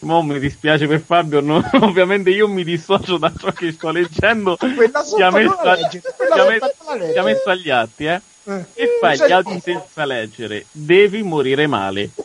Mo 0.00 0.22
mi 0.22 0.40
dispiace 0.40 0.88
per 0.88 1.00
Fabio, 1.00 1.40
no? 1.40 1.62
ovviamente 1.80 2.30
io 2.30 2.48
mi 2.48 2.64
dissocio 2.64 3.18
da 3.18 3.32
ciò 3.38 3.52
che 3.52 3.70
sto 3.70 3.90
leggendo. 3.90 4.56
quella 4.56 5.00
Ti 5.00 5.06
sotto 5.08 5.24
ha 5.24 5.30
messo, 5.30 5.56
ti 5.62 5.68
ha 5.68 7.12
ti 7.12 7.18
ha 7.18 7.52
agli 7.52 7.70
atti, 7.70 8.04
eh? 8.06 8.20
Eh. 8.44 8.64
Che 8.74 8.98
fai 9.00 9.16
Cioè, 9.16 9.28
gli 9.28 9.32
audio 9.32 9.54
tipo, 9.54 9.62
senza 9.62 10.04
leggere? 10.04 10.66
Devi 10.72 11.22
morire 11.22 11.68
male. 11.68 12.10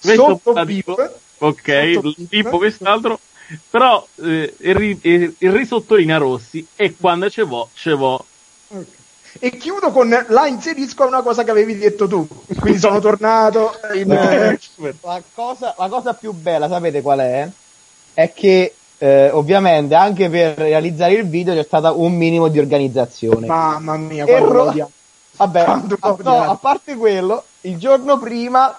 Questo 0.00 0.40
Sotto 0.42 0.64
dico, 0.64 0.96
ok, 1.38 2.28
tipo 2.28 2.58
quest'altro. 2.58 3.18
Però 3.70 4.06
eh, 4.22 4.54
il, 4.58 4.74
ri- 4.74 4.98
il- 5.02 5.34
il 5.38 5.52
risottolinea 5.52 6.18
Rossi 6.18 6.66
e 6.76 6.94
quando 6.98 7.28
ce 7.30 7.42
vo, 7.42 7.68
ce 7.74 7.92
vo. 7.94 8.24
Ok. 8.68 8.86
E 9.38 9.56
chiudo 9.56 9.90
con 9.92 10.08
la 10.28 10.46
inserisco 10.48 11.04
a 11.04 11.06
una 11.06 11.22
cosa 11.22 11.44
che 11.44 11.50
avevi 11.52 11.78
detto 11.78 12.08
tu. 12.08 12.26
Quindi 12.58 12.78
sono 12.80 12.98
tornato 13.00 13.72
in, 13.94 14.10
eh, 14.10 14.58
La 15.02 15.22
cosa, 15.34 15.74
la 15.78 15.88
cosa 15.88 16.14
più 16.14 16.32
bella, 16.32 16.68
sapete 16.68 17.00
qual 17.00 17.20
è? 17.20 17.48
È 18.12 18.32
che 18.32 18.74
eh, 18.98 19.30
ovviamente 19.30 19.94
anche 19.94 20.28
per 20.28 20.58
realizzare 20.58 21.12
il 21.14 21.28
video 21.28 21.54
c'è 21.54 21.62
stata 21.62 21.92
un 21.92 22.12
minimo 22.14 22.48
di 22.48 22.58
organizzazione. 22.58 23.46
Mamma 23.46 23.96
mia, 23.96 24.24
Ro- 24.26 24.62
odiamo. 24.68 24.90
Vabbè, 25.36 25.60
a, 25.60 26.16
no, 26.22 26.42
a 26.50 26.56
parte 26.56 26.96
quello, 26.96 27.44
il 27.62 27.78
giorno 27.78 28.18
prima 28.18 28.78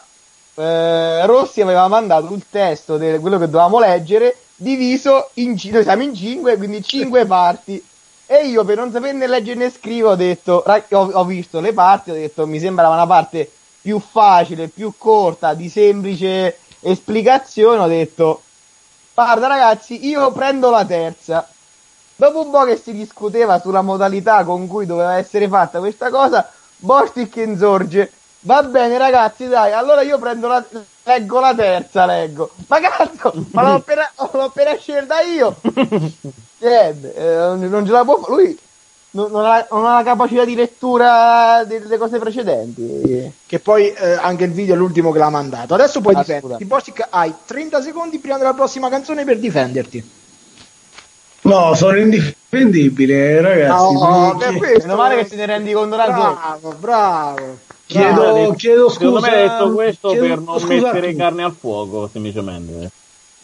eh, 0.56 1.26
Rossi 1.26 1.62
aveva 1.62 1.88
mandato 1.88 2.32
il 2.34 2.44
testo 2.50 2.98
di 2.98 3.18
quello 3.20 3.40
che 3.40 3.46
dovevamo 3.46 3.80
leggere 3.80 4.36
diviso 4.62 5.30
in 5.36 5.58
ci- 5.58 5.72
noi 5.72 5.84
siamo 5.84 6.04
in 6.04 6.14
cinque, 6.14 6.56
quindi 6.58 6.84
cinque 6.84 7.26
parti. 7.26 7.84
E 8.28 8.46
io 8.48 8.64
per 8.64 8.78
non 8.78 8.92
saperne 8.92 9.28
leggere 9.28 9.60
né 9.60 9.70
scrivere 9.72 10.14
ho 10.14 10.16
detto, 10.16 10.64
ho, 10.66 11.12
ho 11.12 11.26
visto 11.26 11.60
le 11.60 11.74
parti, 11.74 12.12
ho 12.12 12.14
detto 12.14 12.48
mi 12.48 12.60
sembrava 12.60 12.94
una 12.94 13.08
parte 13.08 13.52
più 13.82 14.00
facile, 14.00 14.68
più 14.68 14.94
corta, 14.98 15.54
di 15.54 15.68
semplice 15.68 16.58
esplicazione, 16.80 17.82
ho 17.82 17.88
detto 17.88 18.42
guarda 19.14 19.48
ragazzi, 19.48 20.08
io 20.08 20.32
prendo 20.32 20.70
la 20.70 20.86
terza. 20.86 21.46
Dopo 22.16 22.42
un 22.46 22.52
po' 22.52 22.64
che 22.64 22.78
si 22.78 22.94
discuteva 22.94 23.60
sulla 23.60 23.82
modalità 23.82 24.44
con 24.44 24.68
cui 24.68 24.86
doveva 24.86 25.16
essere 25.18 25.48
fatta 25.48 25.80
questa 25.80 26.10
cosa, 26.10 26.50
Bostic 26.78 27.36
insorge. 27.38 28.12
Va 28.42 28.64
bene 28.64 28.98
ragazzi, 28.98 29.48
dai, 29.48 29.72
allora 29.74 30.02
io 30.04 30.18
prendo 30.20 30.48
la, 30.48 30.64
leggo 31.04 31.40
la 31.40 31.54
terza, 31.56 32.06
leggo. 32.06 32.52
Ma 32.68 32.80
cazzo, 32.80 33.34
ma 33.52 33.62
l'ho 33.64 33.74
appena, 33.76 34.10
l'ho 34.32 34.42
appena 34.44 34.76
scelta 34.78 35.22
io. 35.22 35.56
Niente, 36.60 37.14
eh, 37.16 37.56
non 37.68 37.84
ce 37.86 37.92
la 37.92 38.04
può 38.04 38.18
fare. 38.20 38.32
Lui 38.34 38.58
non, 39.14 39.30
non 39.32 39.46
ha, 39.46 39.66
non 39.72 39.86
ha 39.86 39.96
la 39.96 40.04
capacità 40.04 40.46
di 40.46 40.56
lettura 40.56 41.64
delle 41.66 41.98
cose 41.98 42.18
precedenti. 42.20 43.34
Che 43.46 43.60
poi 43.60 43.92
eh, 43.92 44.14
anche 44.14 44.46
il 44.46 44.52
video 44.52 44.76
è 44.76 44.78
l'ultimo 44.78 45.12
che 45.12 45.20
l'ha 45.20 45.30
mandato. 45.30 45.74
Adesso 45.74 46.00
puoi 46.02 46.14
Assolutamente. 46.16 46.58
difenderti. 46.58 46.66
Bostic, 46.66 47.08
hai 47.10 47.34
30 47.46 47.82
secondi 47.82 48.20
prima 48.20 48.38
della 48.38 48.54
prossima 48.54 48.90
canzone 48.90 49.26
per 49.26 49.40
difenderti. 49.40 50.20
No, 51.44 51.74
sono 51.74 51.98
indifendibile, 51.98 53.42
ragazzi. 53.42 53.94
No, 53.94 54.36
Quindi 54.38 54.54
beh, 54.54 54.58
questo- 54.60 54.88
Meno 54.88 54.96
male 54.96 55.16
che 55.18 55.26
se 55.28 55.36
ne 55.36 55.46
rendi 55.48 55.74
conto 55.74 55.96
da 55.96 56.06
solo. 56.06 56.34
Bravo, 56.34 56.76
bravo. 56.80 57.58
Chiedo, 57.92 58.22
Bravo. 58.22 58.54
chiedo 58.54 58.90
Secondo 58.90 59.20
scusa. 59.20 59.30
me 59.32 59.36
ha 59.36 59.48
detto 59.48 59.72
questo 59.74 60.10
chiedo 60.10 60.28
per 60.28 60.40
non 60.40 60.60
scusa 60.60 60.74
a 60.74 60.94
mettere 60.94 61.16
carne 61.16 61.44
al 61.44 61.56
fuoco, 61.60 62.10
semplicemente. 62.12 62.92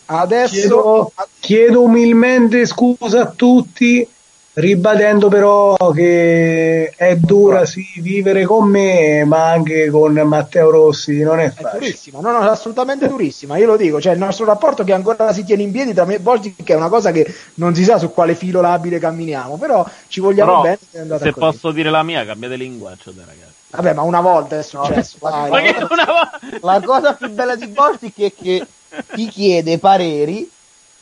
Adesso 0.09 0.53
Chiedo, 0.53 1.13
chiedo 1.39 1.81
umilmente 1.83 2.65
scusa 2.65 3.21
a 3.21 3.25
tutti 3.35 4.07
ribadendo 4.53 5.27
però 5.27 5.75
che 5.93 6.89
è 6.95 7.15
dura 7.17 7.65
sì 7.65 7.85
vivere 7.97 8.43
con 8.45 8.67
me, 8.69 9.23
ma 9.25 9.51
anche 9.51 9.87
con 9.89 10.13
Matteo 10.13 10.71
Rossi 10.71 11.19
non 11.21 11.39
è 11.39 11.47
È 11.47 11.51
facile. 11.51 11.79
durissima, 11.79 12.19
no, 12.21 12.31
no, 12.31 12.39
assolutamente 12.39 13.07
durissima. 13.07 13.57
Io 13.57 13.67
lo 13.67 13.75
dico, 13.77 13.99
cioè 14.01 14.13
il 14.13 14.19
nostro 14.19 14.45
rapporto 14.45 14.83
che 14.83 14.93
ancora 14.93 15.31
si 15.33 15.43
tiene 15.43 15.61
in 15.63 15.71
piedi 15.71 15.93
tra 15.93 16.05
me 16.05 16.15
e 16.15 16.19
Bolsi, 16.19 16.55
che 16.63 16.73
è 16.73 16.75
una 16.75 16.89
cosa 16.89 17.11
che 17.11 17.31
non 17.55 17.75
si 17.75 17.83
sa 17.83 17.97
su 17.99 18.11
quale 18.13 18.33
filo 18.33 18.61
labile 18.61 18.97
camminiamo, 18.97 19.57
però 19.57 19.85
ci 20.07 20.21
vogliamo 20.21 20.61
Però, 20.61 20.61
bene. 20.63 20.77
è 20.91 21.17
se 21.19 21.31
così. 21.31 21.33
posso 21.33 21.71
dire 21.71 21.89
la 21.91 22.01
mia, 22.01 22.25
cambiate 22.25 22.55
linguaggio, 22.55 23.11
dai, 23.11 23.25
ragazzi. 23.27 23.56
Vabbè, 23.69 23.93
ma 23.93 24.01
una 24.03 24.21
volta 24.21 24.57
è 24.57 24.63
successo. 24.63 25.17
dai, 25.19 25.49
Ma 25.49 25.61
che 25.61 25.75
no? 25.79 25.87
una 25.91 26.05
volta- 26.05 26.39
La 26.61 26.81
cosa 26.81 27.13
più 27.13 27.29
bella 27.29 27.55
di 27.55 27.67
Bortic 27.67 28.19
è 28.21 28.33
che 28.33 28.65
ti 29.13 29.27
chiede 29.27 29.77
pareri, 29.77 30.49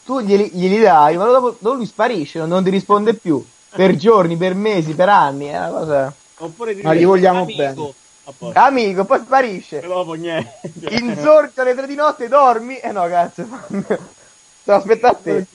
tu 0.04 0.20
glieli, 0.20 0.50
glieli 0.54 0.80
dai, 0.80 1.16
ma 1.18 1.26
dopo, 1.26 1.56
dopo 1.60 1.76
lui 1.76 1.86
sparisce, 1.86 2.40
non, 2.40 2.50
non 2.50 2.64
ti 2.64 2.70
risponde 2.72 3.14
più. 3.14 3.44
Per 3.76 3.96
giorni, 3.98 4.38
per 4.38 4.56
mesi, 4.56 4.94
per 4.94 5.10
anni, 5.10 5.48
è 5.48 5.58
una 5.58 5.68
cosa... 5.70 6.14
Oppure 6.38 6.76
Ma 6.82 6.94
gli 6.94 7.06
vogliamo 7.06 7.42
amico, 7.44 7.58
bene. 7.62 7.74
posto. 7.74 7.96
Amico, 8.60 9.06
poi 9.06 9.20
sparisce. 9.20 9.82
E 9.82 9.88
dopo 9.88 10.14
niente. 10.14 10.60
Insorge 10.90 11.62
alle 11.62 11.76
tre 11.76 11.86
di 11.86 11.96
notte, 11.96 12.28
dormi. 12.28 12.78
Eh 12.78 12.92
no, 12.92 13.08
cazzo. 13.08 13.46
Sto 14.62 14.74
aspettando 14.74 15.20
te. 15.22 15.46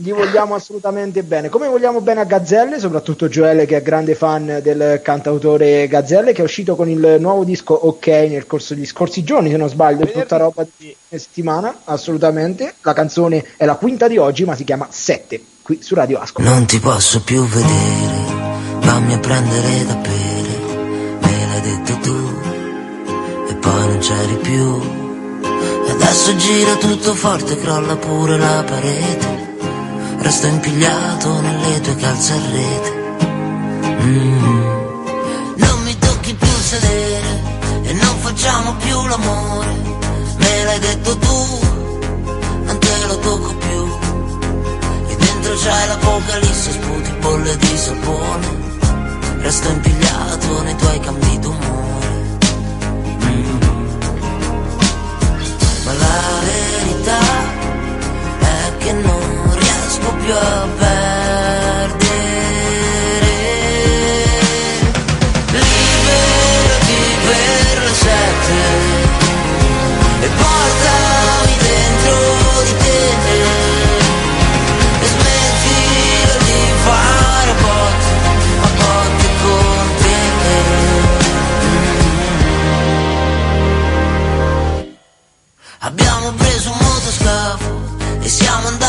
Gli 0.00 0.12
vogliamo 0.12 0.54
assolutamente 0.54 1.24
bene. 1.24 1.48
Come 1.48 1.66
vogliamo 1.66 2.00
bene 2.00 2.20
a 2.20 2.24
Gazzelle, 2.24 2.78
soprattutto 2.78 3.28
Joele 3.28 3.66
che 3.66 3.78
è 3.78 3.82
grande 3.82 4.14
fan 4.14 4.60
del 4.62 5.00
cantautore 5.02 5.88
Gazzelle, 5.88 6.32
che 6.32 6.40
è 6.40 6.44
uscito 6.44 6.76
con 6.76 6.88
il 6.88 7.16
nuovo 7.18 7.42
disco 7.42 7.74
OK 7.74 8.06
nel 8.06 8.46
corso 8.46 8.74
degli 8.74 8.86
scorsi 8.86 9.24
giorni, 9.24 9.50
se 9.50 9.56
non 9.56 9.68
sbaglio, 9.68 10.04
è 10.04 10.12
tutta 10.12 10.36
roba 10.36 10.64
di 10.76 10.94
settimana, 11.08 11.80
assolutamente. 11.82 12.74
La 12.82 12.92
canzone 12.92 13.44
è 13.56 13.64
la 13.64 13.74
quinta 13.74 14.06
di 14.06 14.18
oggi, 14.18 14.44
ma 14.44 14.54
si 14.54 14.62
chiama 14.62 14.86
7, 14.88 15.42
qui 15.62 15.82
su 15.82 15.96
Radio 15.96 16.20
Asco. 16.20 16.42
Non 16.42 16.64
ti 16.64 16.78
posso 16.78 17.20
più 17.22 17.44
vedere, 17.44 18.22
vammi 18.78 19.14
a 19.14 19.18
prendere 19.18 19.84
da 19.84 19.94
bere, 19.96 20.48
me 21.18 21.46
l'hai 21.48 21.60
detto 21.60 21.98
tu, 22.00 22.16
e 23.48 23.54
poi 23.56 23.86
non 23.88 23.98
c'eri 23.98 24.36
più. 24.36 24.80
Adesso 25.90 26.36
gira 26.36 26.76
tutto 26.76 27.14
forte, 27.14 27.56
crolla 27.56 27.96
pure 27.96 28.38
la 28.38 28.62
parete, 28.64 29.47
resto 30.18 30.46
impigliato 30.46 31.40
nelle 31.40 31.80
tue 31.80 31.96
calze 31.96 32.32
a 32.32 32.40
rete. 32.52 32.90
Mm. 34.02 34.42
Non 35.56 35.82
mi 35.84 35.98
tocchi 35.98 36.34
più 36.34 36.48
sedere, 36.48 37.42
e 37.82 37.92
non 37.92 38.16
facciamo 38.18 38.74
più 38.76 39.06
l'amore, 39.06 39.72
me 40.36 40.64
l'hai 40.64 40.78
detto 40.78 41.16
tu, 41.18 41.58
non 42.64 42.78
te 42.78 43.06
lo 43.06 43.18
tocco 43.18 43.54
più. 43.54 43.88
E 45.08 45.16
dentro 45.16 45.54
c'hai 45.56 45.86
l'apocalisse, 45.88 46.70
sputi 46.72 47.10
bolle 47.20 47.56
di 47.56 47.76
sapone 47.76 48.66
Resto 49.40 49.68
impigliato 49.70 50.62
nei 50.62 50.76
tuoi 50.76 51.00
cambi 51.00 51.38
d'umore 51.38 51.86
Mm. 53.24 53.58
Ma 55.84 55.92
la 55.92 56.20
verità 56.44 57.20
è 58.38 58.76
che 58.78 58.92
non 58.92 59.47
riesco 59.98 60.14
più 60.14 60.32
a 60.32 60.68
perdere. 60.78 61.96
Liberati 65.50 67.00
per 67.24 67.82
le 67.82 67.94
sette 67.94 68.87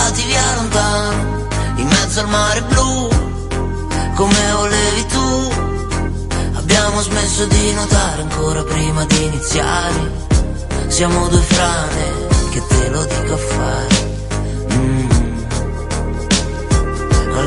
andati 0.09 0.25
via 0.25 0.55
lontano, 0.55 1.47
in 1.75 1.87
mezzo 1.87 2.19
al 2.21 2.29
mare 2.29 2.61
blu, 2.63 3.09
come 4.15 4.51
volevi 4.53 5.05
tu. 5.05 5.51
Abbiamo 6.53 7.01
smesso 7.01 7.45
di 7.45 7.73
nuotare 7.73 8.21
ancora 8.23 8.63
prima 8.63 9.05
di 9.05 9.23
iniziare. 9.23 10.27
Siamo 10.87 11.27
due 11.27 11.41
frane, 11.41 12.27
che 12.49 12.61
te 12.67 12.89
lo 12.89 13.05
dico 13.05 13.33
a 13.33 13.37
fare. 13.37 14.07
Mm. 14.73 15.09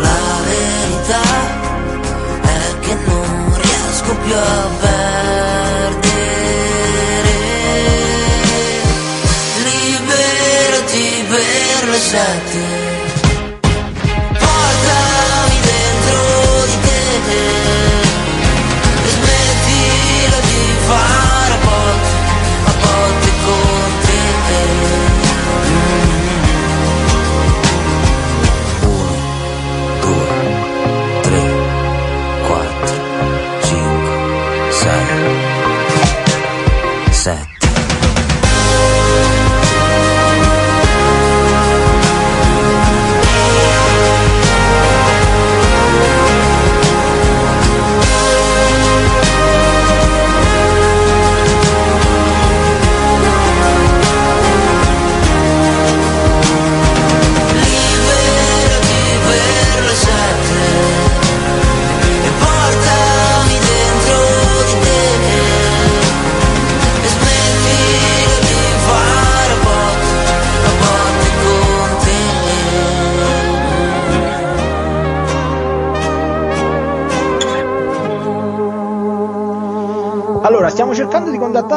La 0.01 0.41
verità 0.45 1.23
è 2.43 2.79
che 2.81 2.97
non 3.07 3.61
riesco 3.61 4.17
più 4.25 4.35
a 4.35 4.69
perdere. 4.81 5.32
Per 12.11 12.82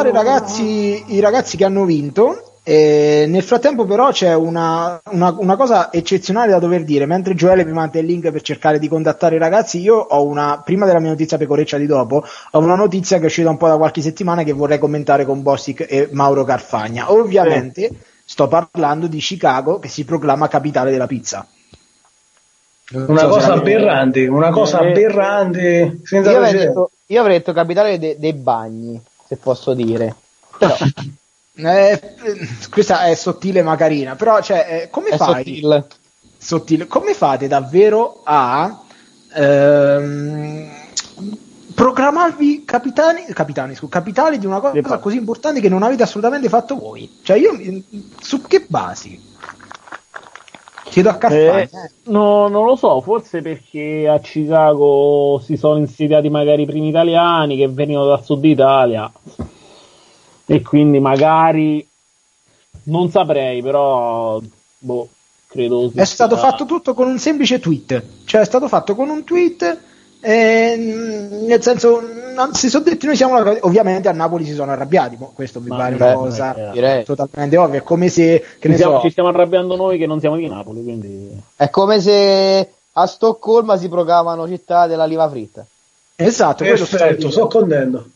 contattare 0.02 0.10
i 0.10 0.12
ragazzi, 0.12 1.04
i 1.16 1.20
ragazzi 1.20 1.58
che 1.58 1.66
hanno 1.66 1.86
vinto. 1.86 2.50
E 2.68 3.26
nel 3.28 3.44
frattempo, 3.44 3.86
però, 3.86 4.10
c'è 4.12 4.34
una, 4.34 5.00
una- 5.12 5.36
una 5.38 5.56
cosa 5.56 5.92
eccezionale 5.94 6.50
da 6.50 6.58
dover 6.58 6.84
dire. 6.84 7.06
Mentre 7.06 7.36
Gioele 7.36 7.64
mi 7.64 7.72
manda 7.72 8.00
il 8.00 8.06
link 8.08 8.32
per 8.32 8.42
cercare 8.42 8.80
di 8.80 8.88
contattare 8.88 9.36
i 9.36 9.38
ragazzi, 9.38 9.80
io 9.80 9.96
ho 9.98 10.26
una, 10.26 10.62
prima 10.66 10.88
della 10.88 11.00
mia 11.00 11.12
notizia 11.12 11.38
pecoreccia 11.38 11.78
di 11.78 11.86
dopo, 11.86 12.24
ho 12.52 12.60
una 12.60 12.74
notizia 12.76 13.18
che 13.18 13.24
è 13.24 13.26
uscita 13.28 13.52
un 13.52 13.58
po' 13.58 13.68
da 13.68 13.78
qualche 13.78 14.02
settimana 14.02 14.42
che 14.42 14.54
vorrei 14.54 14.80
commentare 14.80 15.26
con 15.26 15.44
Bossic 15.44 15.86
e 15.88 16.10
Mauro 16.12 16.44
Carfagna. 16.44 17.12
Ovviamente, 17.12 17.92
sto 18.26 18.48
parlando 18.48 19.06
di 19.06 19.20
Chicago 19.20 19.78
che 19.78 19.88
si 19.88 20.04
proclama 20.04 20.48
capitale 20.48 20.90
della 20.90 21.06
pizza. 21.06 21.46
Una 22.94 23.20
so 23.20 23.28
cosa 23.28 23.54
aberrante, 23.54 24.26
una 24.28 24.50
cosa 24.52 24.80
Eh, 24.82 24.90
aberrante 24.90 26.00
Io 26.10 26.20
avrei 26.20 26.24
precedenti. 26.24 26.58
detto, 26.58 26.92
io 27.08 27.20
avrei 27.22 27.38
detto 27.38 27.52
capitale 27.54 27.98
de- 28.00 28.16
dei 28.20 28.34
bagni, 28.34 29.00
se 29.28 29.38
posso 29.38 29.74
dire. 29.74 30.16
Però 30.58 30.76
Eh, 31.58 32.02
questa 32.70 33.06
è 33.06 33.16
sottile 33.16 33.62
ma 33.62 33.78
carina, 33.78 34.16
però 34.16 34.42
cioè, 34.42 34.82
eh, 34.84 34.90
come 34.90 35.10
è 35.10 35.18
fai? 35.18 35.44
sottile. 35.46 35.88
sottile. 36.38 36.88
Come 36.88 37.14
fate 37.14 37.48
davvero 37.48 38.20
a 38.26 38.84
ehm, 39.34 40.70
proclamarvi 41.74 42.66
capitani, 42.66 43.26
capitani, 43.28 43.74
scu- 43.74 43.90
capitali 43.90 44.38
di 44.38 44.46
una 44.46 44.60
cosa 44.60 44.98
così 44.98 45.16
importante 45.16 45.62
che 45.62 45.70
non 45.70 45.84
avete 45.84 46.04
assolutamente 46.04 46.50
fatto 46.50 46.76
voi? 46.76 47.20
Cioè, 47.24 47.38
io 47.38 47.58
su 48.20 48.42
che 48.42 48.66
basi? 48.68 49.34
Chiedo 50.90 51.10
a 51.10 51.18
Carfagna. 51.18 51.60
Eh, 51.60 51.64
eh. 51.64 51.92
no, 52.06 52.48
non 52.48 52.66
lo 52.66 52.76
so, 52.76 53.02
forse 53.02 53.42
perché 53.42 54.08
a 54.08 54.20
Chicago 54.20 55.42
si 55.44 55.58
sono 55.58 55.78
insediati 55.78 56.30
magari 56.30 56.62
i 56.62 56.66
primi 56.66 56.90
italiani 56.90 57.58
che 57.58 57.68
venivano 57.68 58.08
dal 58.08 58.24
sud 58.24 58.46
Italia 58.46 59.12
e 60.46 60.62
quindi 60.62 61.00
magari 61.00 61.86
non 62.84 63.10
saprei, 63.10 63.62
però 63.62 64.40
boh, 64.78 65.10
credo 65.48 65.92
È 65.94 66.06
stato 66.06 66.38
fatto 66.38 66.66
tutto 66.66 66.94
con 66.94 67.08
un 67.08 67.18
semplice 67.18 67.60
tweet, 67.60 68.04
cioè 68.26 68.42
è 68.42 68.46
stato 68.46 68.68
fatto 68.68 68.96
con 68.96 69.10
un 69.10 69.24
tweet, 69.24 69.80
eh, 70.28 70.76
nel 71.46 71.62
senso, 71.62 72.02
non 72.36 72.56
si 72.56 72.68
sono 72.68 72.84
detti 72.84 73.06
noi 73.06 73.16
siamo 73.16 73.38
la... 73.44 73.58
ovviamente 73.62 74.08
a 74.08 74.12
Napoli 74.12 74.44
si 74.44 74.54
sono 74.54 74.72
arrabbiati, 74.72 75.18
ma 75.20 75.28
questo 75.32 75.62
mi 75.62 75.68
Ma 75.68 75.78
pare 75.78 75.96
una 75.96 76.14
cosa 76.14 76.72
direi. 76.74 77.06
totalmente 77.06 77.58
ovvia, 77.58 77.80
è 77.80 77.84
come 77.84 78.10
se, 78.10 78.44
che 78.60 78.68
ne 78.68 78.74
ci, 78.74 78.82
stiamo, 78.82 78.96
so, 78.96 79.02
ci 79.04 79.12
stiamo 79.12 79.30
arrabbiando 79.30 79.76
noi 79.76 80.00
che 80.00 80.08
non 80.08 80.20
siamo 80.20 80.38
di 80.38 80.48
Napoli, 80.48 80.84
quindi... 80.84 81.40
È 81.56 81.70
come 81.70 82.02
se 82.02 82.70
a 82.92 83.06
Stoccolma 83.06 83.78
si 83.78 83.88
proclamano 83.88 84.48
città 84.48 84.88
della 84.88 85.06
liva 85.06 85.30
fritta. 85.30 85.64
esatto, 86.16 86.64
quello 86.64 86.86
sto 86.86 86.98
Perfetto, 86.98 87.30
sono 87.30 87.48
contento. 87.48 88.10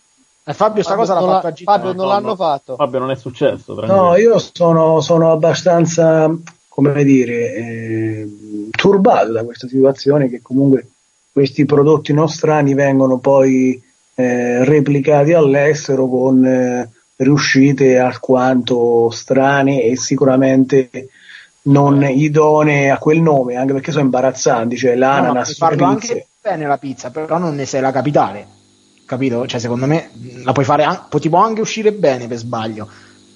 Eh, 0.46 0.54
Fabio 0.54 0.82
sta 0.82 0.96
cosa 0.96 1.14
l'ha 1.14 1.20
non 1.20 1.30
fatto 1.42 1.48
la- 1.48 1.54
a. 1.54 1.78
Fabio 1.78 1.94
non 1.94 2.06
no, 2.06 2.12
l'hanno 2.12 2.28
no. 2.30 2.36
fatto. 2.36 2.76
Vabbè, 2.76 2.98
non 2.98 3.12
è 3.12 3.16
successo. 3.16 3.80
No, 3.86 4.16
io 4.16 4.40
sono, 4.40 5.00
sono 5.00 5.32
abbastanza, 5.32 6.28
come 6.68 7.04
dire, 7.04 7.54
eh, 7.54 8.30
turbato 8.72 9.32
da 9.32 9.44
questa 9.44 9.68
situazione 9.68 10.28
che 10.28 10.42
comunque 10.42 10.88
questi 11.32 11.66
prodotti 11.66 12.14
nostrani 12.14 12.74
vengono 12.74 13.18
poi 13.20 13.82
eh, 14.16 14.64
replicati 14.66 15.34
all'estero 15.34 16.08
con 16.08 16.46
eh, 16.46 16.90
riuscite 17.18 17.98
alquanto 17.98 19.10
strane 19.12 19.84
e 19.84 19.98
sicuramente 19.98 21.10
non 21.64 22.04
idonee 22.04 22.90
a 22.90 22.98
quel 22.98 23.22
nome, 23.22 23.56
anche 23.56 23.74
perché 23.74 23.92
sono 23.92 24.06
imbarazzanti, 24.06 24.78
cioè 24.78 24.94
No, 24.94 25.00
l'ananas, 25.00 25.58
puoi 25.58 25.70
farlo 25.70 25.86
le 25.86 25.92
anche 25.92 26.28
bene 26.42 26.66
la 26.66 26.78
pizza, 26.78 27.10
però 27.10 27.38
non 27.38 27.56
ne 27.56 27.66
sei 27.66 27.82
la 27.82 27.92
capitale, 27.92 28.48
capito? 29.06 29.46
Cioè, 29.46 29.60
secondo 29.60 29.86
me 29.86 30.10
la 30.44 30.52
puoi 30.52 30.66
fare 30.66 30.84
anche, 30.84 31.20
ti 31.20 31.30
può 31.30 31.40
anche 31.44 31.62
uscire 31.62 31.92
bene 31.92 32.28
per 32.28 32.38
sbaglio, 32.38 32.88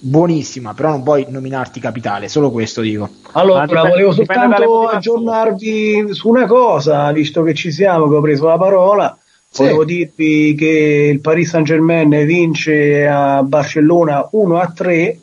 buonissima, 0.04 0.74
però 0.74 0.90
non 0.90 1.02
puoi 1.02 1.26
nominarti 1.28 1.80
capitale, 1.80 2.28
solo 2.28 2.50
questo 2.50 2.82
dico. 2.82 3.08
Allora, 3.32 3.64
dipende- 3.64 3.88
volevo 3.88 4.12
soltanto 4.12 4.86
aggiornarvi 4.88 6.08
su 6.12 6.28
una 6.28 6.46
cosa, 6.46 7.10
visto 7.12 7.42
che 7.42 7.54
ci 7.54 7.72
siamo, 7.72 8.08
che 8.08 8.14
ho 8.14 8.20
preso 8.20 8.46
la 8.46 8.58
parola. 8.58 9.18
Sì. 9.48 9.62
Volevo 9.62 9.84
dirvi 9.84 10.54
che 10.54 11.10
il 11.12 11.20
Paris 11.20 11.48
Saint 11.48 11.66
Germain 11.66 12.10
vince 12.26 13.06
a 13.06 13.42
Barcellona 13.42 14.28
1 14.32 14.58
a 14.58 14.72
3, 14.72 15.18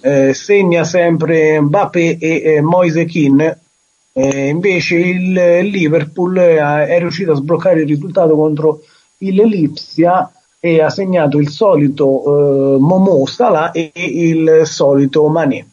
eh, 0.00 0.34
segna 0.34 0.84
sempre 0.84 1.60
Mbappé 1.60 2.16
e 2.18 2.42
eh, 2.44 2.60
Moise 2.62 3.04
Kean. 3.04 3.60
Eh, 4.16 4.48
invece 4.48 4.94
il 4.96 5.32
Liverpool 5.32 6.38
eh, 6.38 6.86
è 6.86 6.98
riuscito 7.00 7.32
a 7.32 7.36
sbloccare 7.36 7.80
il 7.80 7.88
risultato 7.88 8.36
contro 8.36 8.80
il 9.18 9.34
Lipsia 9.34 10.30
e 10.64 10.80
ha 10.80 10.88
segnato 10.88 11.36
il 11.36 11.50
solito 11.50 12.22
eh, 12.24 12.78
Momo 12.78 13.26
Salah 13.26 13.70
e 13.72 13.92
il 13.94 14.62
solito 14.64 15.28
Mané. 15.28 15.66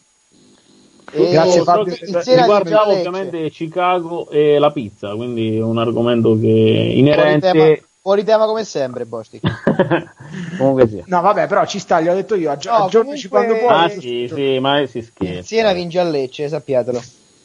E 1.10 1.30
Grazie, 1.30 1.60
Io 1.60 1.64
Fabio. 1.64 1.84
Lecce. 1.98 3.08
ovviamente 3.08 3.48
Chicago 3.48 4.28
e 4.28 4.58
la 4.58 4.70
pizza, 4.70 5.14
quindi 5.14 5.58
un 5.58 5.78
argomento 5.78 6.38
che 6.38 6.38
Fuori 6.84 6.98
inerente... 6.98 7.50
tema, 7.52 7.74
fuori 8.02 8.22
tema 8.24 8.44
come 8.44 8.64
sempre, 8.64 9.06
Bosti. 9.06 9.40
Comunque 10.58 10.86
sì. 10.88 11.02
No, 11.06 11.22
vabbè, 11.22 11.46
però 11.46 11.64
ci 11.64 11.78
sta, 11.78 11.98
gli 12.02 12.08
ho 12.08 12.14
detto 12.14 12.34
io, 12.34 12.50
aggi- 12.50 12.68
No, 12.68 12.74
aggiornaci 12.84 13.28
comunque- 13.28 13.58
quando 13.58 13.74
puoi. 13.74 13.96
Ah 13.96 13.98
sì, 13.98 14.30
sì, 14.30 14.58
ma 14.58 14.84
si 14.86 15.00
scherza. 15.00 15.42
Siena 15.42 15.72
vince 15.72 16.00
a 16.00 16.04
Lecce, 16.04 16.48
sappiatelo. 16.48 17.00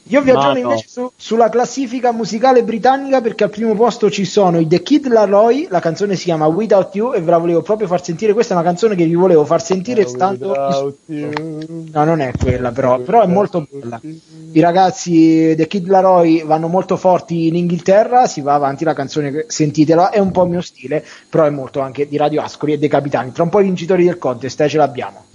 Io 0.10 0.22
vi 0.22 0.32
Ma 0.32 0.40
aggiorno 0.40 0.62
no. 0.62 0.70
invece 0.70 0.88
su- 0.88 1.12
sulla 1.16 1.50
classifica 1.50 2.12
musicale 2.12 2.64
britannica 2.64 3.22
perché 3.22 3.44
al 3.44 3.50
primo 3.50 3.76
posto 3.76 4.10
ci 4.10 4.26
sono 4.26 4.60
i 4.60 4.68
The 4.68 4.82
Kid 4.82 5.08
Laroi, 5.08 5.68
la 5.70 5.80
canzone 5.80 6.16
si 6.16 6.26
chiama 6.26 6.46
Without 6.48 6.96
You 6.96 7.14
e 7.14 7.22
ve 7.22 7.32
la 7.32 7.38
volevo 7.38 7.62
proprio 7.62 7.88
far 7.88 8.04
sentire, 8.04 8.34
questa 8.34 8.54
è 8.54 8.58
una 8.58 8.66
canzone 8.66 8.96
che 8.96 9.06
vi 9.06 9.16
volevo 9.16 9.44
far 9.46 9.62
sentire 9.62 10.06
stando 10.08 10.54
No, 11.06 12.04
non 12.04 12.22
è 12.22 12.32
quella 12.38 12.72
però, 12.72 13.00
però 13.00 13.22
è 13.22 13.28
molto 13.28 13.68
bella. 13.70 14.00
I 14.04 14.60
ragazzi 14.60 15.54
The 15.56 15.68
Kid 15.68 15.88
Laroi 15.88 16.44
vanno 16.46 16.68
molto 16.68 16.96
forti 16.98 17.48
in 17.48 17.56
Inghilterra, 17.56 18.28
si 18.28 18.42
va 18.42 18.54
avanti 18.54 18.84
la 18.84 18.94
canzone, 18.94 19.46
sentitela, 19.48 20.10
è 20.10 20.20
un 20.20 20.32
po' 20.32 20.44
il 20.44 20.50
mio 20.50 20.62
stile, 20.62 21.04
però 21.30 21.46
è 21.46 21.50
molto 21.50 21.80
anche 21.82 22.08
di 22.08 22.18
Radio 22.18 22.42
Ascoli 22.42 22.74
e 22.74 22.78
dei 22.78 22.90
capitani. 22.90 23.32
Tra 23.32 23.44
un 23.44 23.50
po' 23.50 23.60
i 23.60 23.64
vincitori 23.64 24.06
del 24.06 24.18
contest, 24.18 24.60
eh, 24.62 24.70
ce 24.70 24.78
l'abbiamo. 24.78 25.27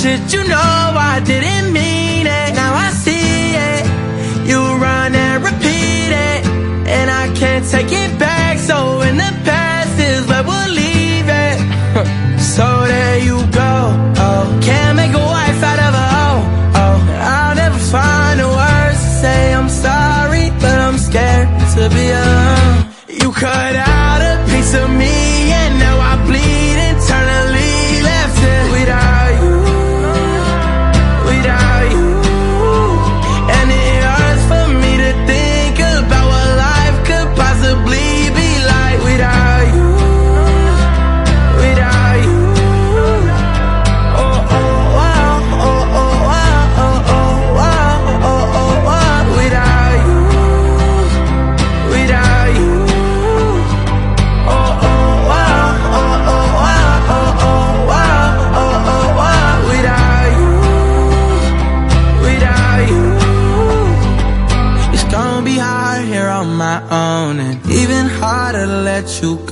Shit, 0.00 0.32
you 0.32 0.42
know 0.44 0.84
I 1.12 1.20
didn't 1.24 1.72
mean 1.72 2.26
it. 2.26 2.50
Now 2.54 2.72
I 2.86 2.88
see 3.04 3.54
it. 3.70 3.82
You 4.48 4.60
run 4.86 5.14
and 5.14 5.44
repeat 5.44 6.10
it. 6.28 6.40
And 6.96 7.10
I 7.10 7.24
can't 7.40 7.64
take 7.74 7.92
it 7.92 8.18
back. 8.18 8.58
So 8.58 9.00
in 9.02 9.16
the 9.16 9.32
past 9.44 9.94
is 9.98 10.26
where 10.28 10.44
we'll 10.48 10.72
leave 10.82 11.28
it. 11.44 11.56
so 12.54 12.66
there 12.92 13.18
you 13.28 13.38
go. 13.62 13.72
Oh, 14.26 14.44
can't 14.62 14.96
make 14.96 15.12
a 15.12 15.24
wife 15.36 15.60
out 15.70 15.80
of 15.86 15.92
a 16.04 16.06
hoe. 16.16 16.42
Oh, 16.82 16.96
I'll 17.34 17.56
never 17.56 17.80
find 17.94 18.40
the 18.40 18.48
words 18.48 18.98
to 19.04 19.10
say 19.22 19.54
I'm 19.54 19.68
sorry, 19.68 20.50
but 20.62 20.76
I'm 20.86 20.98
scared 20.98 21.48
to 21.74 21.82
be 21.96 22.06
alone. 22.22 22.92
You 23.20 23.30
cut 23.32 23.76
out 23.76 24.20
a 24.30 24.34
piece 24.50 24.74
of 24.74 24.88
me, 24.90 25.14
and 25.60 25.78
now 25.78 25.96
I 26.12 26.21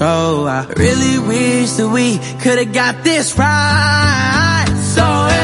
go. 0.00 0.46
I 0.48 0.64
really 0.78 1.18
wish 1.18 1.72
that 1.72 1.88
we 1.88 2.18
could've 2.40 2.72
got 2.72 3.04
this 3.04 3.36
right. 3.36 4.64
So 4.94 5.39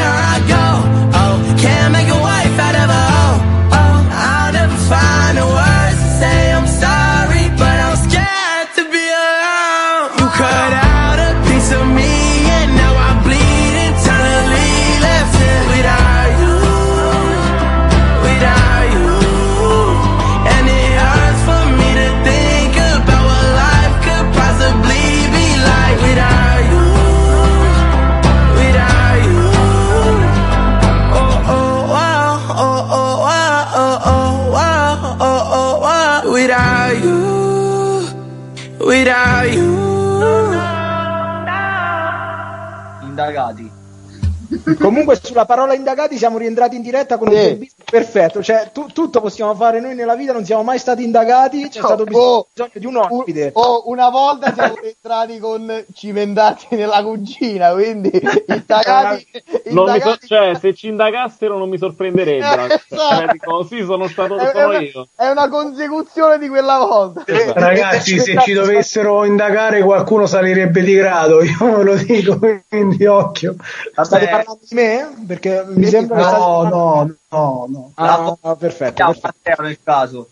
Comunque 44.87 45.19
sulla 45.21 45.45
parola 45.47 45.75
indagati 45.75 46.17
siamo 46.17 46.39
rientrati 46.39 46.77
in 46.77 46.83
diretta 46.83 47.19
con 47.19 47.27
un 47.29 47.35
Sì. 47.35 47.41
servizio 47.43 47.75
perfetto, 47.91 48.43
cioè 48.43 48.71
tu- 48.73 48.87
tutto 48.93 49.21
possiamo 49.21 49.55
fare 49.55 49.81
noi 49.81 49.95
nella 49.97 50.15
vita, 50.15 50.33
non 50.33 50.45
siamo 50.45 50.63
mai 50.63 50.79
stati 50.79 51.03
indagati, 51.03 51.69
c'è 51.69 51.81
stato 51.81 52.05
bisogno, 52.05 52.25
Oh, 52.25 52.47
bisogno 52.53 52.71
di 52.75 52.87
un 52.87 52.97
ospite. 52.97 53.51
oh, 53.55 53.83
una 53.87 54.09
volta 54.11 54.53
siamo 54.55 54.75
entrati 54.83 55.39
con 55.41 55.85
cimentati 55.93 56.67
nella 56.77 57.03
cucina, 57.03 57.73
quindi 57.73 58.11
indagati, 58.47 59.27
Non 59.71 59.91
mi 59.91 59.99
so- 60.01 60.09
indagati- 60.09 60.27
cioè, 60.29 60.55
se 60.55 60.75
ci 60.75 60.87
indagassero 60.89 61.59
non 61.59 61.69
mi 61.69 61.79
sorprenderebbero. 61.79 62.67
Eh, 62.67 62.81
esatto. 62.89 63.17
Cioè, 63.17 63.27
dico, 63.33 63.65
sì, 63.65 63.83
sono 63.85 64.07
stato 64.09 64.37
è, 64.37 64.45
è 64.47 64.53
sono 64.53 64.69
una, 64.69 64.79
io. 64.81 65.09
è 65.17 65.29
una 65.29 65.49
consecuzione 65.49 66.39
di 66.39 66.49
quella 66.49 66.79
volta. 66.79 67.25
Ragazzi, 67.55 68.19
se 68.21 68.39
ci 68.41 68.53
dovessero 68.53 69.25
indagare 69.25 69.83
qualcuno 69.83 70.27
salirebbe 70.27 70.83
di 70.83 70.95
grado, 70.95 71.43
io 71.43 71.57
ve 71.77 71.83
lo 71.83 71.95
dico, 71.97 72.39
quindi 72.69 73.05
occhio. 73.07 73.57
State 74.03 74.29
parlando 74.29 74.61
di 74.69 74.75
me? 74.77 75.25
Perché 75.27 75.65
mi 75.67 75.85
Sì, 75.85 75.91
sembra 75.91 76.17
che 76.19 76.23
no, 76.23 76.29
state- 76.29 76.69
no, 76.75 77.17
no, 77.31 77.67
no. 77.69 77.93
Ah, 77.95 78.57
perfetto, 78.57 78.95
Ciao, 78.97 79.13
perfetto. 79.13 79.21
Matteo 79.45 79.65
nel 79.65 79.79
caso. 79.83 80.31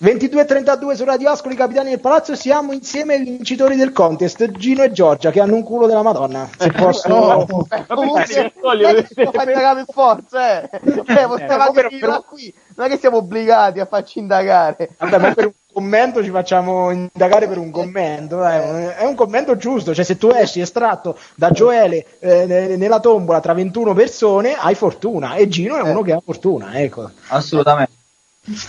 22.32 0.00 0.94
su 0.94 1.04
Radio 1.04 1.30
Ascoli, 1.30 1.56
capitani 1.56 1.90
del 1.90 1.98
palazzo, 1.98 2.36
siamo 2.36 2.72
insieme 2.72 3.14
ai 3.14 3.24
vincitori 3.24 3.74
del 3.74 3.90
contest, 3.90 4.48
Gino 4.52 4.84
e 4.84 4.92
Giorgia, 4.92 5.32
che 5.32 5.40
hanno 5.40 5.56
un 5.56 5.64
culo 5.64 5.88
della 5.88 6.02
Madonna. 6.02 6.48
Se 6.56 6.70
posso... 6.70 7.08
No, 7.08 7.46
Ma 7.68 7.84
comunque, 7.88 8.24
perché 8.24 8.40
non 8.42 8.52
voglio 8.62 8.86
è 8.86 8.94
che 8.94 8.94
vedere- 8.94 9.08
siamo 9.14 9.30
fatti 9.32 9.48
indagare 9.48 9.84
per 9.84 9.94
forza, 9.94 10.62
eh. 10.62 10.70
Cioè, 11.04 11.22
anche 11.22 11.44
però- 11.72 11.88
finirla 11.88 12.24
qui. 12.28 12.54
Non 12.76 12.86
è 12.86 12.90
che 12.90 12.98
siamo 12.98 13.16
obbligati 13.16 13.80
a 13.80 13.86
farci 13.86 14.20
indagare. 14.20 14.90
Vabbè, 14.98 15.18
ma 15.18 15.34
per 15.34 15.46
un 15.46 15.52
commento 15.72 16.22
ci 16.22 16.30
facciamo 16.30 16.92
indagare 16.92 17.48
per 17.48 17.58
un 17.58 17.72
commento, 17.72 18.36
dai, 18.36 18.86
è 18.96 19.04
un 19.04 19.16
commento 19.16 19.56
giusto, 19.56 19.92
cioè 19.92 20.04
se 20.04 20.16
tu 20.16 20.28
esci 20.32 20.60
estratto 20.60 21.18
da 21.34 21.50
Gioele 21.50 22.06
eh, 22.20 22.46
ne- 22.46 22.76
nella 22.76 23.00
tombola 23.00 23.40
tra 23.40 23.52
21 23.52 23.94
persone 23.94 24.54
hai 24.56 24.76
fortuna 24.76 25.34
e 25.34 25.48
Gino 25.48 25.74
è 25.76 25.80
uno 25.82 26.02
che 26.02 26.12
ha 26.12 26.22
fortuna, 26.24 26.78
ecco. 26.80 27.10
Assolutamente. 27.30 27.96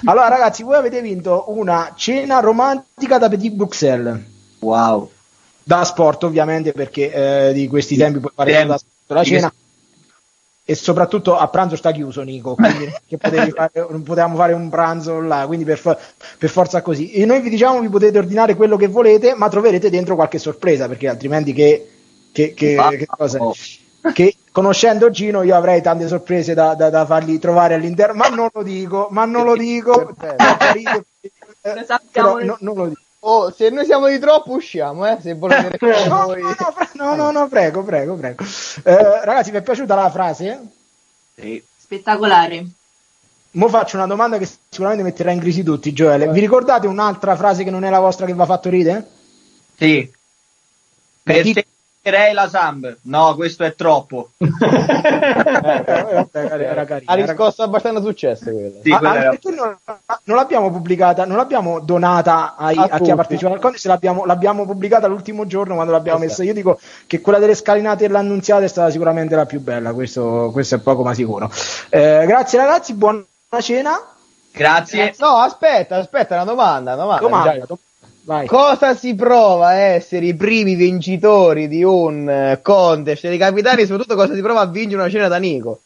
Allora 0.06 0.28
ragazzi, 0.28 0.64
voi 0.64 0.76
avete 0.76 1.02
vinto 1.02 1.46
una 1.48 1.94
cena 1.96 2.40
romantica 2.40 3.18
da 3.18 3.30
Petit 3.30 3.54
Bruxelles, 3.54 4.20
Wow. 4.60 5.10
da 5.64 5.84
sport 5.86 6.24
ovviamente 6.24 6.72
perché 6.74 7.48
eh, 7.50 7.54
di 7.54 7.68
questi 7.68 7.96
tempi 7.96 8.20
puoi 8.20 8.32
fare 8.36 8.66
da 8.66 8.78
sport 8.78 8.88
la 9.08 9.24
cena 9.24 9.54
e 10.66 10.76
soprattutto 10.76 11.36
a 11.36 11.48
pranzo 11.48 11.76
sta 11.76 11.92
chiuso 11.92 12.22
Nico, 12.22 12.54
quindi 12.54 12.94
fare, 13.18 13.72
non 13.90 14.04
potevamo 14.04 14.36
fare 14.36 14.54
un 14.54 14.70
pranzo 14.70 15.20
là, 15.20 15.46
quindi 15.48 15.66
per, 15.66 15.82
per 16.38 16.50
forza 16.50 16.84
così. 16.84 17.12
E 17.12 17.26
noi 17.26 17.42
vi 17.42 17.50
diciamo 17.50 17.80
vi 17.80 17.90
potete 17.90 18.20
ordinare 18.20 18.56
quello 18.56 18.78
che 18.78 18.88
volete, 18.88 19.34
ma 19.34 19.50
troverete 19.50 19.90
dentro 19.90 20.14
qualche 20.14 20.38
sorpresa, 20.38 20.88
perché 20.88 21.08
altrimenti 21.08 21.54
che, 21.54 21.90
che, 22.32 22.54
che, 22.54 22.76
che 22.98 23.06
cosa 23.08 23.40
è? 23.40 23.42
Che 24.14 24.36
conoscendo 24.52 25.10
Gino 25.10 25.42
io 25.44 25.56
avrei 25.56 25.82
tante 25.82 26.08
sorprese 26.08 26.54
da, 26.54 26.74
da- 26.76 26.90
da 26.90 27.06
fargli 27.06 27.38
trovare 27.40 27.74
all'interno, 27.76 28.14
ma 28.16 28.28
non 28.30 28.50
lo 28.52 28.64
dico, 28.64 29.08
ma 29.12 29.26
non 29.26 29.46
lo 29.46 29.56
dico. 29.56 30.14
Eh, 31.62 31.76
Lo 31.76 31.84
sappiamo 31.86 32.34
però 32.36 32.40
no- 32.46 32.58
non 32.62 32.76
lo 32.76 32.86
dico. 32.88 33.02
Oh, 33.22 33.52
se 33.52 33.70
noi 33.70 33.84
siamo 33.84 34.08
di 34.08 34.18
troppo 34.18 34.54
usciamo, 34.54 35.06
eh, 35.06 35.18
se 35.22 35.34
volete 35.34 35.78
No, 36.08 36.24
voi. 36.26 36.42
no, 36.42 36.48
no, 36.58 36.74
pre- 36.74 36.90
no, 36.94 37.16
no, 37.16 37.32
no, 37.32 37.48
prego, 37.50 37.84
prego, 37.84 38.16
prego. 38.16 38.44
Eh, 38.84 39.26
ragazzi, 39.26 39.52
vi 39.52 39.58
è 39.58 39.62
piaciuta 39.62 39.94
la 39.96 40.10
frase? 40.10 40.60
Spettacolare. 41.78 42.66
Mo 43.52 43.68
faccio 43.68 43.98
una 43.98 44.06
domanda 44.06 44.38
che 44.38 44.48
sicuramente 44.70 45.04
metterà 45.04 45.32
in 45.32 45.40
crisi 45.40 45.64
tutti, 45.64 45.92
Gioele. 45.92 46.30
Vi 46.30 46.40
ricordate 46.40 46.88
un'altra 46.88 47.36
frase 47.36 47.64
che 47.64 47.72
non 47.72 47.84
è 47.84 47.90
la 47.90 48.00
vostra 48.00 48.26
che 48.26 48.34
vi 48.34 48.40
ha 48.42 48.46
fatto 48.46 48.70
ridere? 48.70 49.06
Sì. 49.76 50.10
Per 51.24 51.52
te 51.54 51.66
direi 52.02 52.34
la 52.34 52.48
Samb. 52.50 52.98
No, 53.04 53.36
questo 53.36 53.64
è 53.64 53.76
troppo. 53.76 54.30
Eh, 56.32 57.02
Ha 57.06 57.14
riscosso 57.14 57.64
abbastanza 57.64 58.02
successo 58.02 58.46
quella. 58.52 58.70
Sì, 58.82 58.92
Ah, 58.92 58.98
quella 58.98 59.10
anche 59.14 59.22
era- 59.22 59.30
perché 59.32 59.50
non, 59.56 59.78
non 60.24 60.38
l'abbiamo 60.38 60.72
pubblicata, 60.72 61.26
non 61.26 61.38
l'abbiamo 61.38 61.80
donata 61.80 62.56
ai- 62.58 62.78
A 62.78 62.88
a, 62.90 63.00
chi 63.00 63.12
ha 63.12 63.16
partecipato 63.16 63.56
al 63.56 63.60
contest, 63.62 63.86
l'abbiamo, 63.86 64.26
l'abbiamo 64.26 64.66
pubblicata 64.66 65.08
l'ultimo 65.08 65.46
giorno 65.46 65.76
quando 65.76 65.92
l'abbiamo 65.92 66.24
Esatto. 66.24 66.42
messa. 66.42 66.44
Io 66.44 66.54
dico 66.54 66.80
che 67.08 67.22
quella 67.22 67.40
delle 67.40 67.56
scalinate 67.56 68.06
e 68.06 68.08
l'annunziata 68.10 68.64
è 68.64 68.68
stata 68.68 68.90
sicuramente 68.92 69.36
la 69.36 69.46
più 69.46 69.60
bella, 69.60 69.94
questo, 69.94 70.50
questo 70.52 70.76
è 70.76 70.80
poco 70.80 71.04
ma 71.04 71.14
sicuro. 71.14 71.52
Eh, 71.90 72.24
grazie 72.26 72.58
ragazzi, 72.60 72.94
buona 72.94 73.24
cena. 73.62 74.00
Grazie. 74.52 75.14
No, 75.20 75.38
aspetta, 75.38 75.98
aspetta, 75.98 76.36
una 76.36 76.44
domanda, 76.46 76.94
una 76.94 77.02
domanda. 77.04 77.28
Domanda, 77.28 77.66
vai. 78.24 78.48
Cosa 78.48 78.96
si 78.96 79.16
prova 79.16 79.68
a 79.68 79.74
essere 79.74 80.26
i 80.28 80.36
primi 80.36 80.76
vincitori 80.76 81.68
di 81.68 81.84
un 81.84 82.30
eh, 82.30 82.60
contest 82.62 83.28
dei 83.28 83.38
capitani? 83.38 83.86
Soprattutto 83.86 84.16
cosa 84.16 84.34
si 84.34 84.42
prova 84.42 84.62
a 84.62 84.68
vincere 84.68 85.02
una 85.02 85.10
cena 85.12 85.28
da 85.28 85.38
Nico? 85.38 85.82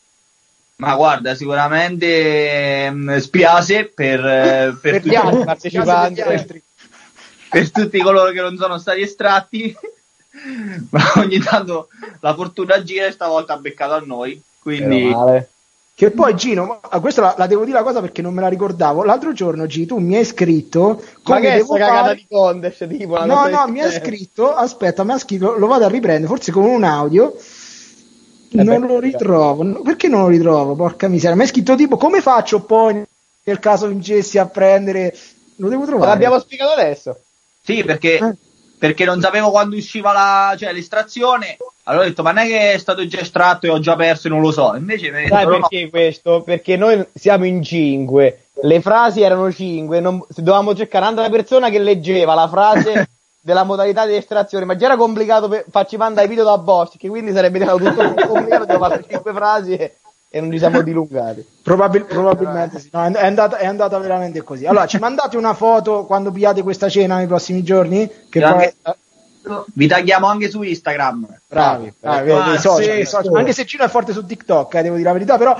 Ma 0.77 0.95
guarda, 0.95 1.36
sicuramente 1.36 2.89
mm, 2.91 3.17
spiace 3.17 3.86
per, 3.86 4.25
eh, 4.25 4.77
per 4.81 4.91
Per 4.91 5.01
tutti, 5.01 5.15
altri, 5.15 5.43
partecipanti. 5.43 6.21
per 6.21 6.61
per 7.53 7.69
tutti 7.69 7.99
coloro 7.99 8.31
che 8.31 8.41
non 8.41 8.57
sono 8.57 8.79
stati 8.79 9.01
estratti. 9.01 9.75
Ma 10.89 11.01
ogni 11.17 11.38
tanto 11.38 11.89
la 12.21 12.34
fortuna 12.34 12.81
gira 12.81 13.05
e 13.05 13.11
stavolta 13.11 13.53
ha 13.53 13.57
beccato 13.57 13.93
a 13.93 14.01
noi. 14.03 14.41
Quindi. 14.59 15.13
Che 15.95 16.11
poi 16.11 16.35
Gino, 16.35 16.65
ma- 16.65 16.79
ah, 16.81 16.99
questa 16.99 17.21
la, 17.21 17.35
la 17.37 17.47
devo 17.47 17.65
dire 17.65 17.77
la 17.77 17.83
cosa 17.83 18.01
perché 18.01 18.21
non 18.21 18.33
me 18.33 18.41
la 18.41 18.47
ricordavo. 18.49 19.03
L'altro 19.03 19.31
giorno 19.33 19.65
G, 19.65 19.85
tu 19.85 19.97
mi 19.99 20.15
hai 20.15 20.25
scritto 20.25 21.01
Ma 21.25 21.39
come 21.39 21.41
che 21.41 21.55
è 21.55 21.59
devo 21.59 21.59
sta 21.59 21.79
cagata 21.79 22.13
fare. 22.13 22.13
di 22.13 22.25
contest? 22.29 22.87
Tipo, 22.87 23.17
No, 23.17 23.47
no, 23.47 23.67
mi 23.67 23.81
ha 23.81 23.89
genere? 23.89 23.89
scritto, 23.89 24.53
aspetta, 24.53 25.03
mi 25.03 25.13
ha 25.13 25.17
scritto, 25.17 25.57
lo 25.57 25.67
vado 25.67 25.85
a 25.85 25.89
riprendere, 25.89 26.27
forse 26.27 26.51
con 26.51 26.63
un 26.65 26.83
audio. 26.83 27.33
Eh 28.55 28.63
non 28.63 28.65
beh, 28.65 28.85
lo 28.85 28.99
ritrovo. 28.99 29.63
No, 29.63 29.81
Perché 29.81 30.07
non 30.07 30.21
lo 30.21 30.27
ritrovo? 30.27 30.75
Porca 30.75 31.07
miseria. 31.07 31.35
Mi 31.35 31.43
ha 31.43 31.47
scritto 31.47 31.75
tipo 31.75 31.97
come 31.97 32.21
faccio 32.21 32.63
poi 32.63 33.03
nel 33.45 33.59
caso 33.59 33.87
vincessi 33.87 34.37
a 34.37 34.47
prendere 34.47 35.15
lo 35.57 35.69
devo 35.69 35.85
Ma 35.97 36.05
trovare. 36.05 36.07
l'abbiamo 36.07 36.39
spiegato 36.39 36.71
adesso. 36.79 37.23
sì, 37.61 37.83
perché, 37.83 38.17
Eh. 38.19 38.37
Perché 38.84 39.05
non 39.05 39.21
sapevo 39.21 39.49
quando 39.49 39.77
usciva 39.77 40.11
la, 40.11 40.55
cioè, 40.59 40.73
l'estrazione. 40.73 41.55
Allora 41.84 42.03
ho 42.03 42.07
detto, 42.09 42.21
ma 42.21 42.34
non 42.34 42.43
è 42.43 42.47
che 42.47 42.73
è 42.73 42.77
stato 42.77 43.07
già 43.07 43.21
estratto 43.21 43.65
e 43.65 43.69
ho 43.69 43.79
già 43.79 43.95
perso 43.95 44.27
e 44.27 44.29
non 44.29 44.41
lo 44.41 44.51
so. 44.51 44.75
Invece 44.75 45.09
Sai 45.29 45.45
no, 45.45 45.51
no. 45.51 45.59
perché 45.59 45.89
questo? 45.89 46.41
Perché 46.41 46.75
noi 46.75 47.01
siamo 47.13 47.45
in 47.45 47.63
cinque, 47.63 48.47
le 48.61 48.81
frasi 48.81 49.21
erano 49.21 49.49
cinque, 49.53 50.01
non- 50.01 50.21
dovevamo 50.36 50.75
cercare 50.75 51.05
un'altra 51.05 51.29
persona 51.29 51.69
che 51.69 51.79
leggeva 51.79 52.34
la 52.34 52.49
frase 52.49 53.07
della 53.39 53.63
modalità 53.63 54.05
di 54.05 54.15
estrazione, 54.15 54.65
ma 54.65 54.75
già 54.75 54.88
era 54.88 54.97
complicato 54.97 55.47
per 55.47 55.63
farci 55.69 55.95
mandare 55.95 56.25
i 56.25 56.29
video 56.29 56.43
da 56.43 56.57
boss, 56.57 56.97
che 56.97 57.07
quindi 57.07 57.31
sarebbe 57.31 57.59
diventato 57.59 57.89
tutto 57.89 58.27
complicato, 58.27 58.63
abbiamo 58.63 58.86
fatto 58.86 59.05
cinque 59.07 59.31
frasi 59.31 59.75
e, 59.75 59.95
e 60.36 60.41
non 60.41 60.51
ci 60.51 60.57
siamo 60.57 60.81
dilungati. 60.81 61.45
Probabil- 61.61 62.05
probabilmente 62.05 62.79
sì. 62.79 62.89
No, 62.91 63.05
è, 63.05 63.23
andata, 63.23 63.57
è 63.57 63.67
andata 63.67 63.99
veramente 63.99 64.41
così. 64.41 64.65
Allora, 64.65 64.88
ci 64.88 64.97
mandate 64.97 65.38
una 65.38 65.53
foto 65.53 66.05
quando 66.05 66.31
pigliate 66.31 66.63
questa 66.63 66.89
cena 66.89 67.17
nei 67.17 67.27
prossimi 67.27 67.61
giorni? 67.61 68.09
Che 68.29 68.39
poi... 68.39 68.49
anche- 68.49 68.75
Vi 69.75 69.88
tagliamo 69.88 70.25
anche 70.25 70.49
su 70.49 70.63
Instagram. 70.63 71.39
Bravi, 71.47 71.93
bravi, 71.99 72.27
vedi, 72.29 72.49
Ah, 72.49 72.57
social, 72.59 72.95
sì, 72.97 73.05
social. 73.05 73.36
anche 73.36 73.53
se 73.53 73.63
Gino 73.65 73.84
è 73.84 73.89
forte 73.89 74.11
su 74.11 74.25
TikTok, 74.25 74.73
eh, 74.73 74.81
devo 74.81 74.95
dire 74.95 75.07
la 75.07 75.13
verità, 75.13 75.38
però 75.38 75.55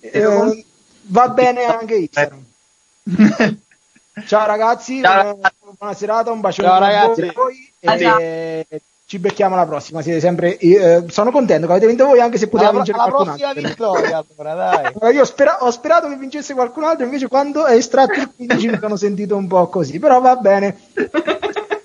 eh, 0.00 0.64
va 1.04 1.28
bene 1.30 1.64
anche 1.64 1.94
Instagram. 1.94 2.44
Ciao 4.26 4.46
ragazzi, 4.46 5.00
Ciao, 5.00 5.38
eh, 5.40 5.52
buona 5.78 5.94
serata, 5.94 6.30
un 6.32 6.40
bacione 6.40 6.68
Ciao, 6.68 6.76
a 6.76 6.80
ragazzi. 6.80 7.32
voi 7.34 7.72
Ciao. 7.80 8.18
e 8.18 8.66
ci 9.08 9.18
becchiamo 9.18 9.54
alla 9.54 9.64
prossima. 9.64 10.02
Siete 10.02 10.20
sempre, 10.20 10.58
eh, 10.58 11.04
sono 11.08 11.30
contento 11.30 11.64
che 11.66 11.72
avete 11.72 11.86
vinto 11.86 12.04
voi, 12.04 12.20
anche 12.20 12.36
se 12.36 12.46
poteva 12.46 12.68
Alla, 12.68 12.76
vincere 12.82 12.98
alla 12.98 13.10
qualcun 13.10 13.36
prossima 13.36 13.48
altro. 13.48 13.68
vittoria, 13.68 14.24
allora, 14.36 14.92
dai. 15.00 15.14
Io 15.14 15.24
spera- 15.24 15.64
ho 15.64 15.70
sperato 15.70 16.08
che 16.08 16.16
vincesse 16.16 16.52
qualcun 16.52 16.84
altro, 16.84 17.06
invece 17.06 17.26
quando 17.26 17.64
è 17.64 17.72
estratto 17.74 18.20
il 18.20 18.30
15 18.36 18.68
mi 18.68 18.78
sono 18.78 18.96
sentito 18.96 19.34
un 19.34 19.46
po' 19.46 19.66
così, 19.68 19.98
però 19.98 20.20
va 20.20 20.36
bene. 20.36 20.76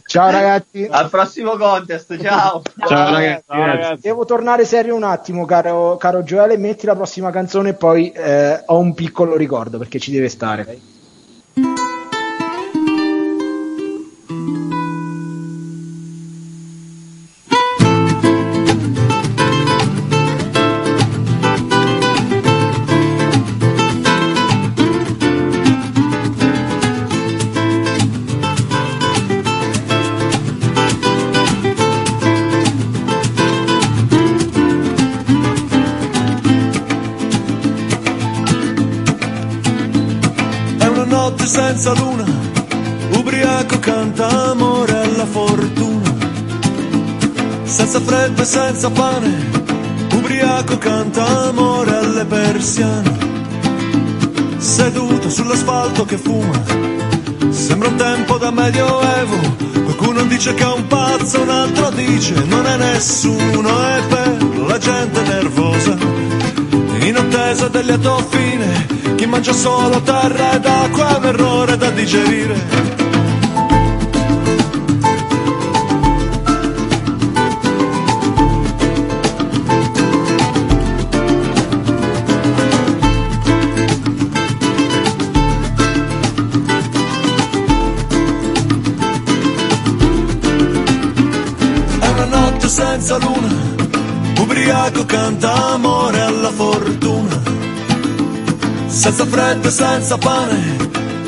Ciao 0.05 0.29
ragazzi. 0.31 0.85
Al 0.91 1.09
prossimo 1.09 1.55
contest, 1.55 2.21
ciao. 2.21 2.61
Ciao 2.87 3.13
ragazzi. 3.13 3.43
Ciao, 3.47 3.65
ragazzi. 3.65 4.01
Devo 4.01 4.25
tornare 4.25 4.65
serio 4.65 4.93
un 4.93 5.03
attimo, 5.03 5.45
caro, 5.45 5.95
caro 5.95 6.23
Gioele. 6.23 6.57
Metti 6.57 6.85
la 6.85 6.93
prossima 6.93 7.31
canzone 7.31 7.69
e 7.69 7.73
poi 7.73 8.11
eh, 8.11 8.63
ho 8.65 8.77
un 8.79 8.93
piccolo 8.93 9.37
ricordo 9.37 9.77
perché 9.77 9.97
ci 9.97 10.11
deve 10.11 10.27
stare. 10.27 10.65
È 10.65 10.77
fortuna. 48.43 48.45
Senza 48.45 48.89
pane, 48.89 49.49
ubriaco 50.13 50.77
canta 50.77 51.47
amore 51.49 51.95
alle 51.95 52.25
persiane, 52.25 53.17
seduto 54.57 55.29
sull'asfalto 55.29 56.05
che 56.05 56.17
fuma. 56.17 56.61
Sembra 57.49 57.89
un 57.89 57.95
tempo 57.95 58.37
da 58.37 58.51
medioevo, 58.51 59.37
qualcuno 59.83 60.23
dice 60.23 60.53
che 60.53 60.63
è 60.63 60.73
un 60.73 60.87
pazzo, 60.87 61.41
un 61.41 61.49
altro 61.49 61.89
dice 61.91 62.33
non 62.45 62.65
è 62.65 62.77
nessuno, 62.77 63.69
è 63.83 64.01
per 64.07 64.37
la 64.67 64.77
gente 64.77 65.21
nervosa, 65.21 65.97
in 66.99 67.15
attesa 67.15 67.67
del 67.67 67.85
lieto 67.85 68.17
fine, 68.29 69.15
chi 69.15 69.25
mangia 69.25 69.53
solo 69.53 70.01
terra 70.01 70.53
ed 70.53 70.65
acqua 70.65 71.15
è 71.15 71.17
un 71.17 71.25
errore 71.25 71.77
da 71.77 71.89
digerire. 71.91 73.02
Senza 93.03 93.17
luna, 93.17 93.51
ubriaco 94.39 95.03
canta 95.05 95.73
amore 95.73 96.21
alla 96.21 96.49
fortuna. 96.51 97.41
Senza 98.87 99.25
freddo 99.25 99.67
e 99.67 99.71
senza 99.71 100.17
pane, 100.17 100.77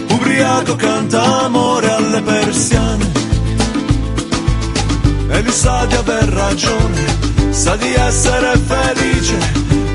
ubriaco 0.07 0.75
canta 0.77 1.43
amore 1.43 1.91
alle 1.91 2.21
persiane. 2.21 3.11
E 5.27 5.41
lui 5.41 5.51
sa 5.51 5.85
di 5.85 5.95
aver 5.95 6.29
ragione, 6.29 7.03
sa 7.49 7.75
di 7.75 7.93
essere 7.93 8.57
felice. 8.57 9.37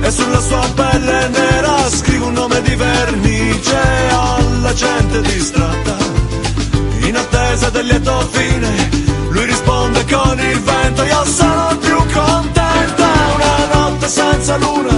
E 0.03 0.11
sulla 0.11 0.41
sua 0.41 0.69
pelle 0.75 1.29
nera 1.29 1.89
scrive 1.89 2.27
un 2.27 2.35
nome 2.35 2.61
di 2.61 2.75
vernice 2.75 3.79
alla 4.11 4.75
gente 4.75 5.23
distratta 5.23 5.97
in 7.07 7.17
attesa 7.17 7.71
del 7.71 7.87
lieto 7.87 8.29
fine. 8.33 9.00
Lui 9.41 9.49
risponde 9.49 10.05
con 10.05 10.39
il 10.39 10.61
vento, 10.61 11.03
io 11.03 11.25
sono 11.25 11.75
più 11.81 11.97
contenta. 12.13 13.09
Una 13.35 13.73
notte 13.73 14.07
senza 14.07 14.59
luna, 14.59 14.93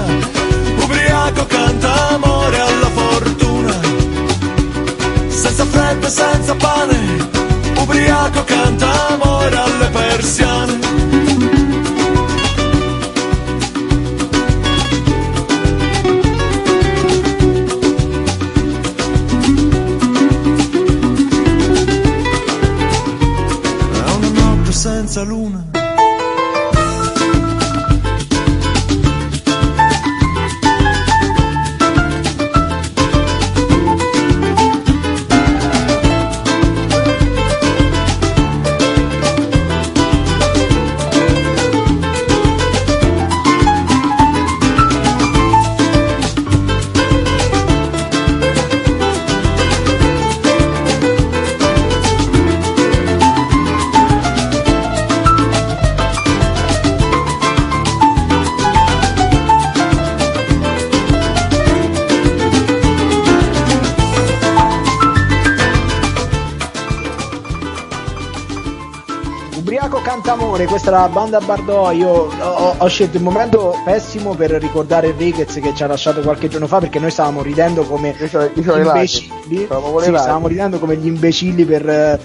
ubriaco 0.82 1.46
canta 1.46 2.08
amore 2.08 2.58
alla 2.58 2.88
fortuna. 2.88 3.80
Senza 5.28 5.64
freddo 5.64 6.08
e 6.08 6.10
senza 6.10 6.56
pane, 6.56 7.28
ubriaco 7.76 8.42
canta 8.42 9.10
amore 9.10 9.56
alle 9.56 9.88
persiane. 9.90 11.01
Cantamore, 70.52 70.66
questa 70.66 70.88
è 70.88 70.92
la 70.92 71.08
banda 71.08 71.40
Bardò. 71.40 71.90
Io 71.92 72.08
ho, 72.08 72.74
ho 72.76 72.86
scelto 72.86 73.16
il 73.16 73.22
momento 73.22 73.74
pessimo 73.84 74.34
per 74.34 74.50
ricordare 74.50 75.08
Enriquez 75.08 75.58
che 75.60 75.74
ci 75.74 75.82
ha 75.82 75.86
lasciato 75.86 76.20
qualche 76.20 76.48
giorno 76.48 76.66
fa 76.66 76.78
perché 76.78 76.98
noi 76.98 77.10
stavamo 77.10 77.42
ridendo 77.42 77.82
come 77.84 78.14
io 78.18 78.28
c'ho 78.28 78.50
gli 78.52 78.62
le 78.64 78.84
lacche. 78.84 78.98
imbecilli. 78.98 79.56
Sì, 79.58 79.64
stavamo 79.64 80.46
ridendo 80.48 80.78
come 80.78 80.96
gli 80.96 81.06
imbecilli 81.06 81.64
per. 81.64 82.20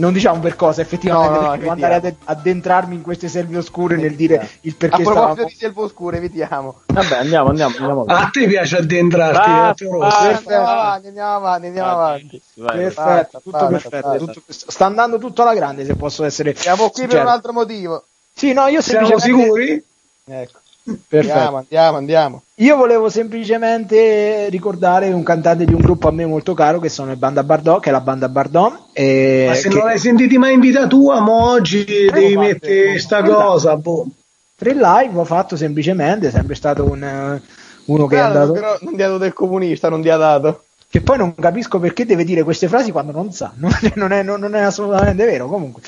Eh, 0.00 0.02
non 0.02 0.12
diciamo 0.12 0.40
per 0.40 0.56
cosa, 0.56 0.80
effettivamente, 0.80 1.28
No, 1.34 1.40
no, 1.40 1.48
perché 1.48 1.58
devo 1.60 1.72
andare 1.72 1.94
ad 1.94 2.14
addentrarmi 2.24 2.94
in 2.94 3.02
queste 3.02 3.28
selve 3.28 3.58
oscure 3.58 3.96
nel 3.96 4.14
dire 4.14 4.48
il 4.62 4.74
perché 4.74 4.96
A 4.96 4.98
proposito 5.04 5.26
stavamo. 5.32 5.48
di 5.48 5.54
selvo 5.54 5.82
oscuro, 5.84 6.16
evitiamo. 6.16 6.80
Vabbè, 6.86 7.16
andiamo, 7.16 7.48
andiamo, 7.50 7.74
andiamo. 7.78 8.02
A 8.04 8.28
te 8.32 8.46
piace 8.46 8.76
addentrarti, 8.78 9.50
Matteo 9.50 9.98
basta. 9.98 10.24
Rossi? 10.30 10.36
Andiamo 10.38 10.66
avanti, 10.66 11.06
andiamo 11.08 11.34
avanti, 11.36 11.66
andiamo 11.66 11.90
avanti. 11.90 12.42
Vai, 12.54 12.76
Perfetto, 12.76 13.02
Basta, 13.04 13.40
tutto 13.40 13.66
basta, 13.68 13.88
perfetto. 13.88 14.24
tutto- 14.24 14.42
sta 14.48 14.84
andando 14.86 15.18
tutto 15.18 15.42
alla 15.42 15.54
grande, 15.54 15.84
se 15.84 15.94
posso 15.94 16.24
essere. 16.24 16.54
Siamo 16.54 16.84
qui 16.88 16.90
per 16.92 17.00
sincero. 17.02 17.22
un 17.22 17.28
altro 17.28 17.52
motivo. 17.52 18.04
Sì, 18.32 18.52
no, 18.52 18.66
io 18.68 18.80
Siamo 18.80 19.06
semplicemente. 19.06 19.44
sicuri? 19.44 19.84
Ecco. 20.24 20.58
Perfetto. 21.08 21.32
Andiamo, 21.34 21.56
andiamo, 21.58 21.96
andiamo. 21.96 22.42
Io 22.56 22.76
volevo 22.76 23.08
semplicemente 23.08 24.48
ricordare 24.50 25.12
un 25.12 25.22
cantante 25.22 25.64
di 25.64 25.72
un 25.72 25.80
gruppo 25.80 26.08
a 26.08 26.12
me 26.12 26.26
molto 26.26 26.54
caro 26.54 26.78
che 26.78 26.88
sono 26.88 27.10
il 27.10 27.16
Banda 27.16 27.42
Bardò, 27.42 27.78
che 27.80 27.88
è 27.88 27.92
la 27.92 28.00
Banda 28.00 28.28
Bardò. 28.28 28.86
e 28.92 29.44
Ma 29.48 29.54
se 29.54 29.68
che- 29.68 29.74
non 29.76 29.86
l'hai 29.86 29.98
sentiti 29.98 30.38
mai 30.38 30.54
in 30.54 30.60
vita 30.60 30.86
tua, 30.86 31.20
mo 31.20 31.50
oggi 31.50 31.84
devi 31.84 32.34
guarda, 32.34 32.40
mettere 32.52 32.98
sta 32.98 33.20
guarda. 33.22 33.44
cosa. 33.44 33.76
Boh. 33.76 34.06
Tre 34.56 34.74
live 34.74 35.18
ho 35.18 35.24
fatto 35.24 35.56
semplicemente, 35.56 36.28
è 36.28 36.30
sempre 36.30 36.54
stato 36.54 36.84
un, 36.84 37.02
eh, 37.02 37.42
uno 37.86 38.06
che 38.06 38.16
è 38.16 38.18
Guarda, 38.18 38.40
andato. 38.40 38.52
però 38.52 38.76
non 38.82 38.94
ti 38.96 39.02
ha 39.02 39.06
dato 39.06 39.18
del 39.18 39.32
comunista, 39.32 39.88
non 39.88 40.02
ti 40.02 40.08
ha 40.10 40.16
dato. 40.16 40.64
Che 40.90 41.00
poi 41.00 41.16
non 41.18 41.34
capisco 41.34 41.78
perché 41.78 42.04
deve 42.04 42.24
dire 42.24 42.42
queste 42.42 42.68
frasi 42.68 42.90
quando 42.90 43.12
non 43.12 43.32
sa, 43.32 43.52
non 43.56 43.72
è, 43.80 43.92
non 43.94 44.12
è- 44.12 44.22
non 44.22 44.54
è 44.54 44.60
assolutamente 44.60 45.24
vero. 45.24 45.46
Comunque. 45.48 45.80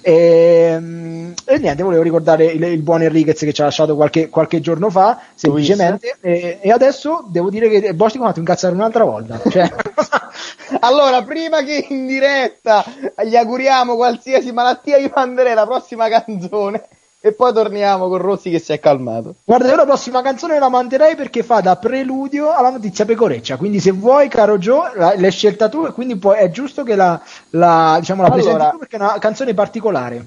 E, 0.00 1.34
e 1.44 1.58
niente, 1.58 1.82
volevo 1.82 2.02
ricordare 2.02 2.46
il, 2.46 2.62
il 2.62 2.82
buon 2.82 3.02
Enriquez 3.02 3.38
che 3.38 3.52
ci 3.52 3.60
ha 3.60 3.64
lasciato 3.64 3.94
qualche, 3.94 4.28
qualche 4.28 4.60
giorno 4.60 4.90
fa, 4.90 5.20
semplicemente. 5.34 6.16
E, 6.20 6.58
e 6.60 6.70
adesso 6.70 7.24
devo 7.28 7.50
dire 7.50 7.68
che 7.68 7.94
Bosti 7.94 8.18
mi 8.18 8.24
ha 8.24 8.28
fatto 8.28 8.40
incazzare 8.40 8.74
un'altra 8.74 9.04
volta. 9.04 9.40
Cioè, 9.48 9.70
Allora, 10.80 11.22
prima 11.22 11.62
che 11.62 11.86
in 11.90 12.06
diretta 12.06 12.84
gli 13.24 13.36
auguriamo 13.36 13.96
qualsiasi 13.96 14.52
malattia, 14.52 14.96
io 14.96 15.10
manderei 15.14 15.54
la 15.54 15.66
prossima 15.66 16.08
canzone 16.08 16.82
e 17.24 17.32
poi 17.32 17.52
torniamo 17.52 18.08
con 18.08 18.18
Rossi 18.18 18.50
che 18.50 18.58
si 18.58 18.72
è 18.72 18.80
calmato. 18.80 19.36
Guarda, 19.44 19.68
io 19.68 19.76
la 19.76 19.84
prossima 19.84 20.22
canzone 20.22 20.58
la 20.58 20.68
manderei 20.68 21.14
perché 21.14 21.44
fa 21.44 21.60
da 21.60 21.76
preludio 21.76 22.50
alla 22.52 22.70
notizia 22.70 23.04
pecoreccia. 23.04 23.56
Quindi, 23.56 23.78
se 23.78 23.92
vuoi, 23.92 24.26
caro 24.26 24.58
Joe, 24.58 24.90
la- 24.96 25.14
l'hai 25.16 25.30
scelta 25.30 25.68
tu 25.68 25.86
e 25.86 25.92
quindi 25.92 26.16
poi 26.16 26.38
è 26.38 26.50
giusto 26.50 26.82
che 26.82 26.96
la, 26.96 27.20
la, 27.50 27.96
diciamo, 28.00 28.22
la 28.22 28.28
Allora- 28.28 28.42
presenti 28.42 28.70
tu 28.72 28.78
perché 28.78 28.96
è 28.96 29.00
una 29.00 29.18
canzone 29.20 29.54
particolare. 29.54 30.26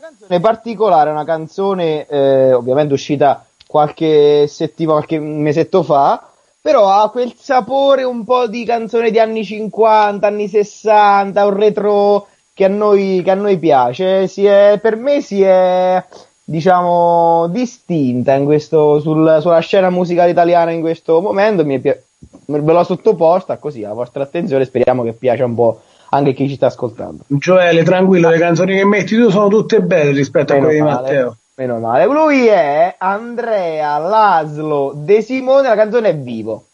canzone 0.00 0.40
particolare, 0.40 1.10
una 1.10 1.24
canzone 1.24 2.06
eh, 2.06 2.52
ovviamente 2.52 2.92
uscita 2.92 3.44
qualche 3.66 4.46
settimana, 4.48 4.98
qualche 4.98 5.18
mesetto 5.18 5.82
fa, 5.82 6.28
però 6.60 6.90
ha 6.90 7.10
quel 7.10 7.32
sapore 7.38 8.02
un 8.02 8.22
po' 8.24 8.46
di 8.46 8.64
canzone 8.66 9.10
di 9.10 9.18
anni 9.18 9.44
50, 9.44 10.26
anni 10.26 10.46
60, 10.46 11.46
un 11.46 11.54
retro 11.56 12.26
che 12.58 12.64
a 12.64 12.68
noi, 12.68 13.20
che 13.22 13.30
a 13.30 13.34
noi 13.34 13.56
piace. 13.56 14.26
Si 14.26 14.44
è, 14.44 14.80
per 14.82 14.96
me 14.96 15.20
si 15.20 15.40
è, 15.42 16.02
diciamo, 16.42 17.46
distinta 17.46 18.34
in 18.34 18.46
questo, 18.46 18.98
sul- 18.98 19.38
sulla 19.40 19.60
scena 19.60 19.90
musicale 19.90 20.30
italiana 20.30 20.72
in 20.72 20.80
questo 20.80 21.20
momento. 21.20 21.64
Mi 21.64 21.76
è 21.76 21.78
pi- 21.78 21.94
ve 22.46 22.72
l'ho 22.72 22.82
sottoposta 22.82 23.58
così 23.58 23.84
alla 23.84 23.94
vostra 23.94 24.24
attenzione, 24.24 24.64
speriamo 24.64 25.04
che 25.04 25.12
piaccia 25.12 25.44
un 25.44 25.54
po' 25.54 25.82
anche 26.08 26.30
a 26.30 26.32
chi 26.32 26.48
ci 26.48 26.56
sta 26.56 26.66
ascoltando. 26.66 27.22
Gioele, 27.28 27.84
tranquillo, 27.84 28.28
le 28.28 28.38
canzoni 28.38 28.74
che 28.74 28.84
metti 28.84 29.14
tu 29.14 29.30
sono 29.30 29.46
tutte 29.46 29.80
belle 29.80 30.10
rispetto 30.10 30.50
a 30.50 30.56
Meno 30.56 30.66
quelle 30.66 30.80
di 30.80 30.84
male, 30.84 31.00
Matteo. 31.00 31.36
Meno 31.54 31.78
male. 31.78 32.04
Lui 32.06 32.46
è 32.48 32.96
Andrea 32.98 33.98
Laslo 33.98 34.94
De 34.96 35.22
Simone, 35.22 35.68
la 35.68 35.76
canzone 35.76 36.08
è 36.08 36.16
Vivo. 36.16 36.64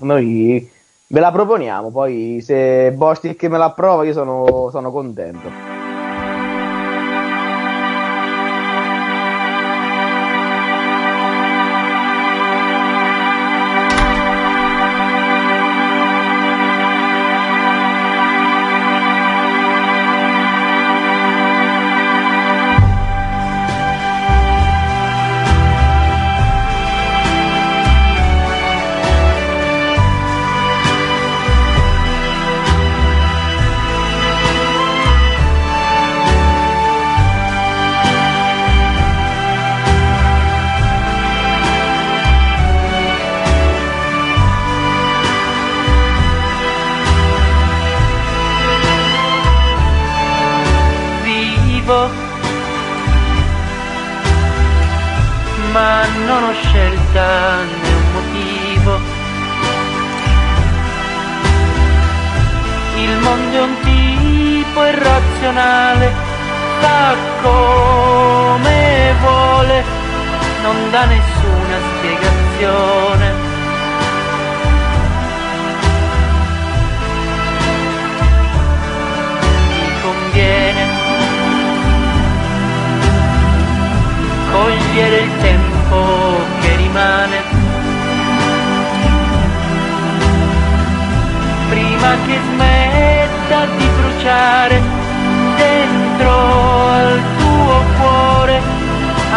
Noi 0.00 0.70
ve 1.12 1.20
la 1.20 1.30
proponiamo, 1.30 1.90
poi 1.90 2.40
se 2.40 2.90
Bostic 2.92 3.44
me 3.44 3.58
la 3.58 3.66
approva 3.66 4.02
io 4.04 4.14
sono, 4.14 4.70
sono 4.70 4.90
contento. 4.90 5.71
Non 70.62 70.90
dà 70.90 71.04
nessuna 71.06 71.76
spiegazione. 71.96 73.32
Gli 79.68 80.00
conviene 80.02 80.86
cogliere 84.52 85.16
il 85.16 85.30
tempo 85.40 86.36
che 86.60 86.76
rimane 86.76 87.62
prima 91.68 92.16
che 92.26 92.38
smetta 92.52 93.66
di 93.78 93.88
bruciare 93.96 94.82
dentro 95.56 96.88
al 96.88 97.20
tuo 97.36 97.41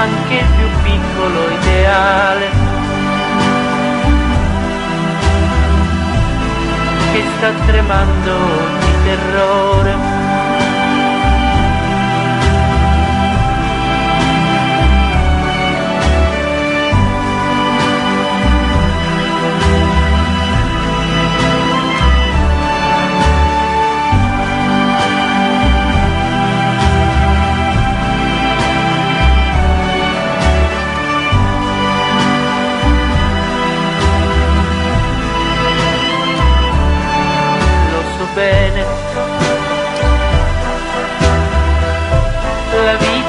anche 0.05 0.35
il 0.35 0.45
più 0.55 0.67
piccolo 0.83 1.49
ideale 1.49 2.49
che 7.11 7.23
sta 7.37 7.51
tremando 7.65 8.33
di 8.79 8.93
terrore. 9.03 10.24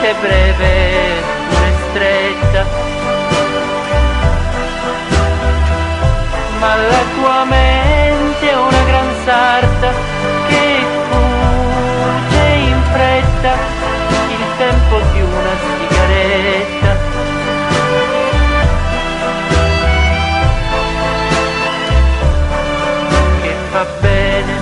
Vita 0.06 0.18
è 0.18 0.20
breve, 0.20 1.22
pure 1.48 1.72
stretta, 1.88 2.64
ma 6.60 6.74
la 6.76 7.02
tua 7.14 7.44
mente 7.44 8.50
è 8.50 8.56
una 8.56 8.82
gran 8.84 9.08
sarta 9.24 9.90
che 10.46 10.84
fugge 11.08 12.44
in 12.54 12.82
fretta 12.92 13.52
il 14.28 14.44
tempo 14.58 15.00
di 15.12 15.20
una 15.22 15.54
sigaretta. 15.88 16.94
che 23.42 23.54
fa 23.70 23.86
bene 24.00 24.54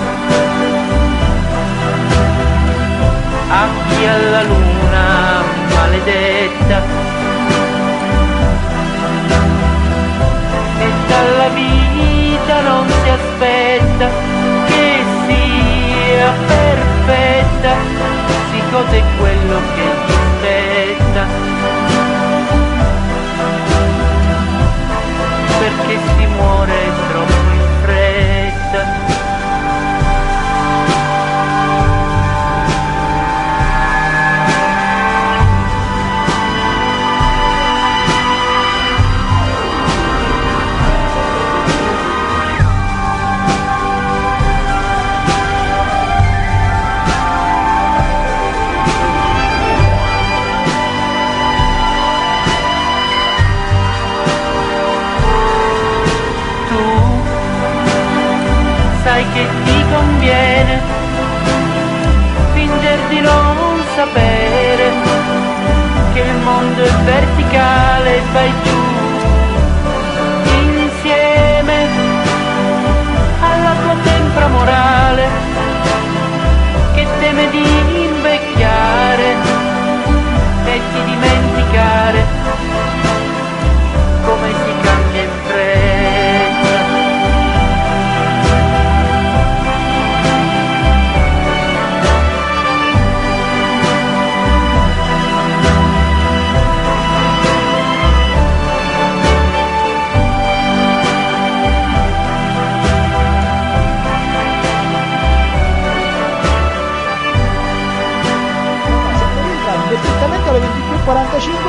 a 3.47 3.67
chi 3.87 4.05
alla 4.05 4.43
luna 4.43 4.74
maledetta. 5.95 6.83
E 10.79 10.91
dalla 11.07 11.49
vita 11.49 12.61
non 12.61 12.87
si 12.87 13.09
aspetta 13.09 14.09
che 14.65 15.03
sia 15.25 16.33
perfetta 16.47 17.75
si 18.51 18.61
gode 18.71 19.03
quello 19.17 19.59
che 19.75 19.83
gli 20.05 20.13
spetta 20.37 21.25
perché 25.59 25.99
si 26.17 26.24
ti 59.65 59.85
conviene 59.91 60.81
fingere 62.53 63.07
di 63.09 63.19
non 63.19 63.83
sapere 63.95 64.91
che 66.13 66.19
il 66.19 66.35
mondo 66.43 66.83
è 66.83 66.91
verticale 67.03 68.17
e 68.17 68.21
vai 68.31 68.53
giù 68.63 68.84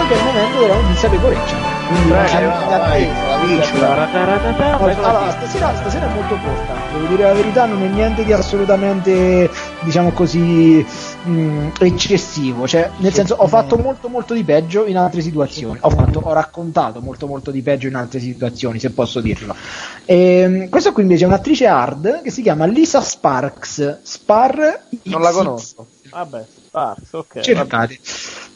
che 0.06 0.14
il 0.14 0.22
momento 0.24 0.58
della 0.60 0.80
notizia 0.80 1.08
pecoreccia. 1.08 1.56
Quindi 1.86 2.10
c'è 2.10 2.42
attesa. 2.44 3.34
Allora, 5.08 5.30
stasera, 5.30 5.76
stasera 5.76 6.10
è 6.10 6.14
molto 6.14 6.36
corta, 6.36 6.74
devo 6.92 7.06
dire 7.06 7.22
la 7.24 7.32
verità, 7.32 7.66
non 7.66 7.82
è 7.82 7.86
niente 7.86 8.24
di 8.24 8.32
assolutamente, 8.32 9.50
diciamo 9.82 10.10
così, 10.12 10.84
mh, 11.22 11.68
eccessivo. 11.80 12.66
Cioè, 12.66 12.90
nel 12.98 13.12
senso, 13.12 13.34
ho 13.34 13.46
fatto 13.46 13.76
molto 13.76 14.08
molto 14.08 14.34
di 14.34 14.42
peggio 14.42 14.86
in 14.86 14.96
altre 14.96 15.20
situazioni. 15.20 15.78
Ho, 15.82 15.90
fatto, 15.90 16.20
ho 16.20 16.32
raccontato 16.32 17.00
molto 17.00 17.26
molto 17.26 17.50
di 17.50 17.62
peggio 17.62 17.86
in 17.88 17.94
altre 17.94 18.18
situazioni, 18.20 18.78
se 18.78 18.90
posso 18.90 19.20
dirlo. 19.20 19.54
Ehm, 20.04 20.68
questa 20.68 20.92
qui 20.92 21.02
invece 21.02 21.24
è 21.24 21.26
un'attrice 21.26 21.66
hard 21.66 22.22
che 22.22 22.30
si 22.30 22.42
chiama 22.42 22.66
Lisa 22.66 23.00
Sparks. 23.00 24.00
Spar 24.02 24.82
Non 25.02 25.20
la 25.20 25.30
conosco. 25.30 25.86
Vabbè, 26.10 26.44
Sparks, 26.66 27.12
ok. 27.12 27.40
cercate. 27.40 27.98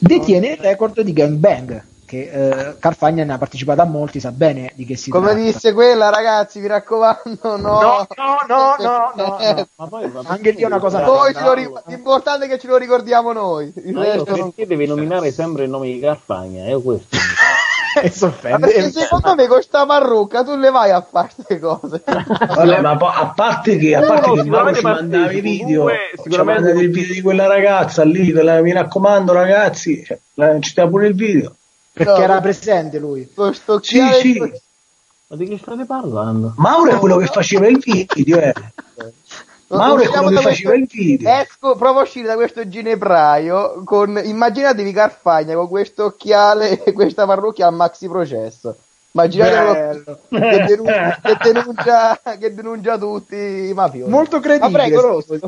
Detiene 0.03 0.47
il 0.53 0.57
record 0.57 0.99
di 1.01 1.13
gangbang. 1.13 1.83
Che 2.11 2.29
eh, 2.29 2.75
Carfagna 2.77 3.23
ne 3.23 3.31
ha 3.33 3.37
partecipato 3.37 3.81
a 3.81 3.85
molti, 3.85 4.19
sa 4.19 4.31
bene 4.33 4.73
di 4.75 4.83
che 4.83 4.97
si 4.97 5.09
Come 5.11 5.27
tratta. 5.27 5.39
disse 5.41 5.71
quella, 5.71 6.09
ragazzi, 6.09 6.59
mi 6.59 6.67
raccomando, 6.67 7.39
no. 7.55 7.57
No, 7.57 8.07
no, 8.17 8.37
no, 8.47 8.75
no, 8.77 9.11
no, 9.15 9.37
no. 9.39 9.67
Ma 9.77 9.87
poi, 9.87 10.11
Anche 10.25 10.51
lì 10.51 10.61
è 10.61 10.65
una 10.65 10.79
cosa 10.79 10.99
Poi 11.03 11.33
ce 11.33 11.41
lo 11.41 11.53
ri- 11.53 11.71
l'importante 11.85 12.47
è 12.47 12.49
che 12.49 12.59
ce 12.59 12.67
lo 12.67 12.75
ricordiamo 12.75 13.31
noi. 13.31 13.71
Il 13.85 13.93
Ma 13.93 14.05
io 14.05 14.13
resto 14.25 14.35
non- 14.35 14.51
perché 14.51 14.67
devi 14.67 14.87
nominare 14.87 15.31
sempre 15.31 15.63
il 15.63 15.69
nome 15.69 15.87
di 15.87 15.99
Carfagna? 15.99 16.65
È 16.65 16.81
questo. 16.81 17.15
Ma 18.49 18.57
perché 18.57 18.89
secondo 18.91 19.35
me 19.35 19.47
con 19.47 19.61
sta 19.61 19.85
marrucca 19.85 20.43
tu 20.43 20.55
le 20.55 20.69
vai 20.71 20.91
a 20.91 21.01
fare 21.01 21.29
queste 21.35 21.59
cose. 21.59 22.01
Vabbè, 22.05 22.79
ma 22.81 22.95
po- 22.97 23.07
a 23.07 23.33
parte 23.35 23.77
che, 23.77 23.95
a 23.95 24.01
parte 24.01 24.29
Uno 24.29 24.43
che 24.43 24.49
Mauro 24.49 24.73
sicuramente 24.73 24.79
ci 24.79 24.85
mandava 24.85 25.31
i 25.31 25.41
video, 25.41 25.87
ci 25.89 26.21
sicuramente- 26.23 26.69
il 26.71 26.89
video 26.91 27.13
di 27.13 27.21
quella 27.21 27.47
ragazza 27.47 28.03
lì, 28.03 28.31
quella- 28.31 28.61
mi 28.61 28.71
raccomando 28.71 29.33
ragazzi, 29.33 30.03
cioè, 30.05 30.17
la- 30.35 30.57
ci 30.59 30.69
sta 30.69 30.87
pure 30.87 31.07
il 31.07 31.15
video. 31.15 31.55
Perché 31.93 32.11
No, 32.11 32.17
era 32.23 32.39
presente 32.39 32.99
lui. 32.99 33.29
Questo 33.33 33.79
Sì, 33.83 34.01
sì. 34.21 34.39
Ma 34.39 35.35
di 35.37 35.47
che 35.47 35.57
state 35.57 35.85
parlando? 35.85 36.53
Mauro 36.57 36.91
è 36.91 36.95
quello 36.97 37.17
che 37.17 37.25
faceva 37.25 37.67
il 37.67 37.77
video, 37.79 38.39
eh. 38.39 38.53
Mauro 39.77 40.01
è 40.01 40.07
quello 40.07 40.29
che 40.29 40.41
faceva 40.41 40.73
il 40.75 40.87
video. 40.89 41.29
Esco, 41.31 41.75
provo 41.75 41.99
a 41.99 42.03
uscire 42.03 42.27
da 42.27 42.35
questo 42.35 42.67
ginepraio 42.67 43.81
con, 43.83 44.19
immaginatevi 44.23 44.91
Carfagna 44.91 45.55
con 45.55 45.67
questo 45.67 46.05
occhiale 46.05 46.81
e 46.83 46.91
questa 46.93 47.25
parrucchia 47.25 47.67
a 47.67 47.71
maxi 47.71 48.07
processo. 48.07 48.75
Immaginate 49.13 50.03
quello 50.29 50.49
che 50.49 50.63
denuncia, 50.65 51.19
che, 51.21 51.37
denuncia, 51.41 52.19
che 52.39 52.53
denuncia 52.53 52.97
tutti 52.97 53.35
i 53.35 53.73
mafiosi. 53.73 54.09
Molto 54.09 54.39
credibile. 54.39 54.71
Ma 54.71 54.77
prego, 54.77 55.01
Rosso. 55.01 55.39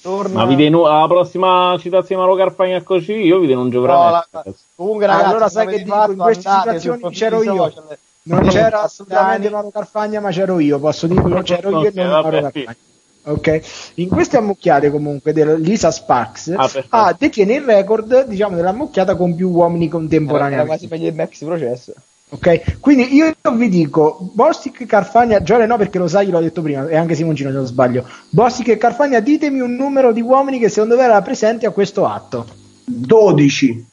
Torna... 0.00 0.34
Ma 0.34 0.46
vi 0.46 0.56
deno- 0.56 0.86
alla 0.86 1.06
prossima 1.06 1.76
citazione 1.78 2.22
Mauro 2.22 2.36
Carfagna 2.36 2.82
così, 2.82 3.12
io 3.12 3.38
vi 3.38 3.46
denuncio 3.46 3.80
No, 3.80 3.86
veramente. 3.86 4.28
la- 4.30 4.44
comunque 4.74 5.06
ragazzi, 5.06 5.28
allora 5.30 5.48
sai 5.48 5.66
che 5.66 5.82
dico, 5.82 6.10
in 6.10 6.16
queste 6.18 6.50
situazioni 6.50 7.10
c'ero 7.10 7.42
io. 7.42 7.54
social. 7.56 7.98
Non 8.26 8.48
c'era 8.48 8.82
assolutamente. 8.82 9.50
Mauro 9.50 9.70
Carfagna, 9.70 10.20
ma 10.20 10.30
c'ero 10.30 10.58
io, 10.58 10.78
posso 10.78 11.06
dirlo, 11.06 11.42
c'ero 11.42 11.80
io 11.80 11.88
e 11.88 11.92
non 11.94 12.08
Mauro 12.08 12.30
Carfagna. 12.30 12.76
Ok, 13.26 13.92
in 13.94 14.08
queste 14.08 14.36
ammucchiate 14.36 14.90
comunque 14.90 15.32
di 15.32 15.42
Lisa 15.62 15.90
Sparks 15.90 16.52
Ah, 16.56 16.70
ah, 16.90 17.16
detiene 17.18 17.54
il 17.54 17.62
record 17.62 18.26
diciamo 18.26 18.54
dell'ammucchiata 18.56 19.16
con 19.16 19.34
più 19.34 19.48
uomini 19.50 19.88
Era 19.88 20.64
quasi 20.66 20.86
meglio 20.88 21.08
il 21.08 21.14
maxi 21.14 21.44
processo. 21.44 21.92
Ok, 22.30 22.80
quindi 22.80 23.14
io 23.14 23.32
vi 23.52 23.68
dico 23.68 24.18
Bostic 24.32 24.86
Carfagna, 24.86 25.42
Giore 25.42 25.66
no 25.66 25.76
perché 25.76 25.98
lo 25.98 26.08
sai, 26.08 26.30
l'ho 26.30 26.40
detto 26.40 26.62
prima, 26.62 26.88
e 26.88 26.96
anche 26.96 27.14
Simoncino 27.14 27.50
se 27.50 27.56
non 27.56 27.66
sbaglio. 27.66 28.04
Bostic 28.28 28.68
e 28.68 28.76
Carfagna, 28.76 29.20
ditemi 29.20 29.60
un 29.60 29.74
numero 29.76 30.12
di 30.12 30.20
uomini 30.20 30.58
che 30.58 30.68
secondo 30.68 30.96
voi 30.96 31.04
era 31.04 31.22
presente 31.22 31.66
a 31.66 31.70
questo 31.70 32.06
atto. 32.06 32.44
12. 32.84 33.86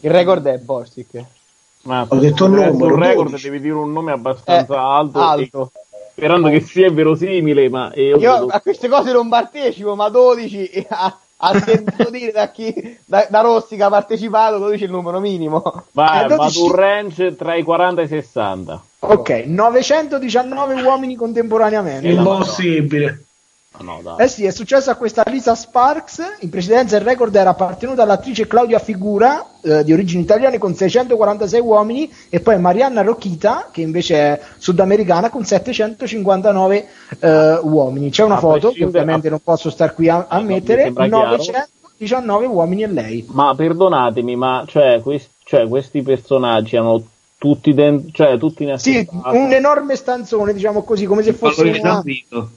Il 0.00 0.10
record 0.10 0.46
è 0.46 0.56
Bostic. 0.58 1.24
Ma 1.82 2.06
Ho 2.08 2.16
detto 2.16 2.46
il 2.46 2.52
numero, 2.52 2.96
record 2.96 3.28
12. 3.28 3.42
devi 3.50 3.60
dire 3.60 3.74
un 3.74 3.92
nome 3.92 4.12
abbastanza 4.12 4.74
Eh, 4.74 4.78
alto, 4.78 5.18
alto. 5.20 5.70
e- 5.74 5.83
sperando 6.14 6.48
che 6.48 6.60
sia 6.60 6.90
verosimile, 6.90 7.68
ma 7.68 7.90
io, 7.94 8.16
Io 8.18 8.46
a 8.46 8.60
queste 8.60 8.88
cose 8.88 9.12
non 9.12 9.28
partecipo, 9.28 9.96
ma 9.96 10.08
12 10.08 10.86
a, 10.88 11.18
a 11.38 11.60
sentito 11.60 12.08
dire 12.08 12.30
da 12.30 12.50
chi 12.50 12.98
da, 13.04 13.26
da 13.28 13.40
Rossi 13.40 13.76
che 13.76 13.82
ha 13.82 13.88
partecipato, 13.90 14.58
12 14.58 14.82
è 14.82 14.86
il 14.86 14.92
numero 14.92 15.18
minimo. 15.18 15.62
vai, 15.92 16.24
Eh, 16.24 16.28
va 16.28 16.36
12 16.36 16.52
su 16.56 16.64
un 16.64 16.72
range 16.72 17.36
tra 17.36 17.56
i 17.56 17.62
40 17.64 18.00
e 18.00 18.04
i 18.04 18.08
60. 18.08 18.84
Ok, 19.00 19.30
919 19.46 20.82
uomini 20.82 21.16
contemporaneamente. 21.16 22.08
Impossibile. 22.08 23.24
No, 23.80 24.00
no. 24.02 24.18
Eh 24.18 24.28
sì, 24.28 24.44
è 24.44 24.50
successo 24.52 24.90
a 24.90 24.94
questa 24.94 25.24
Lisa 25.26 25.54
Sparks. 25.54 26.36
In 26.40 26.50
precedenza 26.50 26.96
il 26.96 27.02
record 27.02 27.34
era 27.34 27.50
appartenuto 27.50 28.02
all'attrice 28.02 28.46
Claudia 28.46 28.78
Figura, 28.78 29.44
eh, 29.62 29.82
di 29.82 29.92
origini 29.92 30.22
italiane, 30.22 30.58
con 30.58 30.74
646 30.74 31.60
uomini, 31.60 32.12
e 32.28 32.38
poi 32.40 32.58
Marianna 32.60 33.02
Rocchita, 33.02 33.68
che 33.72 33.80
invece 33.80 34.16
è 34.16 34.40
sudamericana, 34.58 35.28
con 35.28 35.44
759 35.44 36.86
eh, 37.18 37.58
uomini. 37.62 38.10
C'è 38.10 38.22
una 38.22 38.36
A 38.36 38.38
foto, 38.38 38.70
che 38.70 38.84
ovviamente 38.84 39.28
non 39.28 39.40
posso 39.42 39.70
star 39.70 39.92
qui 39.94 40.08
a, 40.08 40.26
a 40.28 40.38
No, 40.38 40.44
mettere, 40.44 40.76
mi 40.76 40.94
sembra 40.94 41.06
chiaro. 41.08 41.36
919 41.36 42.46
uomini 42.46 42.82
e 42.84 42.86
lei. 42.86 43.26
Ma 43.32 43.54
perdonatemi, 43.56 44.36
ma 44.36 44.64
cioè, 44.68 45.00
quest- 45.02 45.30
cioè, 45.44 45.66
questi 45.66 46.02
personaggi 46.02 46.76
hanno 46.76 47.02
tutti, 47.44 47.74
den- 47.74 48.10
cioè, 48.10 48.38
tutti 48.38 48.62
in 48.62 48.74
Sì, 48.78 49.06
un 49.10 49.52
enorme 49.52 49.96
stanzone, 49.96 50.54
diciamo 50.54 50.82
così, 50.82 51.04
come 51.04 51.22
se 51.22 51.34
fosse 51.34 51.62
una, 51.62 52.02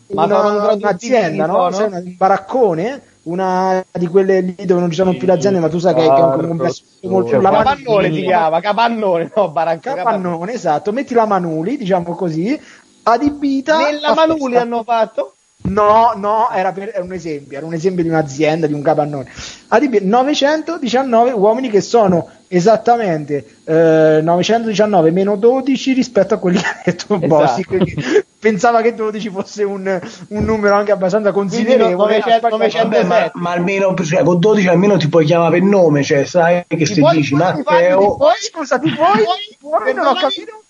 una- 0.08 0.40
traduttivi, 0.40 0.78
un'azienda, 0.78 1.46
no? 1.46 1.54
no? 1.58 1.68
Una- 1.68 1.98
un 1.98 2.16
baraccone, 2.16 3.04
una 3.24 3.84
di 3.92 4.08
quelle 4.08 4.40
lì 4.40 4.56
dove 4.66 4.80
non 4.80 4.90
ci 4.90 4.96
sono 4.96 5.12
più 5.12 5.28
le 5.28 5.34
aziende, 5.34 5.60
ma 5.60 5.68
tu 5.68 5.80
sai 5.80 5.94
che, 5.94 6.02
che 6.02 6.22
è 6.22 6.24
un 6.24 6.32
complesso 6.32 6.84
molto 7.10 7.30
Cioè, 7.30 7.42
capannone 7.42 8.14
si 8.14 8.24
chiama, 8.24 8.62
capannone, 8.62 9.32
no, 9.36 9.52
baracca. 9.52 9.94
capannone, 9.94 10.54
esatto, 10.54 10.94
metti 10.94 11.14
la 11.14 11.26
Manuli, 11.26 11.76
diciamo 11.76 12.16
così, 12.16 12.58
adibita 13.04 13.90
Nella 13.90 14.14
Manuli 14.14 14.56
hanno 14.56 14.84
fatto? 14.84 15.37
No, 15.64 16.14
no, 16.16 16.50
era, 16.52 16.72
per- 16.72 16.92
era 16.94 17.04
un 17.04 17.12
esempio, 17.12 17.58
era 17.58 17.66
un 17.66 17.74
esempio 17.74 18.02
di 18.04 18.10
un'azienda, 18.10 18.68
di 18.68 18.74
un 18.74 18.82
capannone. 18.82 19.30
Adibita 19.70 20.06
919 20.06 21.32
uomini 21.32 21.70
che 21.70 21.82
sono 21.82 22.30
esattamente 22.48 23.46
eh, 23.66 24.22
919 24.24 25.12
meno 25.12 25.36
12 25.36 25.92
rispetto 25.92 26.36
a 26.36 26.38
quelli 26.38 26.60
che 26.60 26.66
ha 26.66 26.82
detto 26.86 27.16
Esatto. 27.16 27.28
Bossi, 27.28 27.64
quindi 27.66 27.94
pensava 28.40 28.82
che 28.82 28.94
12 28.96 29.30
fosse 29.30 29.64
un, 29.64 30.00
un 30.30 30.44
numero 30.46 30.76
anche 30.76 30.94
abbastanza 30.94 31.34
considerevole. 31.34 31.96
900, 31.96 32.30
Ha 32.30 32.38
sbagliato. 32.38 32.58
900. 32.58 32.88
Vabbè, 32.90 33.04
ma, 33.04 33.32
ma 33.34 33.52
almeno 33.52 33.94
cioè, 33.96 34.24
con 34.24 34.40
12 34.40 34.68
almeno 34.70 34.96
ti 34.96 35.10
puoi 35.10 35.26
chiamare 35.26 35.52
per 35.60 35.64
nome, 35.68 36.02
cioè 36.04 36.24
sai 36.24 36.64
che 36.66 36.86
se 36.86 37.00
puoi- 37.02 37.18
dici 37.18 37.36
puoi- 37.36 37.54
ti 37.56 37.62
Matteo 37.66 38.16
Poi, 38.16 38.34
scusa, 38.40 38.80
ti 38.80 38.90
puoi? 38.92 39.18
Ti 39.50 39.58
puoi? 39.60 39.94
Non 39.94 40.06
ho 40.08 40.14
capito. 40.14 40.62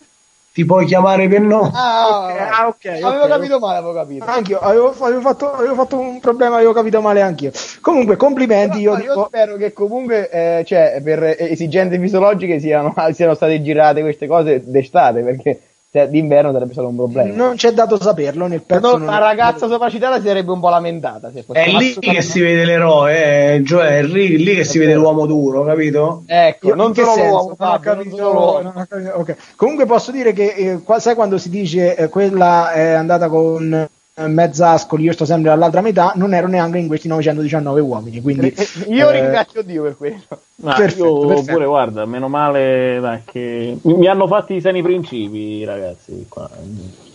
Ti 0.58 0.66
puoi 0.66 0.88
chiamare 0.88 1.28
per 1.28 1.42
nome. 1.42 1.70
Ah, 1.72 2.08
Ok, 2.08 2.32
ah, 2.40 2.68
ok, 2.68 2.86
avevo 3.04 3.24
ok, 3.26 3.30
capito 3.30 3.60
male, 3.60 3.78
avevo 3.78 3.94
capito. 3.94 4.26
Anch'io, 4.26 4.58
avevo, 4.60 4.96
avevo 5.02 5.22
fatto, 5.22 5.54
avevo 5.54 5.76
fatto 5.76 6.00
un 6.00 6.20
problema, 6.20 6.56
avevo 6.56 6.74
capito 6.74 7.00
male 7.00 7.22
anch'io. 7.22 7.52
Comunque, 7.80 8.16
complimenti, 8.16 8.80
io 8.80 8.94
No, 8.94 8.98
io 8.98 9.14
dico... 9.14 9.26
spero 9.28 9.56
che 9.56 9.72
comunque 9.72 10.28
eh, 10.32 10.64
cioè, 10.66 11.00
per 11.04 11.36
esigenze 11.38 12.00
fisiologiche 12.00 12.60
siano, 12.60 12.92
siano 13.14 13.36
state 13.36 13.62
girate 13.62 14.02
queste 14.02 14.26
cose 14.26 14.64
d'estate 14.66 15.22
perché 15.22 15.62
se 15.90 16.10
d'inverno 16.10 16.52
sarebbe 16.52 16.74
stato 16.74 16.88
un 16.90 16.96
problema. 16.96 17.34
Non 17.34 17.56
c'è 17.56 17.72
dato 17.72 18.00
saperlo 18.00 18.46
nel 18.48 18.62
pezzo. 18.62 18.98
non- 18.98 19.06
la 19.06 19.18
ragazza 19.20 19.68
sopracitata 19.70 20.20
si 20.20 20.28
sarebbe 20.28 20.52
un 20.52 20.60
po' 20.60 20.70
lamentata. 20.70 21.32
Se 21.34 21.44
fosse 21.44 21.64
È 21.64 21.70
lì 21.72 21.94
che 21.98 22.22
si 22.22 22.42
vede 22.42 22.66
l'eroe, 22.66 23.54
eh, 23.56 23.62
Gioè, 23.64 24.00
è 24.00 24.04
lì, 24.04 24.38
lì 24.38 24.54
che 24.56 24.64
si 24.66 24.80
vede 24.80 24.94
l'uomo 24.96 25.26
duro, 25.26 25.64
capito? 25.64 26.24
Ecco, 26.28 26.68
Io- 26.68 26.76
non 26.76 26.94
solo 26.94 27.08
senso? 27.14 27.30
l'uomo, 27.30 27.42
Non 27.44 27.52
ho 27.52 27.56
Fabio, 27.56 27.94
non 27.94 27.98
capito- 28.04 28.16
solo 28.18 28.32
l'uomo. 28.34 28.62
non 28.62 28.86
capito- 28.90 29.12
ok. 29.16 29.36
Comunque 29.56 29.86
posso 29.86 30.12
dire 30.12 30.34
che 30.34 30.54
eh, 30.54 30.80
qua- 30.84 31.00
sai 31.00 31.16
quando 31.16 31.38
si 31.38 31.50
dice 31.50 31.96
eh, 31.96 32.10
quella 32.10 32.72
è 32.74 32.90
andata 32.92 33.30
con 33.30 33.90
eh, 34.18 34.28
mezza 34.28 34.72
Ascoli, 34.72 35.04
io 35.04 35.14
sto 35.14 35.26
sempre 35.26 35.50
dall'altra 35.50 35.82
metà, 35.82 36.14
non 36.16 36.34
ero 36.34 36.48
neanche 36.48 36.80
in 36.80 36.88
questi 36.88 37.08
919 37.08 37.80
uomini. 37.82 38.22
Quindi, 38.22 38.54
Io 38.88 39.10
eh, 39.10 39.22
ringrazio 39.22 39.62
Dio 39.62 39.84
per 39.84 39.96
quello. 39.98 40.22
Ma 40.56 40.74
Perfetto, 40.74 41.06
io 41.06 41.28
perfetto. 41.28 41.52
pure, 41.54 41.66
guarda, 41.66 42.06
meno 42.06 42.28
male 42.28 42.98
dai, 43.00 43.22
che 43.26 43.78
mi 43.84 44.08
hanno 44.08 44.26
fatti 44.28 44.56
i 44.56 44.62
sani 44.62 44.82
principi, 44.82 45.64
ragazzi. 45.64 46.26
Qua. 46.28 46.50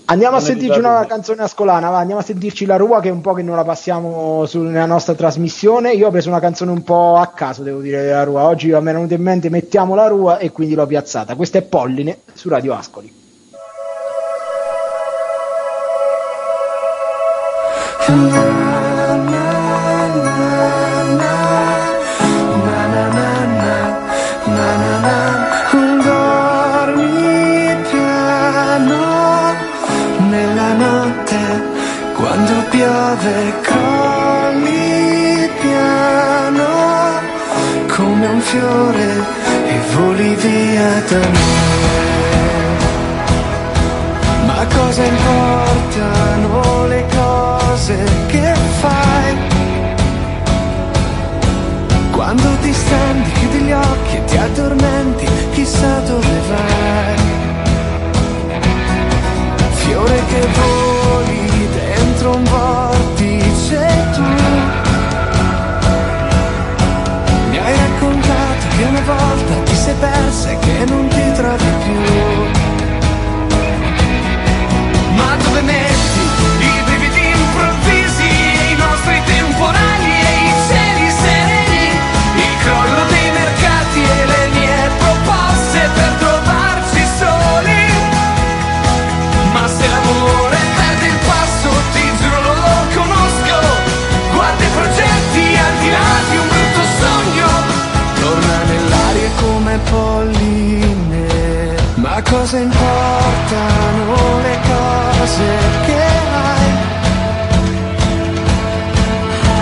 Andiamo 0.05 0.37
a 0.37 0.39
Non 0.41 0.49
è 0.49 0.51
sentirci 0.53 0.79
una 0.79 0.95
bene. 0.95 1.07
canzone 1.07 1.43
ascolana, 1.43 1.89
va, 1.91 1.99
andiamo 1.99 2.21
a 2.21 2.25
sentirci 2.25 2.67
la 2.67 2.77
Rua 2.77 3.01
che 3.01 3.09
è 3.09 3.13
un 3.13 3.21
po' 3.21 3.33
che 3.33 3.43
non 3.43 3.57
la 3.57 3.65
passiamo 3.65 4.45
su- 4.47 4.61
nella 4.61 4.85
nostra 4.87 5.15
trasmissione. 5.15 5.93
Io 5.93 6.09
ho 6.09 6.11
preso 6.11 6.29
una 6.29 6.41
canzone 6.41 6.71
un 6.71 6.83
po' 6.83 7.17
a 7.17 7.29
caso, 7.29 7.63
devo 7.63 7.81
dire, 7.81 8.03
della 8.03 8.23
Rua. 8.25 8.45
Oggi 8.47 8.69
mi 8.69 8.75
è 8.75 8.81
venuto 8.81 9.15
in 9.15 9.23
mente 9.23 9.49
mettiamo 9.49 9.95
la 9.95 10.07
Rua 10.09 10.39
e 10.39 10.51
quindi 10.51 10.75
l'ho 10.75 10.87
piazzata. 10.87 11.35
Questa 11.35 11.59
è 11.59 11.63
Polline 11.63 12.19
su 12.35 12.49
Radio 12.49 12.75
Ascoli. 12.75 13.21
Ma 44.47 44.67
cosa 44.75 45.05
importano 45.05 46.87
le 46.87 47.12
cose 47.83 48.05
che 48.29 48.55
fai? 48.81 49.37
Quando 52.13 52.49
ti 52.61 52.73
stendi, 52.73 53.33
chiudi 53.33 53.59
gli 53.59 53.73
occhi 53.73 54.17
e 54.17 54.25
ti 54.25 54.37
addormenti, 54.37 55.27
chissà 55.53 55.99
dove 56.01 56.41
vai. 56.49 57.17
Fiore 59.73 60.23
che 60.29 60.47
voli 60.61 61.69
dentro 61.73 62.37
un 62.37 62.45
vortice 62.45 64.11
tu. 64.15 64.23
Mi 67.51 67.59
hai 67.59 67.77
raccontato 67.77 68.67
che 68.77 68.83
una 68.85 69.01
volta 69.01 69.55
ti 69.65 69.75
sei 69.75 69.95
persa 69.95 70.51
e 70.51 70.59
che 70.59 70.85
non 70.87 71.09
ti 71.09 71.33
trovi 71.33 71.65
più. 71.85 72.01
Ma 75.17 75.37
dove 75.43 75.61
metti 75.63 76.32
cosa 102.43 102.59
importano 102.59 104.41
le 104.43 104.59
cose 104.67 105.45
che 105.87 105.95
hai? 105.95 106.71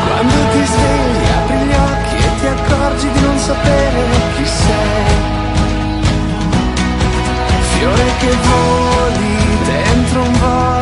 Quando 0.06 0.38
ti 0.52 0.64
svegli 0.64 1.26
apri 1.38 1.58
gli 1.66 1.74
occhi 1.74 2.16
e 2.24 2.30
ti 2.40 2.46
accorgi 2.46 3.10
di 3.10 3.20
non 3.20 3.38
sapere 3.38 4.02
chi 4.34 4.46
sei. 4.46 5.14
Fiore 7.72 8.06
che 8.18 8.36
voli 8.48 9.58
dentro 9.66 10.22
un 10.22 10.38
volo. 10.38 10.79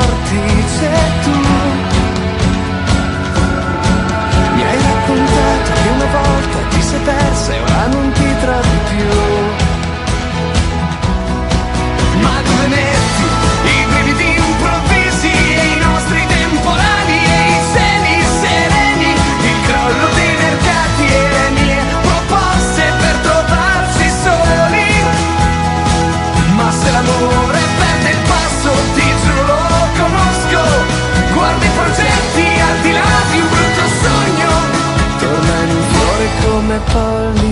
por 36.80 37.42
mí. 37.42 37.47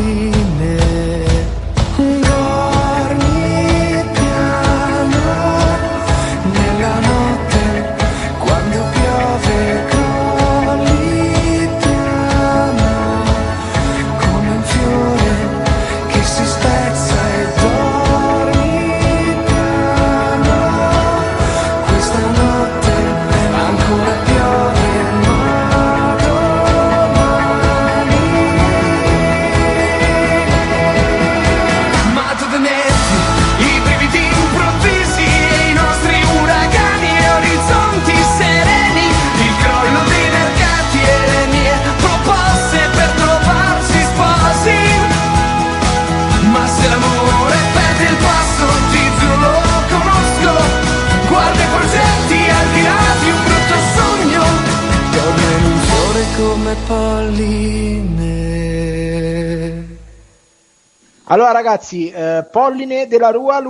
Allora 61.28 61.50
ragazzi, 61.50 62.08
eh, 62.08 62.46
Polline 62.48 63.08
della 63.08 63.30
Rua, 63.30 63.60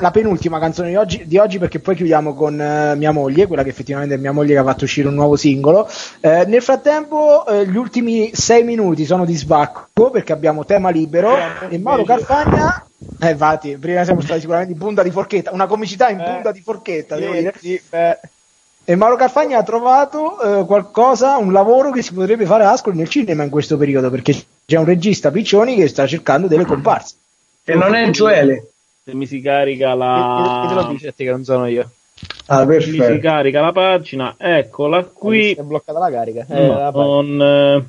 la 0.00 0.10
penultima 0.10 0.58
canzone 0.58 0.90
di 0.90 0.96
oggi, 0.96 1.26
di 1.26 1.38
oggi, 1.38 1.58
perché 1.58 1.78
poi 1.78 1.94
chiudiamo 1.94 2.34
con 2.34 2.60
eh, 2.60 2.94
mia 2.94 3.10
moglie, 3.10 3.46
quella 3.46 3.62
che 3.62 3.70
effettivamente 3.70 4.16
è 4.16 4.18
mia 4.18 4.32
moglie 4.32 4.52
che 4.52 4.58
ha 4.58 4.64
fatto 4.64 4.84
uscire 4.84 5.08
un 5.08 5.14
nuovo 5.14 5.36
singolo. 5.36 5.88
Eh, 6.20 6.44
nel 6.46 6.60
frattempo 6.60 7.46
eh, 7.46 7.66
gli 7.66 7.76
ultimi 7.76 8.32
sei 8.34 8.64
minuti 8.64 9.06
sono 9.06 9.24
di 9.24 9.34
sbacco 9.34 10.10
perché 10.10 10.34
abbiamo 10.34 10.66
tema 10.66 10.90
libero 10.90 11.34
e 11.70 11.78
Mauro 11.78 12.04
Carfagna... 12.04 12.84
Eh, 13.18 13.30
infatti, 13.30 13.78
prima 13.78 14.04
siamo 14.04 14.20
stati 14.20 14.40
sicuramente 14.40 14.72
in 14.72 14.78
punta 14.78 15.02
di 15.02 15.10
forchetta, 15.10 15.52
una 15.52 15.66
comicità 15.66 16.10
in 16.10 16.18
punta 16.18 16.52
di 16.52 16.60
forchetta, 16.60 17.16
devo 17.16 17.32
dire. 17.32 17.54
E 18.90 18.96
Mauro 18.96 19.14
Carfagna 19.14 19.56
ha 19.58 19.62
trovato 19.62 20.40
eh, 20.62 20.64
qualcosa, 20.66 21.36
un 21.36 21.52
lavoro 21.52 21.92
che 21.92 22.02
si 22.02 22.12
potrebbe 22.12 22.44
fare 22.44 22.64
a 22.64 22.72
Ascoli 22.72 22.96
nel 22.96 23.08
cinema 23.08 23.44
in 23.44 23.48
questo 23.48 23.76
periodo, 23.76 24.10
perché 24.10 24.34
c'è 24.66 24.78
un 24.78 24.84
regista 24.84 25.30
Piccioni 25.30 25.76
che 25.76 25.86
sta 25.86 26.08
cercando 26.08 26.48
delle 26.48 26.64
comparse. 26.64 27.14
E 27.62 27.76
non 27.76 27.94
è 27.94 28.10
Gioele. 28.10 28.70
Se 29.04 29.14
mi 29.14 29.26
si 29.26 29.40
carica 29.40 29.94
la. 29.94 30.62
Chi 30.62 30.68
te 30.68 30.74
lo 30.74 30.88
dice 30.88 31.14
che 31.14 31.30
non 31.30 31.44
sono 31.44 31.68
io? 31.68 31.88
Ah, 32.46 32.64
mi 32.64 32.80
si 32.80 33.20
carica 33.20 33.60
la 33.60 33.70
pagina, 33.70 34.34
eccola 34.36 35.04
qui. 35.04 35.52
È 35.52 35.62
bloccata 35.62 36.00
la 36.00 36.10
carica. 36.10 36.44
Eh, 36.48 36.66
No, 36.66 36.78
la 36.80 36.90
pagina. 36.90 37.04
non, 37.04 37.42
eh, 37.42 37.84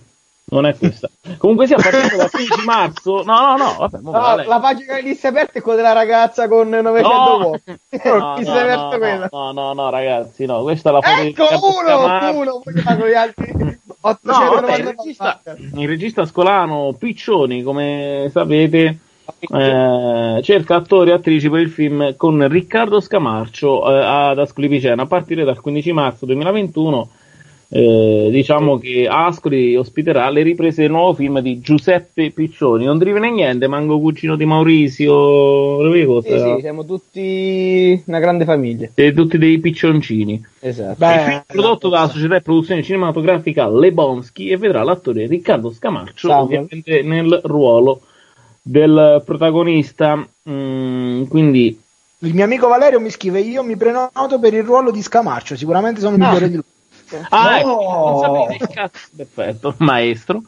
non 0.52 0.66
è 0.66 0.78
questa. 0.78 1.10
Comunque 1.38 1.66
sia 1.66 1.78
partendo 1.78 2.18
dal 2.18 2.30
15 2.30 2.66
marzo. 2.66 3.24
No, 3.24 3.40
no, 3.40 3.58
no, 3.58 3.76
vabbè, 3.80 3.98
No, 4.02 4.12
vale. 4.12 4.46
la 4.46 4.60
pagina 4.60 4.98
lì 4.98 5.16
si 5.16 5.26
è 5.26 5.30
aperta 5.30 5.60
è 5.60 5.62
quella 5.62 5.78
della 5.78 5.94
ragazza 5.94 6.48
con 6.48 6.70
900 6.70 7.10
No! 7.10 7.60
No, 8.02 8.36
no, 9.32 9.52
no, 9.52 9.52
no, 9.52 9.74
no, 9.74 9.90
ragazzi, 9.90 10.46
no, 10.46 10.62
questa 10.62 10.90
è 10.90 10.94
la 10.94 11.02
foto 11.02 11.22
di 11.22 11.28
Ecco 11.30 11.44
Riccardo 11.44 11.68
uno, 11.68 12.40
uno, 12.40 12.62
vogliamo 12.66 13.08
gli 13.08 13.14
altri 13.14 13.54
No, 13.54 13.78
899. 14.02 14.62
vabbè, 14.62 14.78
il 14.78 14.86
regista, 14.86 15.42
il 15.56 15.88
regista 15.88 16.26
scolano 16.26 16.96
Piccioni, 16.98 17.62
come 17.62 18.30
sapete, 18.32 18.98
eh, 19.40 20.40
cerca 20.44 20.76
attori 20.76 21.12
e 21.12 21.14
attrici 21.14 21.50
per 21.50 21.62
il 21.62 21.70
film 21.70 22.16
con 22.18 22.48
Riccardo 22.48 23.00
Scamarcio 23.00 23.90
eh, 23.92 24.04
ad 24.04 24.40
Ascoli 24.40 24.68
Piceno 24.68 25.04
a 25.04 25.06
partire 25.06 25.44
dal 25.44 25.62
15 25.62 25.92
marzo 25.94 26.26
2021. 26.26 27.10
Eh, 27.74 28.28
diciamo 28.30 28.78
che 28.78 29.08
Ascoli 29.10 29.78
ospiterà 29.78 30.30
le 30.30 30.42
riprese 30.42 30.82
del 30.82 30.92
nuovo 30.92 31.14
film 31.14 31.40
di 31.40 31.62
Giuseppe 31.62 32.32
Piccioni. 32.32 32.84
Non 32.84 32.98
drive 32.98 33.20
né 33.20 33.32
niente, 33.32 33.68
manco 33.68 33.98
cugino 33.98 34.36
di 34.36 34.44
Maurizio. 34.44 35.80
Sì, 36.22 36.56
sì, 36.56 36.58
siamo 36.60 36.84
tutti 36.84 38.04
una 38.08 38.20
grande 38.20 38.44
famiglia. 38.44 38.90
E 38.94 39.14
tutti 39.14 39.38
dei 39.38 39.58
piccioncini. 39.60 40.46
Esatto. 40.60 41.02
il 41.02 41.22
film 41.24 41.38
è 41.38 41.44
prodotto 41.48 41.88
dalla 41.88 42.10
società 42.10 42.36
di 42.36 42.44
produzione 42.44 42.84
cinematografica 42.84 43.70
Lebonsky 43.70 44.50
e 44.50 44.58
vedrà 44.58 44.84
l'attore 44.84 45.26
Riccardo 45.26 45.72
Scamarcio 45.72 46.28
Samuel. 46.28 46.44
ovviamente 46.44 47.02
nel 47.04 47.40
ruolo 47.46 48.02
del 48.62 49.24
protagonista. 49.26 50.28
Mm, 50.50 51.24
quindi 51.24 51.80
Il 52.20 52.34
mio 52.34 52.44
amico 52.44 52.68
Valerio 52.68 53.00
mi 53.00 53.10
scrive: 53.10 53.40
Io 53.40 53.64
mi 53.64 53.78
prenoto 53.78 54.40
per 54.42 54.54
il 54.54 54.64
ruolo 54.64 54.92
di 54.92 55.02
Scamarcio, 55.02 55.56
sicuramente 55.56 56.02
sono 56.02 56.18
migliore 56.18 56.50
di 56.50 56.56
lui. 56.56 56.64
Ah, 57.30 57.60
ecco, 57.60 57.70
No. 57.70 58.68
cazzo. 58.74 59.00
Perfetto, 59.16 59.76
maestro. 59.80 60.42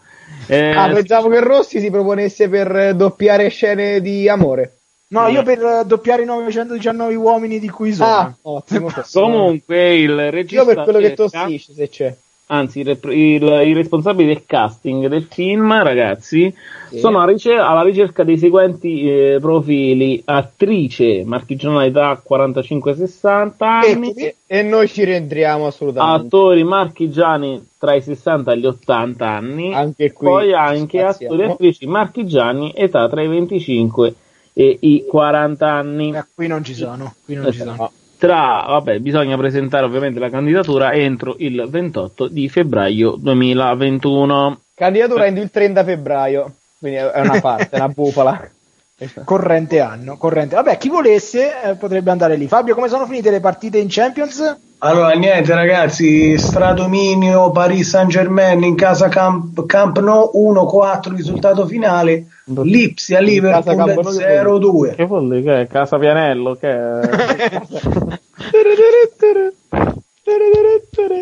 Eh, 0.48 0.72
Ah, 0.76 0.90
pensavo 0.92 1.30
che 1.30 1.40
Rossi 1.40 1.80
si 1.80 1.90
proponesse 1.90 2.50
per 2.50 2.96
doppiare 2.96 3.48
scene 3.50 4.02
di 4.02 4.28
amore. 4.28 4.78
No, 5.14 5.28
io 5.28 5.44
per 5.44 5.84
doppiare 5.86 6.24
i 6.24 6.26
919 6.26 7.14
uomini 7.16 7.60
di 7.60 7.70
cui 7.70 7.94
sono. 7.94 8.10
Ah, 8.10 8.34
ottimo. 8.42 8.90
comunque 9.14 9.96
il 10.00 10.32
regista 10.32 10.64
Io 10.64 10.74
per 10.74 10.84
quello 10.84 10.98
che 11.00 11.16
cerca- 11.16 11.24
tossisce, 11.44 11.74
se 11.74 11.90
c'è. 11.90 12.16
Anzi 12.54 12.82
il, 12.82 12.98
il- 13.10 13.64
i 13.68 13.74
responsabili 13.74 14.28
del 14.28 14.44
casting 14.46 15.08
del 15.08 15.24
film, 15.24 15.72
ragazzi, 15.84 16.54
Sì. 16.90 17.00
sono 17.00 17.20
alla, 17.22 17.32
ricer- 17.32 17.60
alla 17.60 17.82
ricerca 17.82 18.24
dei 18.24 18.38
seguenti 18.38 19.10
eh, 19.10 19.38
profili: 19.42 20.22
attrice, 20.26 21.24
marchigianalità 21.26 22.22
45-60 22.28 23.52
anni, 23.58 24.14
E, 24.16 24.36
e 24.46 24.62
noi 24.62 24.88
ci 24.88 25.04
rientriamo 25.04 25.68
assolutamente. 25.68 26.26
attori 26.28 26.64
marchigiani 26.64 27.68
tra 27.80 27.94
i 27.96 28.02
60 28.02 28.52
e 28.54 28.58
gli 28.60 28.66
80 28.66 29.28
anni, 29.28 29.74
Anche 29.74 30.12
qui 30.14 30.28
poi 30.28 30.54
anche 30.54 31.00
spaziamo. 31.00 31.34
attori 31.34 31.48
e 31.50 31.52
attrici 31.52 31.86
marchigiani 31.88 32.74
età 32.76 33.10
tra 33.10 33.22
i 33.22 33.28
25 33.28 34.14
e 34.54 34.78
i 34.82 35.06
40 35.10 35.68
anni. 35.72 36.14
Eh, 36.16 36.24
qui 36.36 36.48
non 36.48 36.64
ci 36.64 36.76
sono. 36.76 37.14
Qui 37.26 37.34
non 37.36 37.52
ci 37.52 37.58
sono. 37.60 37.92
Tra, 38.24 38.64
vabbè, 38.66 39.00
bisogna 39.00 39.36
presentare 39.36 39.84
ovviamente 39.84 40.18
la 40.18 40.30
candidatura 40.30 40.94
entro 40.94 41.36
il 41.40 41.68
28 41.68 42.30
di 42.30 42.48
febbraio 42.48 43.18
2021. 43.20 44.62
Candidatura 44.74 45.26
entro 45.26 45.44
il 45.44 45.52
30 45.52 45.84
febbraio. 45.84 46.54
Quindi 46.80 47.00
è 47.00 47.20
una 47.20 47.42
parte, 47.42 47.72
è 47.72 47.76
una 47.76 47.90
bufala. 47.90 48.50
Corrente 49.26 49.82
anno, 49.82 50.16
corrente. 50.16 50.56
Vabbè, 50.56 50.78
chi 50.78 50.88
volesse 50.88 51.52
eh, 51.64 51.76
potrebbe 51.76 52.12
andare 52.12 52.38
lì. 52.38 52.48
Fabio, 52.48 52.76
come 52.76 52.88
sono 52.88 53.06
finite 53.06 53.30
le 53.30 53.42
partite 53.42 53.78
in 53.78 53.88
Champions? 53.90 54.58
Allora, 54.86 55.14
niente 55.14 55.54
ragazzi, 55.54 56.38
stradominio 56.38 57.52
Paris 57.52 57.88
Saint 57.88 58.10
Germain 58.10 58.62
in 58.64 58.76
casa 58.76 59.08
Camp, 59.08 59.66
Camp 59.66 59.98
Nou 60.00 60.30
1-4 60.36 61.16
risultato 61.16 61.66
finale, 61.66 62.26
Lipsia 62.44 63.22
Liverpool 63.22 63.78
0-2. 63.78 64.96
Che 64.96 65.06
vuol 65.06 65.30
dire? 65.30 65.42
Che 65.42 65.62
è? 65.62 65.68
Casa 65.68 65.98
Pianello? 65.98 66.56
Che 66.56 66.70
è... 66.70 67.00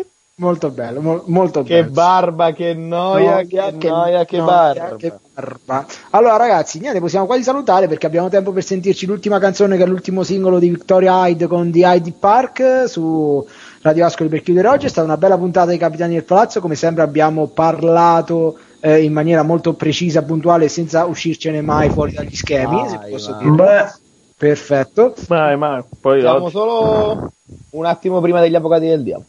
Molto 0.42 0.70
bello, 0.70 1.00
mo- 1.00 1.22
molto 1.26 1.62
Che 1.62 1.82
bello. 1.82 1.92
barba, 1.92 2.50
che 2.52 2.74
noia, 2.74 3.42
che, 3.44 3.70
noia, 3.78 4.24
che 4.24 4.36
noia, 4.38 4.74
barba. 4.74 4.96
che 4.96 5.12
barba. 5.32 5.86
Allora, 6.10 6.36
ragazzi, 6.36 6.80
niente, 6.80 6.98
possiamo 6.98 7.26
quasi 7.26 7.44
salutare 7.44 7.86
perché 7.86 8.06
abbiamo 8.06 8.28
tempo 8.28 8.50
per 8.50 8.64
sentirci 8.64 9.06
l'ultima 9.06 9.38
canzone 9.38 9.76
che 9.76 9.84
è 9.84 9.86
l'ultimo 9.86 10.24
singolo 10.24 10.58
di 10.58 10.68
Victoria 10.68 11.28
Hyde 11.28 11.46
con 11.46 11.70
The 11.70 11.78
Hyde 11.78 12.12
Park 12.18 12.84
su 12.88 13.46
Radio 13.82 14.04
Ascoli 14.04 14.28
per 14.28 14.42
chiudere 14.42 14.66
oggi. 14.66 14.86
È 14.86 14.88
stata 14.88 15.06
una 15.06 15.16
bella 15.16 15.38
puntata 15.38 15.66
dei 15.66 15.78
Capitani 15.78 16.14
del 16.14 16.24
Palazzo. 16.24 16.60
Come 16.60 16.74
sempre 16.74 17.04
abbiamo 17.04 17.46
parlato 17.46 18.58
eh, 18.80 19.00
in 19.04 19.12
maniera 19.12 19.42
molto 19.44 19.74
precisa, 19.74 20.22
puntuale, 20.24 20.66
senza 20.68 21.04
uscircene 21.04 21.60
mai 21.60 21.88
fuori 21.88 22.14
dagli 22.14 22.34
schemi. 22.34 22.88
se 22.88 22.96
Vai, 22.96 23.10
posso 23.12 23.30
vai. 23.30 23.38
dirlo. 23.44 23.54
Beh, 23.64 23.92
Perfetto. 24.36 25.14
Vai, 25.28 25.56
ma 25.56 25.84
poi 26.00 26.20
Siamo 26.20 26.42
oggi- 26.46 26.50
solo 26.50 27.30
un 27.70 27.84
attimo 27.86 28.20
prima 28.20 28.40
degli 28.40 28.56
avvocati 28.56 28.86
del 28.88 29.04
diavolo. 29.04 29.26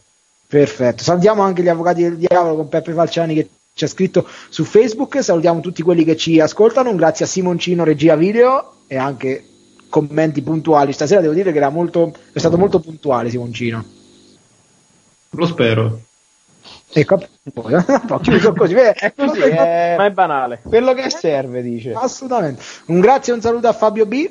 Perfetto, 0.54 1.02
salutiamo 1.02 1.42
anche 1.42 1.64
gli 1.64 1.68
avvocati 1.68 2.02
del 2.02 2.16
diavolo 2.16 2.54
con 2.54 2.68
Peppe 2.68 2.92
Falciani 2.92 3.34
che 3.34 3.48
ci 3.74 3.82
ha 3.82 3.88
scritto 3.88 4.24
su 4.48 4.62
Facebook, 4.62 5.20
salutiamo 5.20 5.58
tutti 5.58 5.82
quelli 5.82 6.04
che 6.04 6.16
ci 6.16 6.38
ascoltano, 6.38 6.90
un 6.90 6.96
grazie 6.96 7.24
a 7.24 7.28
Simoncino 7.28 7.82
regia 7.82 8.14
video 8.14 8.74
e 8.86 8.96
anche 8.96 9.44
commenti 9.88 10.42
puntuali, 10.42 10.92
stasera 10.92 11.20
devo 11.20 11.34
dire 11.34 11.50
che 11.50 11.56
era 11.56 11.70
molto, 11.70 12.14
è 12.32 12.38
stato 12.38 12.56
molto 12.56 12.78
puntuale 12.78 13.30
Simoncino. 13.30 13.84
Lo 15.30 15.46
spero. 15.46 16.02
Ecco, 16.92 17.26
poi, 17.52 17.74
chiuso 18.22 18.52
così? 18.52 18.74
È 18.94 19.12
così, 19.12 19.40
è 19.40 19.94
Ma 19.98 20.04
è 20.04 20.10
banale. 20.12 20.60
quello 20.62 20.94
che 20.94 21.10
serve, 21.10 21.62
dice. 21.62 21.94
assolutamente. 21.94 22.62
Un 22.86 23.00
grazie 23.00 23.32
e 23.32 23.36
un 23.36 23.42
saluto 23.42 23.66
a 23.66 23.72
Fabio 23.72 24.06
B. 24.06 24.30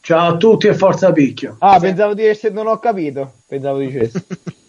ciao 0.00 0.32
a 0.32 0.36
tutti 0.38 0.66
e 0.68 0.72
forza 0.72 1.12
picchio. 1.12 1.56
Ah, 1.58 1.78
pensavo 1.78 2.14
di 2.14 2.24
essere, 2.24 2.54
non 2.54 2.68
ho 2.68 2.78
capito. 2.78 3.34
Pensavo 3.46 3.76
dicessi. 3.80 4.24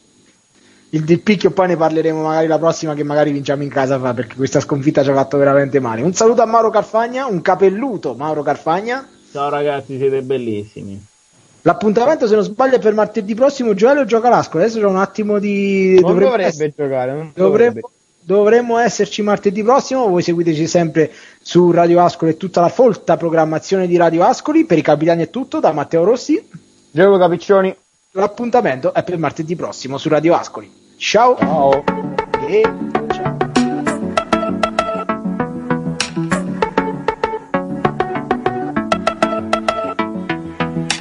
Il 0.94 1.06
del 1.06 1.22
picchio 1.22 1.50
poi 1.50 1.70
ne 1.70 1.76
parleremo 1.76 2.22
magari 2.22 2.46
la 2.46 2.60
prossima 2.60 2.94
che 2.94 3.04
magari 3.04 3.32
vinciamo 3.32 3.64
in 3.64 3.70
casa 3.70 4.00
fa, 4.00 4.14
perché 4.14 4.36
questa 4.36 4.60
sconfitta 4.60 5.02
ci 5.02 5.10
ha 5.10 5.16
fatto 5.16 5.38
veramente 5.38 5.80
male. 5.80 6.04
Un 6.04 6.14
saluto 6.14 6.44
a 6.44 6.46
Mauro 6.46 6.70
Carfagna, 6.70 7.26
un 7.26 7.42
capelluto 7.42 8.14
Mauro 8.14 8.44
Carfagna. 8.44 9.08
Ciao 9.32 9.50
ragazzi, 9.50 9.98
siete 9.98 10.22
bellissimi. 10.22 11.04
L'appuntamento, 11.62 12.28
se 12.28 12.36
non 12.36 12.44
sbaglio, 12.44 12.76
è 12.76 12.80
per 12.80 12.94
martedì 12.94 13.34
prossimo. 13.34 13.74
Gioele 13.74 14.06
gioca 14.06 14.30
l'Ascoli. 14.30 14.66
Adesso 14.66 14.80
c'è 14.80 14.86
un 14.86 14.98
attimo 14.98 15.40
di. 15.40 15.98
Non 16.00 16.12
dovrebbe, 16.12 16.44
essere- 16.44 16.74
giocare. 16.78 17.12
non 17.12 17.32
dovremmo, 17.34 17.74
dovrebbe. 17.74 17.82
dovremmo 18.20 18.78
esserci 18.78 19.24
martedì 19.24 19.64
prossimo. 19.64 20.08
Voi 20.08 20.22
seguiteci 20.22 20.68
sempre 20.68 21.12
su 21.42 21.72
Radio 21.72 22.04
Ascoli 22.04 22.34
e 22.34 22.38
tutta 22.38 22.62
la 22.62 22.70
folta 22.70 23.18
programmazione 23.18 23.88
di 23.88 23.98
Radio 23.98 24.26
Ascoli. 24.26 24.66
Per 24.66 24.78
i 24.78 24.84
capitani 24.84 25.24
è 25.24 25.32
tutto. 25.32 25.60
Da 25.60 25.72
Matteo 25.72 26.04
Rossi. 26.04 26.48
Gioco 26.92 27.18
Capiccioni. 27.18 27.76
L'appuntamento 28.12 28.94
è 28.94 29.02
per 29.02 29.18
martedì 29.18 29.56
prossimo 29.56 29.98
su 29.98 30.08
Radio 30.08 30.36
Ascoli. 30.36 30.82
Ciao. 31.04 31.36
Ciao. 31.36 31.84
E. 32.48 32.64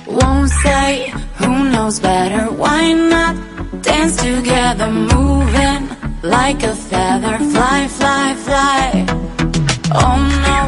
Won't 0.09 0.51
say 0.51 1.09
who 1.37 1.71
knows 1.71 2.01
better. 2.01 2.51
Why 2.53 2.93
not 2.93 3.37
dance 3.83 4.17
together, 4.17 4.91
moving 4.91 5.89
like 6.23 6.65
a 6.65 6.75
feather? 6.75 7.39
Fly, 7.53 7.87
fly, 7.87 8.35
fly. 8.47 9.07
Oh 9.95 10.19
no, 10.49 10.61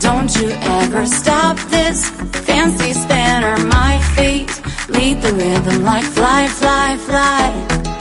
don't 0.00 0.30
you 0.36 0.50
ever 0.80 1.06
stop 1.06 1.56
this 1.70 2.10
fancy 2.46 2.92
spanner. 2.92 3.56
My 3.64 3.98
feet 4.14 4.50
lead 4.90 5.22
the 5.22 5.32
rhythm 5.32 5.84
like 5.84 6.04
fly, 6.04 6.48
fly, 6.48 6.98
fly 6.98 7.93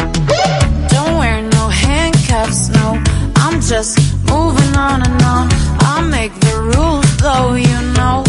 no 2.50 3.02
I'm 3.38 3.62
just 3.62 3.98
moving 4.26 4.76
on 4.76 5.02
and 5.02 5.22
on. 5.24 5.48
I 5.80 6.06
make 6.12 6.34
the 6.42 6.56
rules 6.76 7.18
though, 7.18 7.54
you 7.56 7.80
know. 7.98 8.24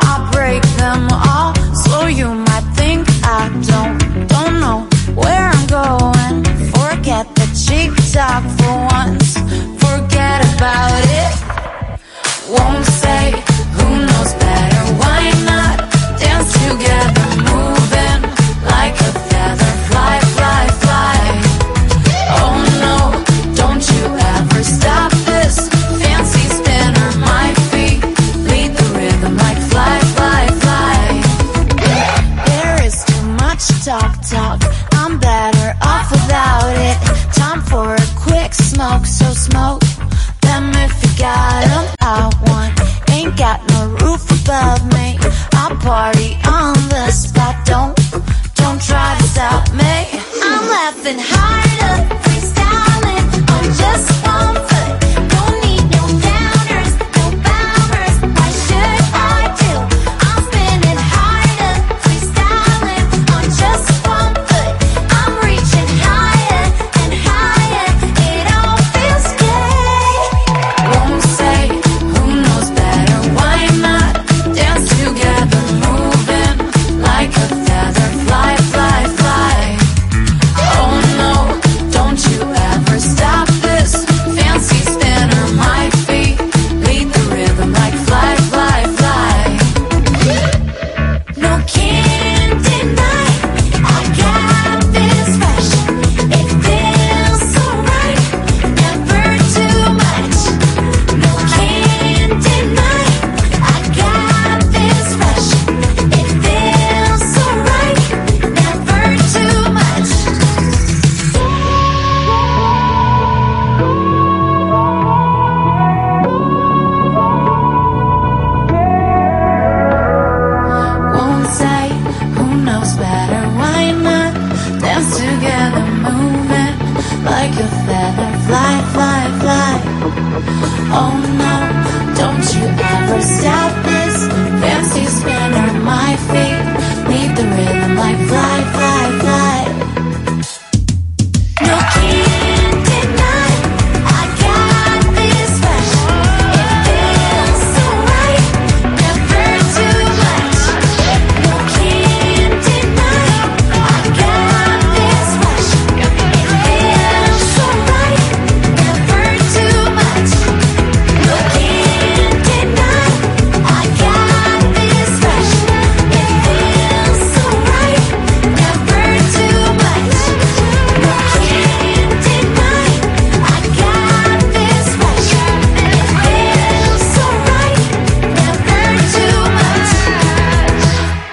I 0.00 0.30
break 0.32 0.62
them 0.76 1.08
all 1.10 1.54
So 1.74 2.06
you 2.06 2.28
might 2.34 2.66
think 2.76 3.08
I 3.24 3.48
don't 3.70 4.28
Don't 4.28 4.60
know 4.60 4.88
where 5.14 5.50
I'm 5.54 5.66
going. 5.66 6.44
Forget 6.70 7.26
the 7.34 7.48
cheek 7.66 7.90
talk 8.12 8.44
for 8.58 8.74
once. 8.94 9.34
Forget 9.82 10.38
about 10.54 11.02
it. 11.22 11.32
Won't 12.48 12.97